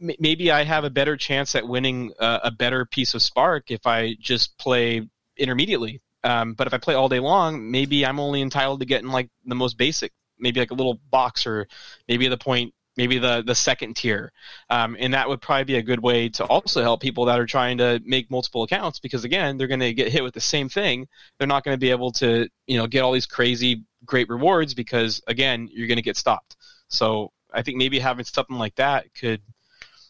[0.00, 4.16] maybe I have a better chance at winning a, better piece of Spark if I
[4.18, 6.00] just play intermediately.
[6.24, 9.28] Um, but if I play all day long, maybe I'm only entitled to getting like
[9.44, 11.68] the most basic, maybe like a little box or
[12.08, 14.32] maybe the point maybe the the second tier
[14.68, 17.46] um, and that would probably be a good way to also help people that are
[17.46, 20.68] trying to make multiple accounts because again they're going to get hit with the same
[20.68, 21.08] thing
[21.38, 24.74] they're not going to be able to you know get all these crazy great rewards
[24.74, 26.56] because again you're going to get stopped
[26.88, 29.40] so i think maybe having something like that could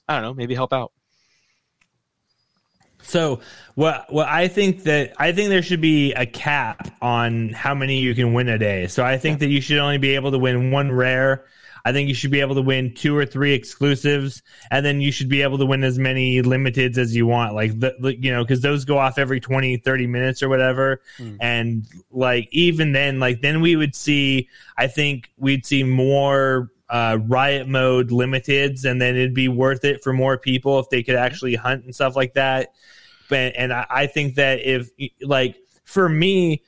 [0.09, 0.91] i don't know maybe help out
[3.03, 3.41] So
[3.75, 8.01] what what I think that I think there should be a cap on how many
[8.01, 8.87] you can win a day.
[8.87, 11.47] So I think that you should only be able to win one rare.
[11.89, 15.11] I think you should be able to win two or three exclusives, and then you
[15.11, 17.55] should be able to win as many limiteds as you want.
[17.55, 21.01] Like the, the you know, because those go off every 20, 30 minutes or whatever.
[21.41, 24.51] And like even then, like then we would see.
[24.77, 30.05] I think we'd see more uh, riot mode limiteds, and then it'd be worth it
[30.05, 32.75] for more people if they could actually hunt and stuff like that.
[33.31, 34.91] But and I, I think that if
[35.23, 36.65] like for me,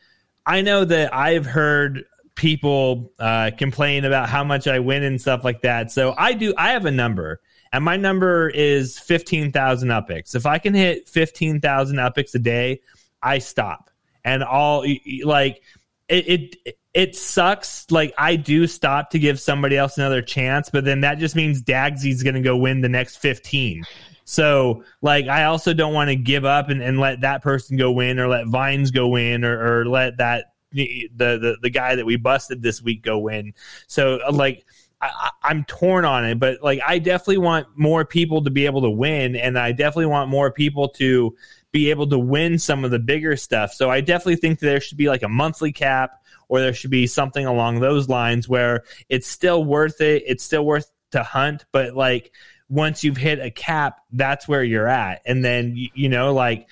[0.46, 2.06] I know that I've heard
[2.40, 5.92] people uh, complain about how much I win and stuff like that.
[5.92, 6.54] So I do.
[6.56, 7.40] I have a number,
[7.70, 10.34] and my number is fifteen thousand upics.
[10.34, 12.80] If I can hit fifteen thousand upics a day,
[13.22, 13.90] I stop.
[14.24, 14.86] And all
[15.22, 15.62] like
[16.08, 17.90] it, it it sucks.
[17.90, 21.62] Like I do stop to give somebody else another chance, but then that just means
[21.62, 23.84] Dagsy's going to go win the next fifteen.
[24.24, 27.90] So, like, I also don't want to give up and, and let that person go
[27.90, 32.06] win, or let Vines go win, or, or let that the, the the guy that
[32.06, 33.54] we busted this week go win.
[33.86, 34.64] So, uh, like,
[35.00, 38.82] I, I'm torn on it, but like, I definitely want more people to be able
[38.82, 41.34] to win, and I definitely want more people to
[41.72, 43.72] be able to win some of the bigger stuff.
[43.72, 47.06] So, I definitely think there should be like a monthly cap, or there should be
[47.06, 50.22] something along those lines where it's still worth it.
[50.26, 52.32] It's still worth to hunt, but like
[52.68, 55.22] once you've hit a cap, that's where you're at.
[55.26, 56.68] And then, you know, like.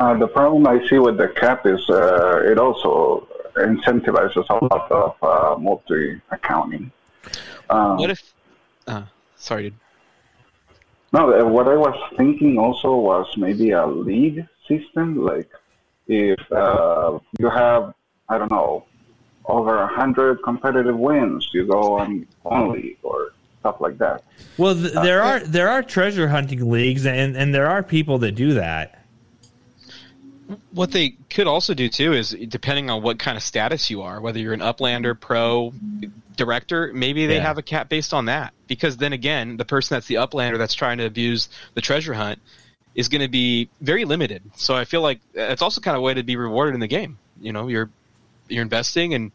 [0.00, 4.90] Uh, the problem I see with the cap is uh, it also incentivizes a lot
[4.90, 6.90] of uh, multi accounting.
[7.68, 8.32] Um, what if.
[8.86, 9.02] Uh,
[9.36, 9.74] sorry, dude.
[11.12, 15.22] No, what I was thinking also was maybe a league system.
[15.22, 15.50] Like,
[16.06, 17.92] if uh, you have,
[18.30, 18.86] I don't know,
[19.44, 24.24] over a hundred competitive wins, you go on one league, or stuff like that.
[24.56, 28.16] Well, th- uh, there are there are treasure hunting leagues, and and there are people
[28.20, 28.99] that do that.
[30.72, 34.20] What they could also do too is depending on what kind of status you are,
[34.20, 35.72] whether you're an uplander, pro,
[36.36, 37.42] director, maybe they yeah.
[37.42, 38.52] have a cap based on that.
[38.66, 42.40] Because then again, the person that's the uplander that's trying to abuse the treasure hunt
[42.94, 44.42] is going to be very limited.
[44.56, 46.88] So I feel like it's also kind of a way to be rewarded in the
[46.88, 47.18] game.
[47.40, 47.90] You know, you're
[48.48, 49.32] you're investing and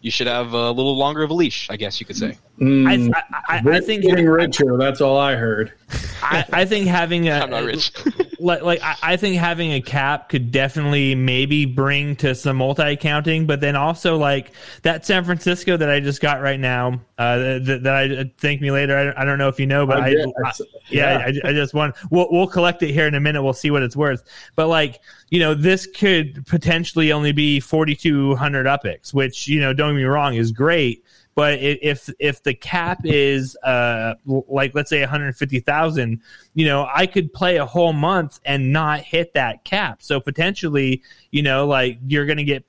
[0.00, 2.38] you should have a little longer of a leash, I guess you could say.
[2.58, 4.78] Mm, I, I, I, think getting richer.
[4.78, 5.74] That's all I heard.
[6.22, 7.92] I, I think having a I'm not rich.
[8.38, 13.44] like, like I, think having a cap could definitely maybe bring to some multi accounting,
[13.46, 14.52] but then also like
[14.82, 17.00] that San Francisco that I just got right now.
[17.18, 19.14] Uh, that, that I thank me later.
[19.16, 21.92] I, I don't know if you know, but I, yeah, yeah I, just won.
[22.10, 23.42] We'll we'll collect it here in a minute.
[23.42, 24.24] We'll see what it's worth.
[24.54, 29.60] But like you know, this could potentially only be forty two hundred upics, which you
[29.60, 31.05] know, don't get me wrong, is great
[31.36, 36.22] but if if the cap is uh, like let's say 150,000,
[36.54, 40.02] you know, I could play a whole month and not hit that cap.
[40.02, 42.64] So potentially, you know, like you're going to get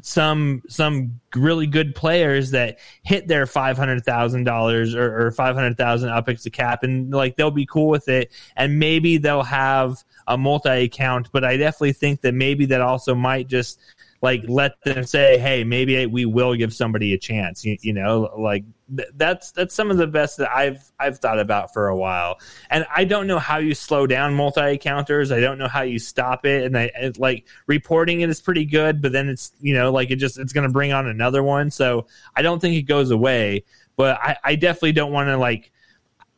[0.00, 5.56] some some really good players that hit their five hundred thousand dollars or, or five
[5.56, 9.42] hundred thousand upics to cap, and like they'll be cool with it, and maybe they'll
[9.42, 11.30] have a multi account.
[11.32, 13.80] But I definitely think that maybe that also might just
[14.24, 17.62] like let them say, hey, maybe we will give somebody a chance.
[17.62, 18.64] You, you know, like
[18.96, 22.38] th- that's that's some of the best that I've I've thought about for a while.
[22.70, 25.30] And I don't know how you slow down multi counters.
[25.30, 26.64] I don't know how you stop it.
[26.64, 30.10] And I it, like reporting it is pretty good, but then it's you know like
[30.10, 31.70] it just it's going to bring on another one.
[31.70, 33.64] So I don't think it goes away.
[33.94, 35.70] But I, I definitely don't want to like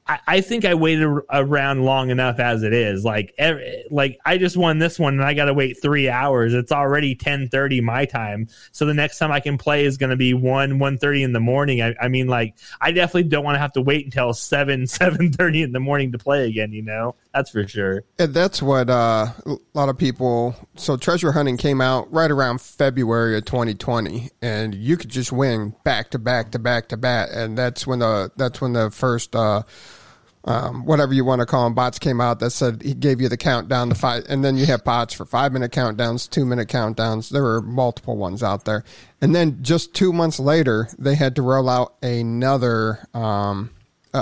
[0.09, 3.05] I, I think I waited around long enough as it is.
[3.05, 6.55] Like, every, like I just won this one and I got to wait three hours.
[6.55, 10.11] It's already ten thirty my time, so the next time I can play is going
[10.11, 11.83] to be one one thirty in the morning.
[11.83, 15.33] I, I mean, like, I definitely don't want to have to wait until seven seven
[15.33, 16.73] thirty in the morning to play again.
[16.73, 18.03] You know, that's for sure.
[18.19, 20.57] And that's what uh, a lot of people.
[20.77, 25.75] So treasure hunting came out right around February of 2020, and you could just win
[25.85, 29.37] back to back to back to back, and that's when the that's when the first.
[29.37, 29.63] Uh,
[30.49, 33.29] um, whatever you want to call them, bots came out that said he gave you
[33.29, 36.69] the countdown to five, and then you have bots for five minute countdowns, two minute
[36.69, 37.31] countdowns.
[37.31, 38.85] There were multiple ones out there,
[39.21, 43.71] and then just two months later, they had to roll out another um,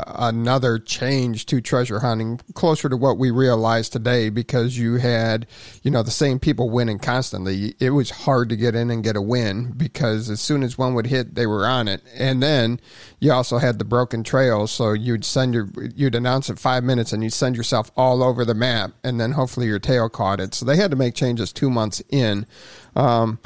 [0.06, 5.46] another change to treasure hunting closer to what we realize today because you had
[5.82, 7.74] you know the same people winning constantly.
[7.80, 10.94] It was hard to get in and get a win because as soon as one
[10.94, 12.02] would hit they were on it.
[12.16, 12.80] And then
[13.20, 17.12] you also had the broken trails so you'd send your you'd announce it five minutes
[17.12, 20.54] and you'd send yourself all over the map and then hopefully your tail caught it.
[20.54, 22.46] So they had to make changes two months in.
[22.96, 23.38] Um,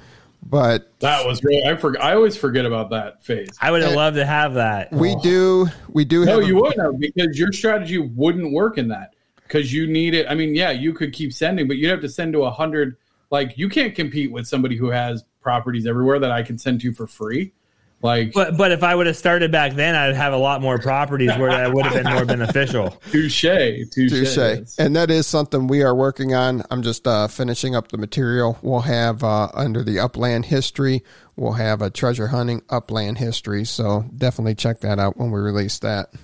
[0.43, 2.03] but that was really I forget.
[2.03, 3.51] I always forget about that phase.
[3.61, 4.93] I would have loved to have that.
[4.93, 5.21] We oh.
[5.21, 5.69] do.
[5.91, 6.25] We do.
[6.25, 10.15] No, you a, wouldn't have because your strategy wouldn't work in that because you need
[10.15, 10.27] it.
[10.29, 12.97] I mean, yeah, you could keep sending, but you'd have to send to a hundred.
[13.31, 16.93] Like you can't compete with somebody who has properties everywhere that I can send to
[16.93, 17.53] for free.
[18.01, 20.79] Like, But but if I would have started back then, I'd have a lot more
[20.79, 22.91] properties where that would have been more beneficial.
[23.11, 24.35] touche, touche.
[24.35, 24.79] Touche.
[24.79, 26.63] And that is something we are working on.
[26.71, 28.57] I'm just uh, finishing up the material.
[28.63, 31.03] We'll have uh, under the upland history,
[31.35, 33.65] we'll have a treasure hunting upland history.
[33.65, 36.15] So definitely check that out when we release that.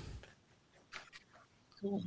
[1.82, 2.02] L-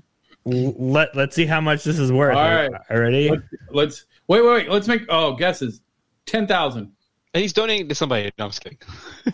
[0.45, 2.37] Let let's see how much this is worth.
[2.37, 2.71] All right.
[2.89, 3.29] Already?
[3.31, 4.69] Let's, let's wait, wait, wait.
[4.69, 5.81] Let's make oh guesses.
[6.25, 6.93] Ten thousand.
[7.33, 8.31] And he's donating to somebody.
[8.39, 8.79] No, I'm just kidding.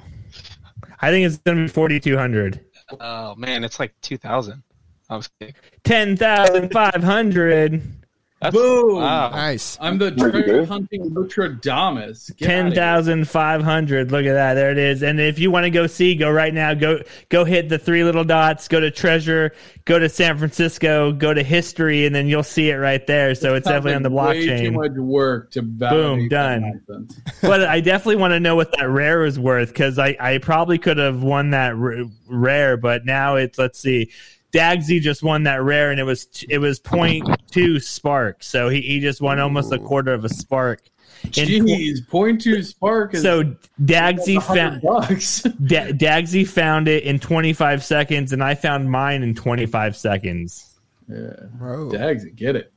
[1.03, 2.61] I think it's gonna be forty two hundred.
[2.97, 4.63] Oh man, it's like two thousand.
[5.09, 5.55] I'm just kidding.
[5.83, 7.81] Ten thousand five hundred.
[8.43, 8.95] That's, Boom.
[8.97, 9.29] Wow.
[9.29, 9.77] Nice.
[9.79, 12.29] I'm the treasure hunting Nostradamus.
[12.31, 12.75] Get Ten outta here.
[12.75, 14.11] thousand five hundred.
[14.11, 14.55] Look at that.
[14.55, 15.01] There it is.
[15.01, 16.73] And if you want to go see, go right now.
[16.73, 16.99] Go
[17.29, 18.67] go hit the three little dots.
[18.67, 19.53] Go to treasure.
[19.85, 21.13] Go to San Francisco.
[21.13, 23.33] Go to history, and then you'll see it right there.
[23.33, 26.81] So it's definitely on the Way too much work to boom done.
[27.41, 30.79] but I definitely want to know what that rare is worth because I, I probably
[30.79, 34.11] could have won that r- rare, but now it's let's see.
[34.53, 38.81] Dagsy just won that rare and it was it was point two spark, so he,
[38.81, 40.81] he just won almost a quarter of a spark.
[41.23, 43.43] In tw- Jeez, point two spark is so
[43.81, 45.41] Dagsy found bucks.
[45.65, 50.75] da- Dagsy found it in 25 seconds, and I found mine in 25 seconds.
[51.09, 51.31] yeah.
[51.53, 51.91] Bro.
[51.91, 52.73] Dags, get it.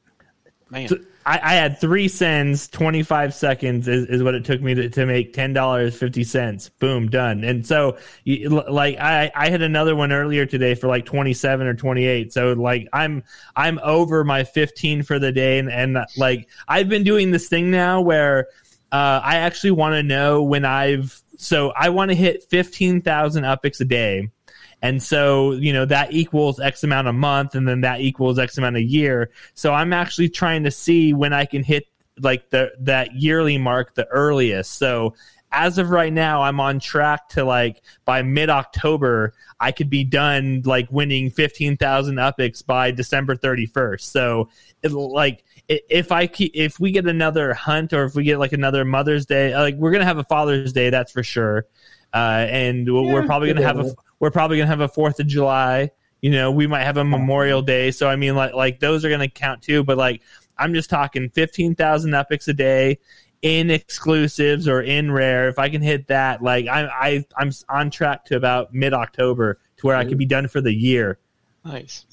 [0.70, 0.88] Man.
[0.88, 0.96] So
[1.26, 5.06] I, I had three cents, 25 seconds is, is what it took me to, to
[5.06, 6.70] make $10.50.
[6.78, 7.42] Boom, done.
[7.42, 12.32] And so, like, I, I had another one earlier today for like 27 or 28.
[12.32, 13.24] So, like, I'm,
[13.56, 15.58] I'm over my 15 for the day.
[15.58, 18.46] And, and like, I've been doing this thing now where,
[18.92, 23.80] uh, I actually want to know when I've, so I want to hit 15,000 upics
[23.80, 24.30] a day.
[24.82, 28.58] And so, you know, that equals X amount a month, and then that equals X
[28.58, 29.30] amount a year.
[29.54, 31.86] So I'm actually trying to see when I can hit
[32.20, 34.72] like the that yearly mark the earliest.
[34.74, 35.14] So
[35.52, 40.04] as of right now, I'm on track to like by mid October, I could be
[40.04, 44.00] done like winning 15,000 upics by December 31st.
[44.02, 44.48] So
[44.82, 48.52] it, like if I keep, if we get another hunt or if we get like
[48.52, 51.66] another Mother's Day, like we're gonna have a Father's Day, that's for sure.
[52.14, 53.92] Uh, and we're- we're probably gonna have a yeah.
[54.20, 55.90] We're probably gonna have a Fourth of July.
[56.20, 57.90] You know, we might have a Memorial Day.
[57.90, 59.84] So I mean, like like those are gonna count too.
[59.84, 60.22] But like
[60.58, 62.98] I'm just talking fifteen thousand epics a day
[63.42, 65.48] in exclusives or in rare.
[65.48, 69.58] If I can hit that, like I I I'm on track to about mid October
[69.78, 71.18] to where I could be done for the year.
[71.64, 72.06] Nice.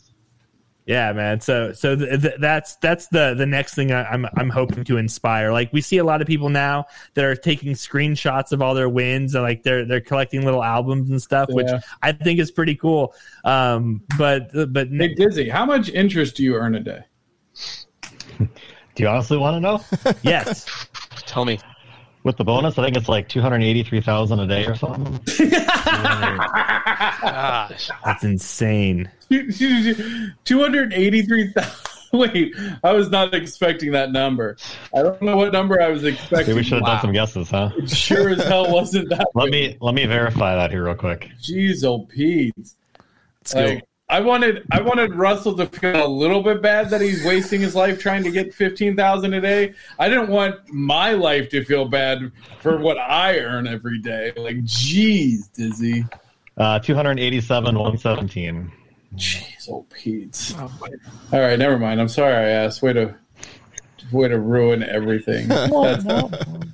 [0.86, 1.40] Yeah, man.
[1.40, 4.98] So so th- th- that's that's the the next thing I, I'm I'm hoping to
[4.98, 5.54] inspire.
[5.54, 8.90] Like we see a lot of people now that are taking screenshots of all their
[8.90, 11.70] wins and like they're they're collecting little albums and stuff, which
[12.02, 13.14] I think is pretty cool.
[13.46, 17.00] Um, but but Hey, Dizzy, how much interest do you earn a day?
[18.96, 20.16] Do you honestly want to know?
[20.22, 20.68] yes,
[21.26, 21.60] Tell me.
[22.24, 25.20] With the bonus, I think it's like two hundred eighty-three thousand a day or something.
[27.22, 27.90] Gosh.
[28.06, 29.12] that's insane.
[29.30, 31.72] 283,000.
[32.14, 34.56] Wait, I was not expecting that number.
[34.96, 36.56] I don't know what number I was Maybe expecting.
[36.56, 36.90] we should have Wow.
[36.94, 37.72] done some guesses, huh?
[37.76, 39.26] It sure as hell wasn't that.
[39.34, 39.52] Let good.
[39.52, 41.32] me let me verify that here real quick.
[41.42, 42.54] Jeez, oh Pete.
[43.52, 43.60] go.
[43.60, 43.84] Like,
[44.14, 47.74] I wanted I wanted Russell to feel a little bit bad that he's wasting his
[47.74, 49.74] life trying to get fifteen thousand a day.
[49.98, 54.32] I didn't want my life to feel bad for what I earn every day.
[54.38, 56.06] Like, jeez, Dizzy.
[56.56, 58.72] Uh, two hundred eighty-seven one seventeen.
[59.16, 60.54] Jeez, oh Pete.
[60.60, 62.00] All right, never mind.
[62.00, 62.84] I'm sorry I asked.
[62.84, 63.16] Way to
[64.12, 65.50] way to ruin everything.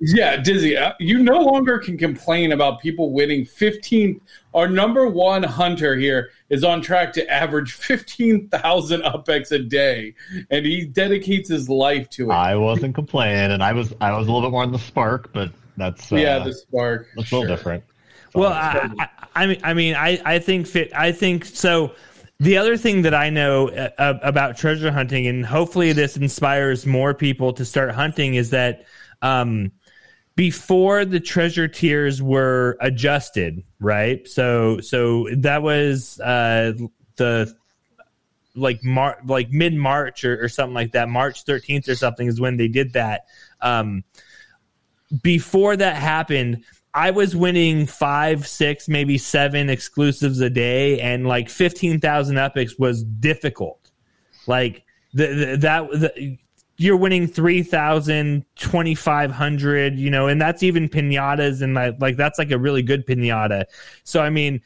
[0.00, 4.20] That's- yeah, Dizzy, uh, you no longer can complain about people winning 15.
[4.54, 10.14] Our number one hunter here is on track to average 15,000 upex a day,
[10.50, 12.34] and he dedicates his life to it.
[12.34, 13.52] I wasn't complaining.
[13.52, 16.16] And I was I was a little bit more on the spark, but that's uh,
[16.16, 17.08] yeah, the spark.
[17.14, 17.56] that's a little sure.
[17.56, 17.84] different.
[18.34, 20.92] Well, I, I, I mean, I mean, I, I think fit.
[20.94, 21.94] I think so.
[22.38, 27.12] The other thing that I know uh, about treasure hunting, and hopefully this inspires more
[27.12, 28.86] people to start hunting, is that
[29.20, 29.72] um,
[30.40, 34.26] before the treasure tiers were adjusted, right?
[34.26, 36.72] So, so that was uh,
[37.16, 37.54] the
[38.54, 41.10] like Mar- like mid March or, or something like that.
[41.10, 43.26] March thirteenth or something is when they did that.
[43.60, 44.02] Um,
[45.22, 46.64] before that happened,
[46.94, 52.78] I was winning five, six, maybe seven exclusives a day, and like fifteen thousand epics
[52.78, 53.90] was difficult.
[54.46, 56.38] Like the, the that the,
[56.80, 62.50] you're winning 3,000, 2,500, you know, and that's even pinatas, and like, like that's like
[62.50, 63.64] a really good pinata.
[64.02, 64.62] So I mean,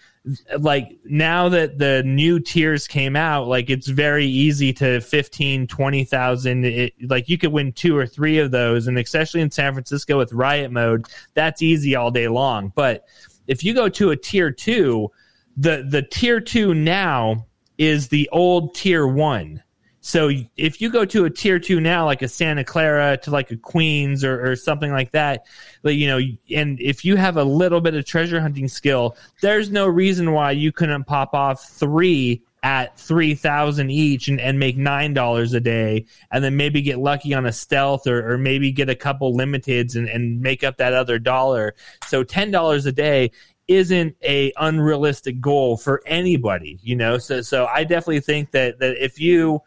[0.56, 6.64] like now that the new tiers came out, like it's very easy to 15, 20,000.
[6.64, 8.86] It, like you could win two or three of those.
[8.86, 12.72] And especially in San Francisco with riot mode, that's easy all day long.
[12.76, 13.06] But
[13.48, 15.10] if you go to a tier two,
[15.56, 19.63] the the tier two now is the old tier one.
[20.06, 23.50] So if you go to a tier two now, like a Santa Clara to like
[23.50, 25.46] a Queens or, or something like that,
[25.82, 26.20] you know,
[26.54, 30.50] and if you have a little bit of treasure hunting skill, there's no reason why
[30.50, 36.44] you couldn't pop off three at 3000 each and, and make $9 a day and
[36.44, 40.06] then maybe get lucky on a stealth or, or maybe get a couple limiteds and,
[40.10, 41.74] and make up that other dollar.
[42.08, 43.30] So $10 a day
[43.68, 47.16] isn't a unrealistic goal for anybody, you know?
[47.16, 49.62] So, so I definitely think that, that if you,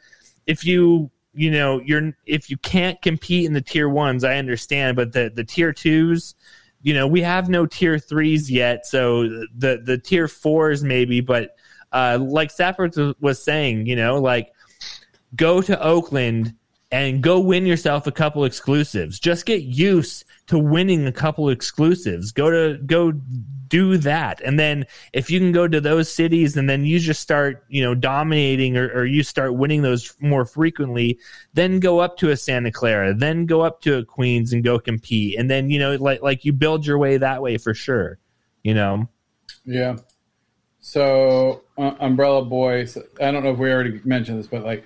[0.47, 4.95] if you you know you're if you can't compete in the tier ones i understand
[4.95, 6.33] but the the tier twos
[6.81, 9.23] you know we have no tier threes yet so
[9.55, 11.55] the the tier fours maybe but
[11.91, 14.51] uh like stafford was saying you know like
[15.35, 16.55] go to oakland
[16.91, 19.19] and go win yourself a couple exclusives.
[19.19, 23.13] Just get used to winning a couple exclusives go to go
[23.67, 24.41] do that.
[24.41, 27.83] And then if you can go to those cities and then you just start, you
[27.83, 31.19] know, dominating or, or you start winning those more frequently,
[31.53, 34.79] then go up to a Santa Clara, then go up to a Queens and go
[34.79, 35.37] compete.
[35.37, 38.19] And then, you know, like, like you build your way that way for sure,
[38.63, 39.09] you know?
[39.65, 39.97] Yeah.
[40.79, 44.85] So uh, Umbrella Boys, I don't know if we already mentioned this, but like,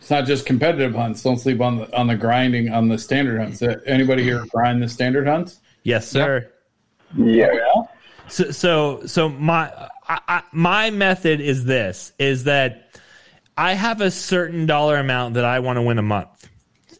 [0.00, 1.22] it's not just competitive hunts.
[1.22, 3.62] Don't sleep on the on the grinding on the standard hunts.
[3.62, 5.60] Uh, anybody here grind the standard hunts?
[5.82, 6.50] Yes, sir.
[7.16, 7.52] Yeah.
[7.52, 7.82] Yeah.
[8.28, 9.70] So, so, so my
[10.08, 12.90] I, I, my method is this: is that
[13.58, 16.48] I have a certain dollar amount that I want to win a month.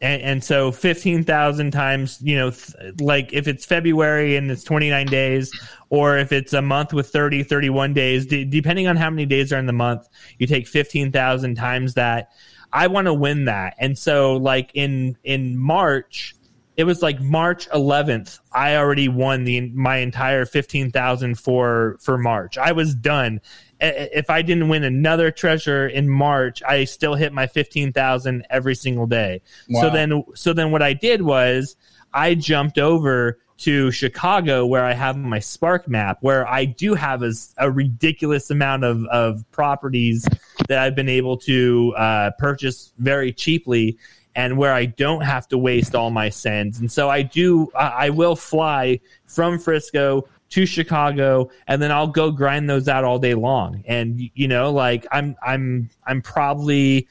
[0.02, 5.06] And, and so 15,000 times, you know, th- like if it's February and it's 29
[5.06, 5.52] days,
[5.90, 9.52] or if it's a month with 30, 31 days, d- depending on how many days
[9.52, 10.06] are in the month,
[10.38, 12.30] you take 15,000 times that.
[12.72, 13.74] I want to win that.
[13.78, 16.34] And so like in, in March,
[16.76, 18.40] it was like March 11th.
[18.52, 22.56] I already won the my entire 15,000 for for March.
[22.56, 23.42] I was done.
[23.80, 29.06] If I didn't win another treasure in March, I still hit my 15,000 every single
[29.06, 29.42] day.
[29.68, 29.82] Wow.
[29.82, 31.76] So then so then what I did was
[32.14, 37.22] I jumped over to Chicago where I have my Spark map where I do have
[37.22, 40.26] a, a ridiculous amount of, of properties
[40.68, 43.98] that I've been able to uh, purchase very cheaply
[44.34, 46.80] and where I don't have to waste all my sends.
[46.80, 52.30] And so I do, I will fly from Frisco to Chicago and then I'll go
[52.30, 53.84] grind those out all day long.
[53.86, 57.08] And, you know, like I'm, I'm, I'm probably,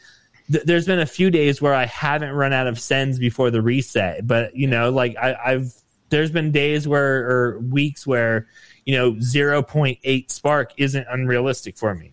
[0.50, 4.26] there's been a few days where I haven't run out of sends before the reset,
[4.26, 5.74] but you know, like I, I've,
[6.10, 8.48] there's been days where, or weeks where,
[8.86, 12.12] you know, 0.8 spark isn't unrealistic for me.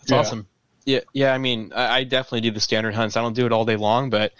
[0.00, 0.16] That's yeah.
[0.18, 0.46] awesome.
[0.86, 1.34] Yeah, yeah.
[1.34, 3.16] I mean, I, I, definitely do the standard hunts.
[3.16, 4.32] I don't do it all day long, but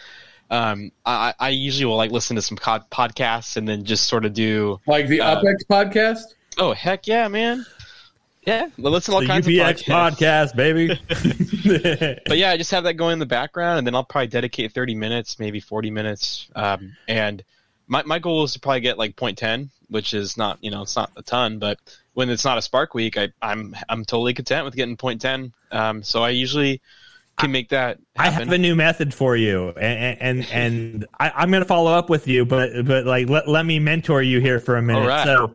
[0.51, 4.33] um, I, I usually will like listen to some podcasts and then just sort of
[4.33, 6.23] do like the uh, UPX podcast.
[6.59, 7.65] Oh heck yeah, man!
[8.47, 10.89] Yeah, listen to all the kinds UPX of podcasts, podcast, baby.
[12.27, 14.73] but yeah, I just have that going in the background, and then I'll probably dedicate
[14.73, 17.45] thirty minutes, maybe forty minutes, um, and
[17.91, 20.83] my my goal is to probably get like point ten, which is not you know
[20.83, 21.79] it's not a ton, but
[22.15, 25.53] when it's not a Spark week, I, I'm I'm totally content with getting point ten.
[25.73, 26.81] Um, so I usually
[27.37, 27.99] can make that.
[28.17, 28.35] Happen.
[28.35, 31.93] I have a new method for you, and and, and I, am going to follow
[31.93, 35.09] up with you, but but like let, let me mentor you here for a minute.
[35.09, 35.25] Right.
[35.25, 35.55] So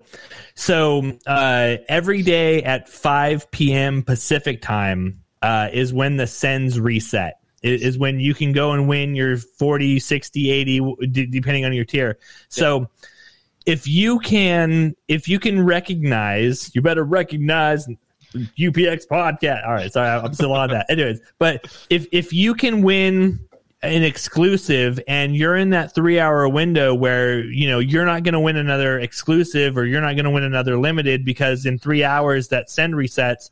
[0.55, 4.03] so uh, every day at 5 p.m.
[4.03, 7.39] Pacific time uh, is when the sends reset.
[7.65, 10.95] Is when you can go and win your 40, 60, 80,
[11.29, 12.17] depending on your tier.
[12.49, 12.81] So.
[12.81, 12.85] Yeah
[13.65, 17.87] if you can if you can recognize you better recognize
[18.35, 19.65] UPX podcast.
[19.65, 20.85] All right, sorry, I'm still on that.
[20.89, 23.39] Anyways, but if if you can win
[23.81, 28.33] an exclusive and you're in that three hour window where you know you're not going
[28.33, 32.03] to win another exclusive or you're not going to win another limited because in three
[32.03, 33.51] hours that send resets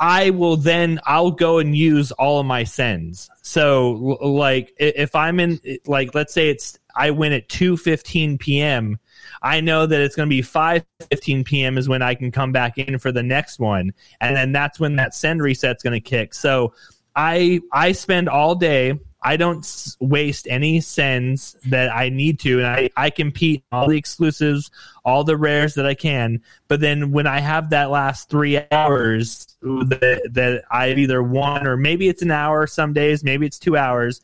[0.00, 3.90] i will then i'll go and use all of my sends so
[4.22, 8.98] like if i'm in like let's say it's i win at 2.15 p.m
[9.42, 11.78] I know that it's going to be 5:15 p.m.
[11.78, 14.96] is when I can come back in for the next one, and then that's when
[14.96, 16.34] that send reset's going to kick.
[16.34, 16.74] So
[17.14, 18.98] I I spend all day.
[19.20, 23.98] I don't waste any sends that I need to, and I, I compete all the
[23.98, 24.70] exclusives,
[25.04, 26.40] all the rares that I can.
[26.68, 31.76] But then when I have that last three hours that, that I've either won or
[31.76, 34.20] maybe it's an hour some days, maybe it's two hours,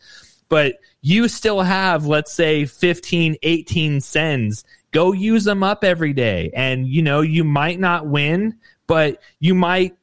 [0.48, 4.64] but you still have, let's say, 15, 18 sends
[4.94, 6.50] go use them up every day.
[6.54, 8.54] And, you know, you might not win,
[8.86, 9.96] but you might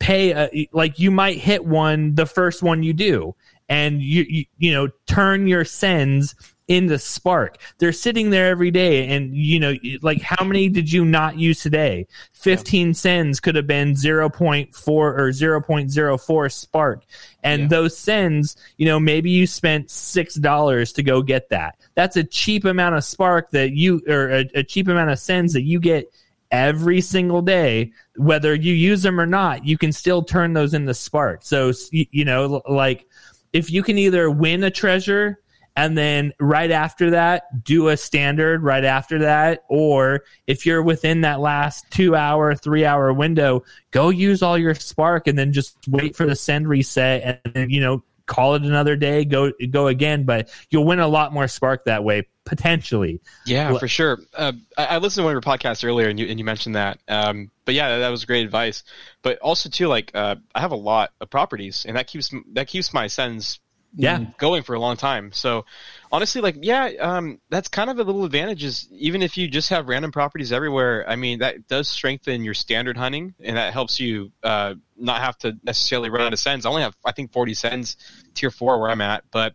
[0.00, 3.36] pay, a, like, you might hit one the first one you do.
[3.72, 6.34] And you, you, you know, turn your sends
[6.68, 7.58] into spark.
[7.78, 11.60] They're sitting there every day and you know like how many did you not use
[11.60, 12.06] today?
[12.34, 17.04] 15 cents could have been 0.4 or 0.04 spark.
[17.42, 17.68] And Yeah.
[17.68, 21.76] those cents you know maybe you spent six dollars to go get that.
[21.94, 25.52] That's a cheap amount of spark that you or a, a cheap amount of cents
[25.54, 26.12] that you get
[26.52, 27.90] every single day.
[28.16, 31.40] Whether you use them or not you can still turn those into spark.
[31.42, 33.06] So you, you know like
[33.52, 35.38] if you can either win a treasure
[35.76, 41.22] and then right after that do a standard right after that or if you're within
[41.22, 45.76] that last two hour three hour window go use all your spark and then just
[45.88, 49.86] wait for the send reset and then you know call it another day go go
[49.88, 54.20] again but you'll win a lot more spark that way potentially Yeah, for sure.
[54.34, 56.74] Uh, I, I listened to one of your podcasts earlier, and you and you mentioned
[56.74, 56.98] that.
[57.08, 58.82] Um, but yeah, that was great advice.
[59.22, 62.68] But also too, like uh, I have a lot of properties, and that keeps that
[62.68, 63.60] keeps my sends
[63.94, 65.32] yeah going for a long time.
[65.32, 65.64] So
[66.10, 68.64] honestly, like yeah, um, that's kind of a little advantage.
[68.64, 72.54] Is even if you just have random properties everywhere, I mean that does strengthen your
[72.54, 76.66] standard hunting, and that helps you uh, not have to necessarily run out of sends.
[76.66, 77.96] I only have I think forty sends
[78.34, 79.54] tier four where I'm at, but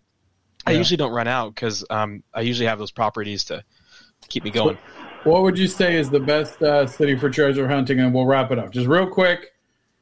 [0.65, 3.64] I usually don't run out because um, I usually have those properties to
[4.27, 4.77] keep me going.
[5.23, 7.99] What would you say is the best uh, city for treasure hunting?
[7.99, 8.72] And we'll wrap it up.
[8.72, 9.53] Just real quick.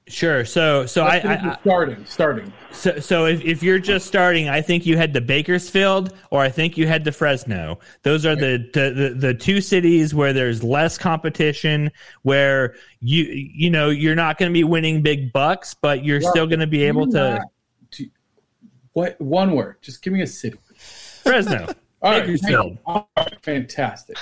[0.07, 2.05] Sure so so I, I, starting.
[2.05, 2.53] Starting.
[2.71, 6.49] So, so if, if you're just starting, I think you head to Bakersfield or I
[6.49, 7.79] think you head to Fresno.
[8.03, 11.89] Those are the, the, the, the two cities where there's less competition,
[12.23, 16.31] where you, you know, you're not going to be winning big bucks, but you're Well,
[16.31, 17.41] still going to be able to
[18.93, 19.77] What one word?
[19.81, 20.57] Just give me a city.
[21.23, 21.67] Fresno.
[22.01, 22.77] All right, Bakersfield.
[22.85, 24.17] right, fantastic.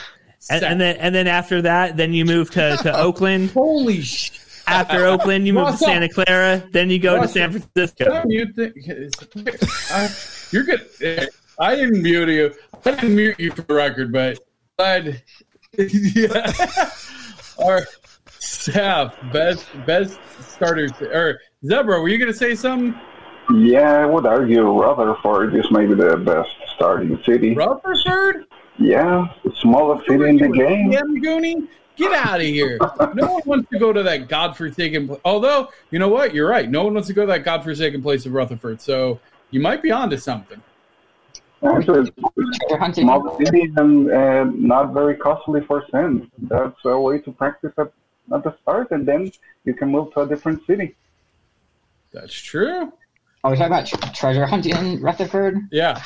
[0.49, 3.51] And, and then, and then after that, then you move to, to Oakland.
[3.51, 4.39] holy shit!
[4.68, 5.88] After Oakland, you move to Russell.
[5.88, 6.64] Santa Clara.
[6.72, 8.23] Then you go to San Francisco.
[8.27, 8.76] You think
[9.91, 10.10] I,
[10.52, 11.30] you're good?
[11.60, 12.53] I didn't mute you.
[12.85, 14.40] I didn't mute you for the record, but
[14.77, 15.22] glad.
[15.77, 16.90] yeah.
[17.64, 17.85] Our
[18.40, 22.02] staff best best starters or Zebra.
[22.02, 22.99] Were you going to say something?
[23.53, 27.53] Yeah, I would argue Rutherford is maybe the best starting city.
[27.53, 28.45] Rutherford?
[28.80, 30.91] Yeah, the smallest city in the game.
[30.91, 31.68] Damn Goonie?
[31.95, 32.80] Get out of here.
[33.14, 35.20] No one wants to go to that godforsaken place.
[35.24, 36.34] Although, you know what?
[36.34, 36.70] You're right.
[36.70, 38.82] No one wants to go to that godforsaken place of Rutherford.
[38.82, 39.20] So
[39.52, 40.61] you might be onto something.
[41.64, 43.10] Actually, Treasure hunting.
[43.78, 46.30] and uh, not very costly for send.
[46.40, 47.94] That's a way to practice at,
[48.34, 49.32] at the start, and then
[49.64, 50.95] you can move to a different city.
[52.11, 52.91] That's true.
[53.44, 55.57] Are we talking about tr- treasure hunting in Rutherford?
[55.72, 56.02] Yeah.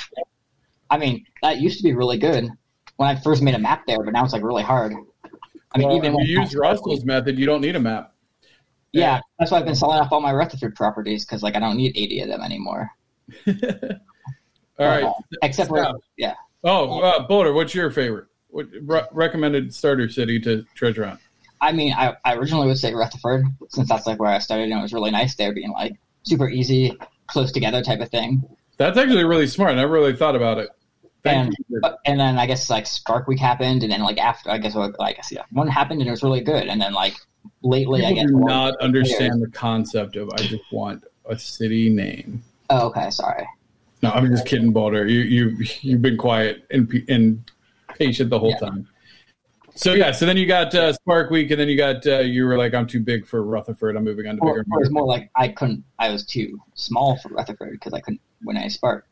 [0.89, 2.49] I mean, that used to be really good
[2.97, 4.93] when I first made a map there, but now it's like really hard.
[5.73, 8.13] I mean, Well, even if you use Russell's method, you don't need a map.
[8.93, 11.77] yeah, that's why I've been selling off all my Rutherford properties because like I don't
[11.77, 12.89] need eighty of them anymore.
[14.79, 15.03] All right.
[15.03, 18.27] Uh, except for yeah, Oh, uh, Boulder, what's your favorite?
[18.49, 21.19] What re- recommended starter city to treasure hunt?
[21.59, 24.79] I mean, I, I originally would say Rutherford since that's like where I started and
[24.79, 26.95] it was really nice there, being like super easy,
[27.27, 28.43] close together type of thing.
[28.77, 29.71] That's actually really smart.
[29.71, 30.69] I never really thought about it.
[31.25, 31.53] And
[32.05, 34.95] and then I guess like Spark Week happened, and then like after I guess what-
[34.99, 37.15] I guess yeah, one happened and it was really good, and then like
[37.61, 42.43] lately I guess do not understand the concept of I just want a city name.
[42.69, 43.45] Oh, okay, sorry.
[44.03, 45.07] No, I'm just kidding, Boulder.
[45.07, 47.51] You you you've been quiet and and
[47.97, 48.59] patient the whole Yeah.
[48.59, 48.87] time.
[49.75, 52.45] So yeah, so then you got uh, Spark Week, and then you got uh, you
[52.45, 53.95] were like, I'm too big for Rutherford.
[53.95, 54.65] I'm moving on to Or, bigger.
[54.71, 55.83] or it's more like I couldn't.
[55.99, 59.05] I was too small for Rutherford because I couldn't win any Spark.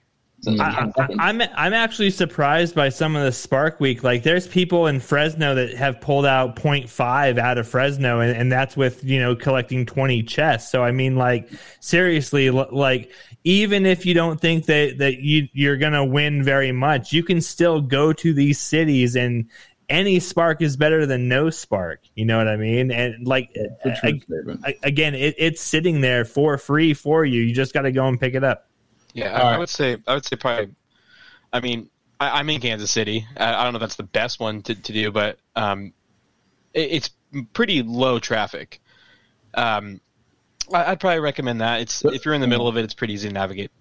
[0.45, 1.19] So it was like I, 10 seconds.
[1.19, 4.03] I, I'm I'm actually surprised by some of the Spark Week.
[4.03, 8.51] Like, there's people in Fresno that have pulled out 0.5 out of Fresno, and, and
[8.51, 10.71] that's with you know collecting 20 chests.
[10.71, 11.49] So I mean, like
[11.79, 13.11] seriously, l- like
[13.43, 17.41] even if you don't think that that you you're gonna win very much, you can
[17.41, 19.49] still go to these cities and.
[19.87, 21.99] Any spark is better than no spark.
[22.15, 22.89] You know what I mean?
[22.89, 27.41] And like, It's a true a- again, it, it's sitting there for free for you.
[27.41, 28.67] You just got to go and pick it up.
[29.15, 30.75] Yeah, I, I would say I would say probably.
[31.53, 31.89] I mean,
[32.19, 33.25] I, I'm in Kansas City.
[33.37, 35.93] I, I don't know if that's the best one to, to do, but um,
[36.73, 37.09] it, it's
[37.53, 38.81] pretty low traffic.
[39.53, 40.01] Um,
[40.73, 41.79] I, I'd probably recommend that.
[41.81, 43.71] It's if you're in the middle of it, it's pretty easy to navigate.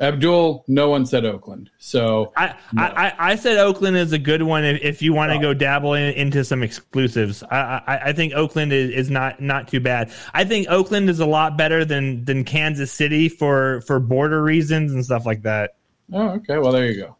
[0.00, 1.70] Abdul, no one said Oakland.
[1.78, 5.32] So I, I, I I said Oakland is a good one if, if you want
[5.32, 7.42] to go dabble in, into some exclusives.
[7.42, 10.10] I, I, I think Oakland is, is not not too bad.
[10.32, 14.92] I think Oakland is a lot better than than Kansas City for for border reasons
[14.92, 15.76] and stuff like that.
[16.12, 16.56] Oh, okay.
[16.56, 17.16] Well, there you go.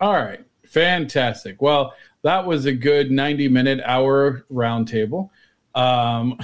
[0.00, 0.42] All right.
[0.64, 1.60] Fantastic.
[1.60, 5.30] Well, that was a good 90 minute hour roundtable.
[5.76, 6.38] Um,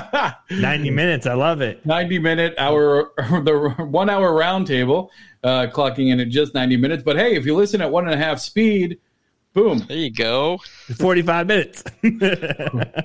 [0.50, 1.26] 90 minutes.
[1.26, 1.86] I love it.
[1.86, 5.08] 90 minute hour, the one hour roundtable,
[5.44, 7.02] uh, clocking in at just 90 minutes.
[7.04, 8.98] But hey, if you listen at one and a half speed,
[9.52, 9.78] boom.
[9.86, 10.58] There you go.
[10.98, 11.84] 45 minutes.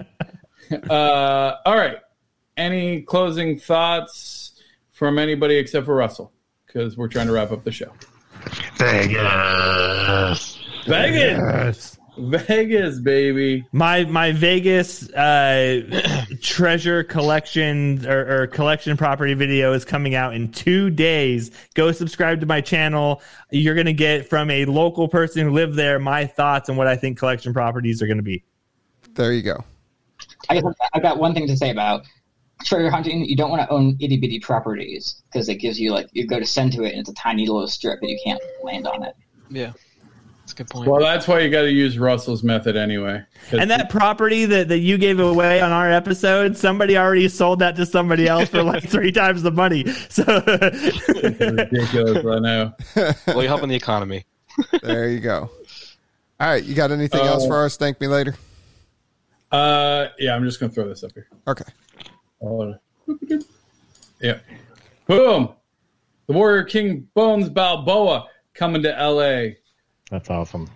[0.88, 1.98] Uh, all right.
[2.56, 6.32] Any closing thoughts from anybody except for Russell?
[6.68, 7.92] Because we're trying to wrap up the show.
[8.76, 10.60] Vegas.
[10.86, 11.99] Vegas, Vegas,
[13.00, 13.66] baby.
[13.72, 20.52] my my Vegas uh, treasure collection or, or collection property video is coming out in
[20.52, 21.52] two days.
[21.74, 23.22] Go subscribe to my channel.
[23.52, 26.96] You're gonna get from a local person who lived there my thoughts on what I
[26.96, 28.44] think collection properties are gonna be.
[29.14, 29.64] There you go.
[30.50, 30.64] I guess
[30.94, 32.06] I've got one thing to say about
[32.64, 33.26] treasure hunting.
[33.26, 36.40] You don't want to own itty bitty properties because it gives you like you go
[36.40, 39.04] to send to it and it's a tiny little strip and you can't land on
[39.04, 39.16] it.
[39.50, 39.74] Yeah,
[40.50, 40.90] that's a good point.
[40.90, 43.24] Well, that's why you got to use Russell's method anyway.
[43.52, 47.76] And that property that, that you gave away on our episode, somebody already sold that
[47.76, 49.86] to somebody else for like three times the money.
[50.10, 52.74] So ridiculous, I know.
[53.28, 54.26] well, you're helping the economy.
[54.84, 55.50] There you go.
[56.40, 57.78] All right, you got anything else Uh, for us?
[57.78, 58.36] Thank me later.
[59.54, 61.30] Uh, yeah, I'm just gonna throw this up here.
[61.48, 61.64] Okay.
[62.42, 62.76] Hold
[63.08, 63.20] on.
[64.20, 64.40] Yeah.
[65.08, 65.50] Boom.
[66.28, 69.52] The Warrior King Bones Balboa coming to LA.
[70.10, 70.70] That's awesome.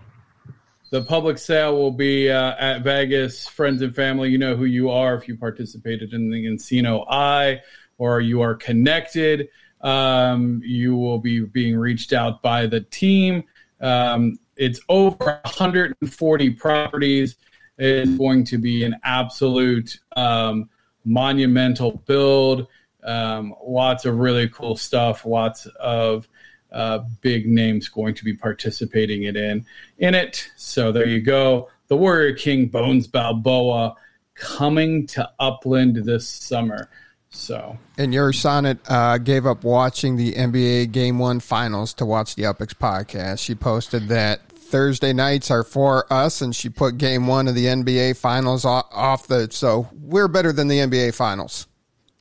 [0.89, 3.47] The public sale will be uh, at Vegas.
[3.47, 7.61] Friends and family, you know who you are if you participated in the Encino Eye
[7.97, 9.49] or you are connected.
[9.81, 13.43] Um, you will be being reached out by the team.
[13.81, 17.37] Um, it's over 140 properties.
[17.77, 20.69] It's going to be an absolute um,
[21.05, 22.67] monumental build.
[23.03, 25.25] Um, lots of really cool stuff.
[25.25, 26.29] Lots of
[26.73, 29.65] uh, big names going to be participating it in
[29.97, 30.49] in it.
[30.57, 31.69] So there you go.
[31.87, 33.95] The Warrior King Bones Balboa
[34.35, 36.89] coming to Upland this summer.
[37.29, 42.35] So And your sonnet uh, gave up watching the NBA Game One Finals to watch
[42.35, 43.39] the UPX podcast.
[43.39, 47.65] She posted that Thursday nights are for us, and she put Game One of the
[47.65, 49.47] NBA Finals off, off the.
[49.51, 51.67] So we're better than the NBA Finals,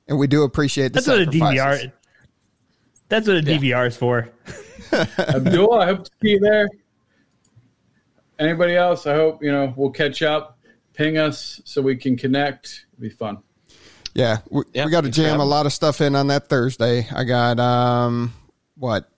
[0.09, 1.87] and we do appreciate the that's what a sacrifices.
[1.87, 1.93] DVR.
[3.13, 4.31] That's what a DVR is for.
[5.19, 6.67] Abdul, I hope to see you there.
[8.39, 9.07] Anybody else?
[9.07, 10.59] I hope you know we'll catch up.
[10.95, 12.87] Ping us so we can connect.
[12.95, 13.43] It'll be fun.
[14.15, 16.29] Yeah, we, Yeah, we got to thanks for jam a lot of stuff in on
[16.29, 17.07] that Thursday.
[17.15, 18.33] I got um
[18.79, 19.11] what,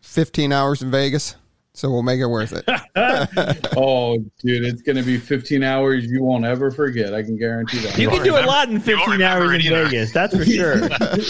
[0.00, 1.36] fifteen hours in Vegas,
[1.74, 2.64] so we'll make it worth it.
[3.76, 7.12] Oh, dude, it's going to be 15 hours you won't ever forget.
[7.12, 7.98] I can guarantee that.
[7.98, 9.84] You can do a lot in 15 hours in either.
[9.84, 10.12] Vegas.
[10.12, 10.82] That's for sure.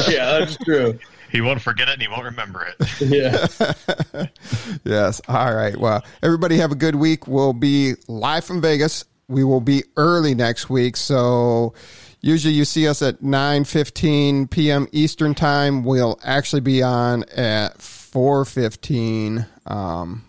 [0.08, 0.98] yeah, that's true.
[1.34, 2.76] He won't forget it and he won't remember it.
[3.00, 4.26] Yeah.
[4.84, 5.20] Yes.
[5.28, 5.76] All right.
[5.76, 7.26] Well, everybody have a good week.
[7.26, 9.04] We'll be live from Vegas.
[9.28, 10.96] We will be early next week.
[10.96, 11.74] So
[12.20, 14.86] usually you see us at 9:15 p.m.
[14.92, 15.84] Eastern time.
[15.84, 20.24] We'll actually be on at 4:15 um,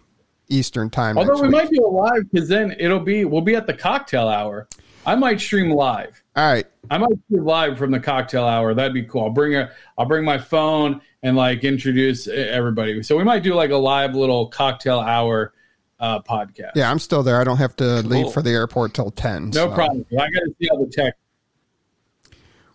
[0.49, 1.17] Eastern time.
[1.17, 1.57] Although next we week.
[1.57, 4.67] might be it live because then it'll be we'll be at the cocktail hour.
[5.05, 6.21] I might stream live.
[6.35, 6.65] All right.
[6.89, 8.73] I might stream live from the cocktail hour.
[8.73, 9.23] That'd be cool.
[9.23, 13.01] I'll bring a I'll bring my phone and like introduce everybody.
[13.03, 15.53] So we might do like a live little cocktail hour
[15.99, 16.71] uh, podcast.
[16.75, 17.39] Yeah, I'm still there.
[17.39, 19.49] I don't have to leave for the airport till 10.
[19.49, 20.05] No so problem.
[20.11, 21.15] I got to see all the tech.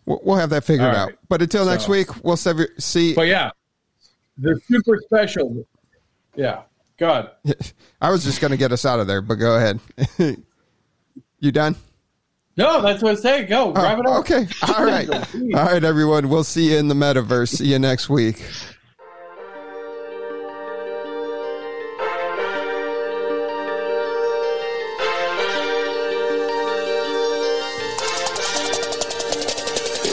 [0.07, 1.12] We'll have that figured All out.
[1.28, 3.15] But until next So- week, we'll see.
[3.15, 3.51] But yeah,
[4.39, 5.65] they're super special.
[6.35, 6.62] Yeah.
[6.97, 7.31] God.
[8.01, 9.81] I was just going to get us out of there, but go ahead.
[11.39, 11.77] you done?
[12.56, 13.44] No, that's what I say.
[13.44, 13.72] Go.
[13.74, 14.20] Oh, wrap it up.
[14.20, 14.47] Okay.
[14.77, 15.09] All right.
[15.10, 16.28] All right, everyone.
[16.28, 17.56] We'll see you in the metaverse.
[17.56, 18.43] See you next week.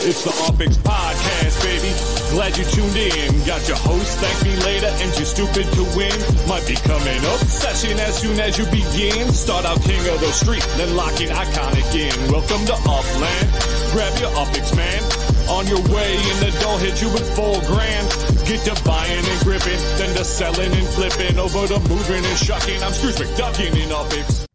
[0.10, 1.07] It's the UPX Podcast, baby.
[2.32, 3.46] Glad you tuned in.
[3.46, 6.14] Got your host, thank me later, and you're stupid to win.
[6.48, 9.32] Might be coming up session as soon as you begin.
[9.32, 12.14] Start out king of the street, then lock in iconic in.
[12.32, 13.48] Welcome to Upland.
[13.92, 15.02] Grab your UPX, man.
[15.48, 18.08] On your way, and the dough hit you with full grand.
[18.46, 21.40] Get to buying and gripping, then to selling and flipping.
[21.40, 22.84] Over to moving and shucking.
[22.84, 24.47] I'm Scrooge McDuckin in UPX.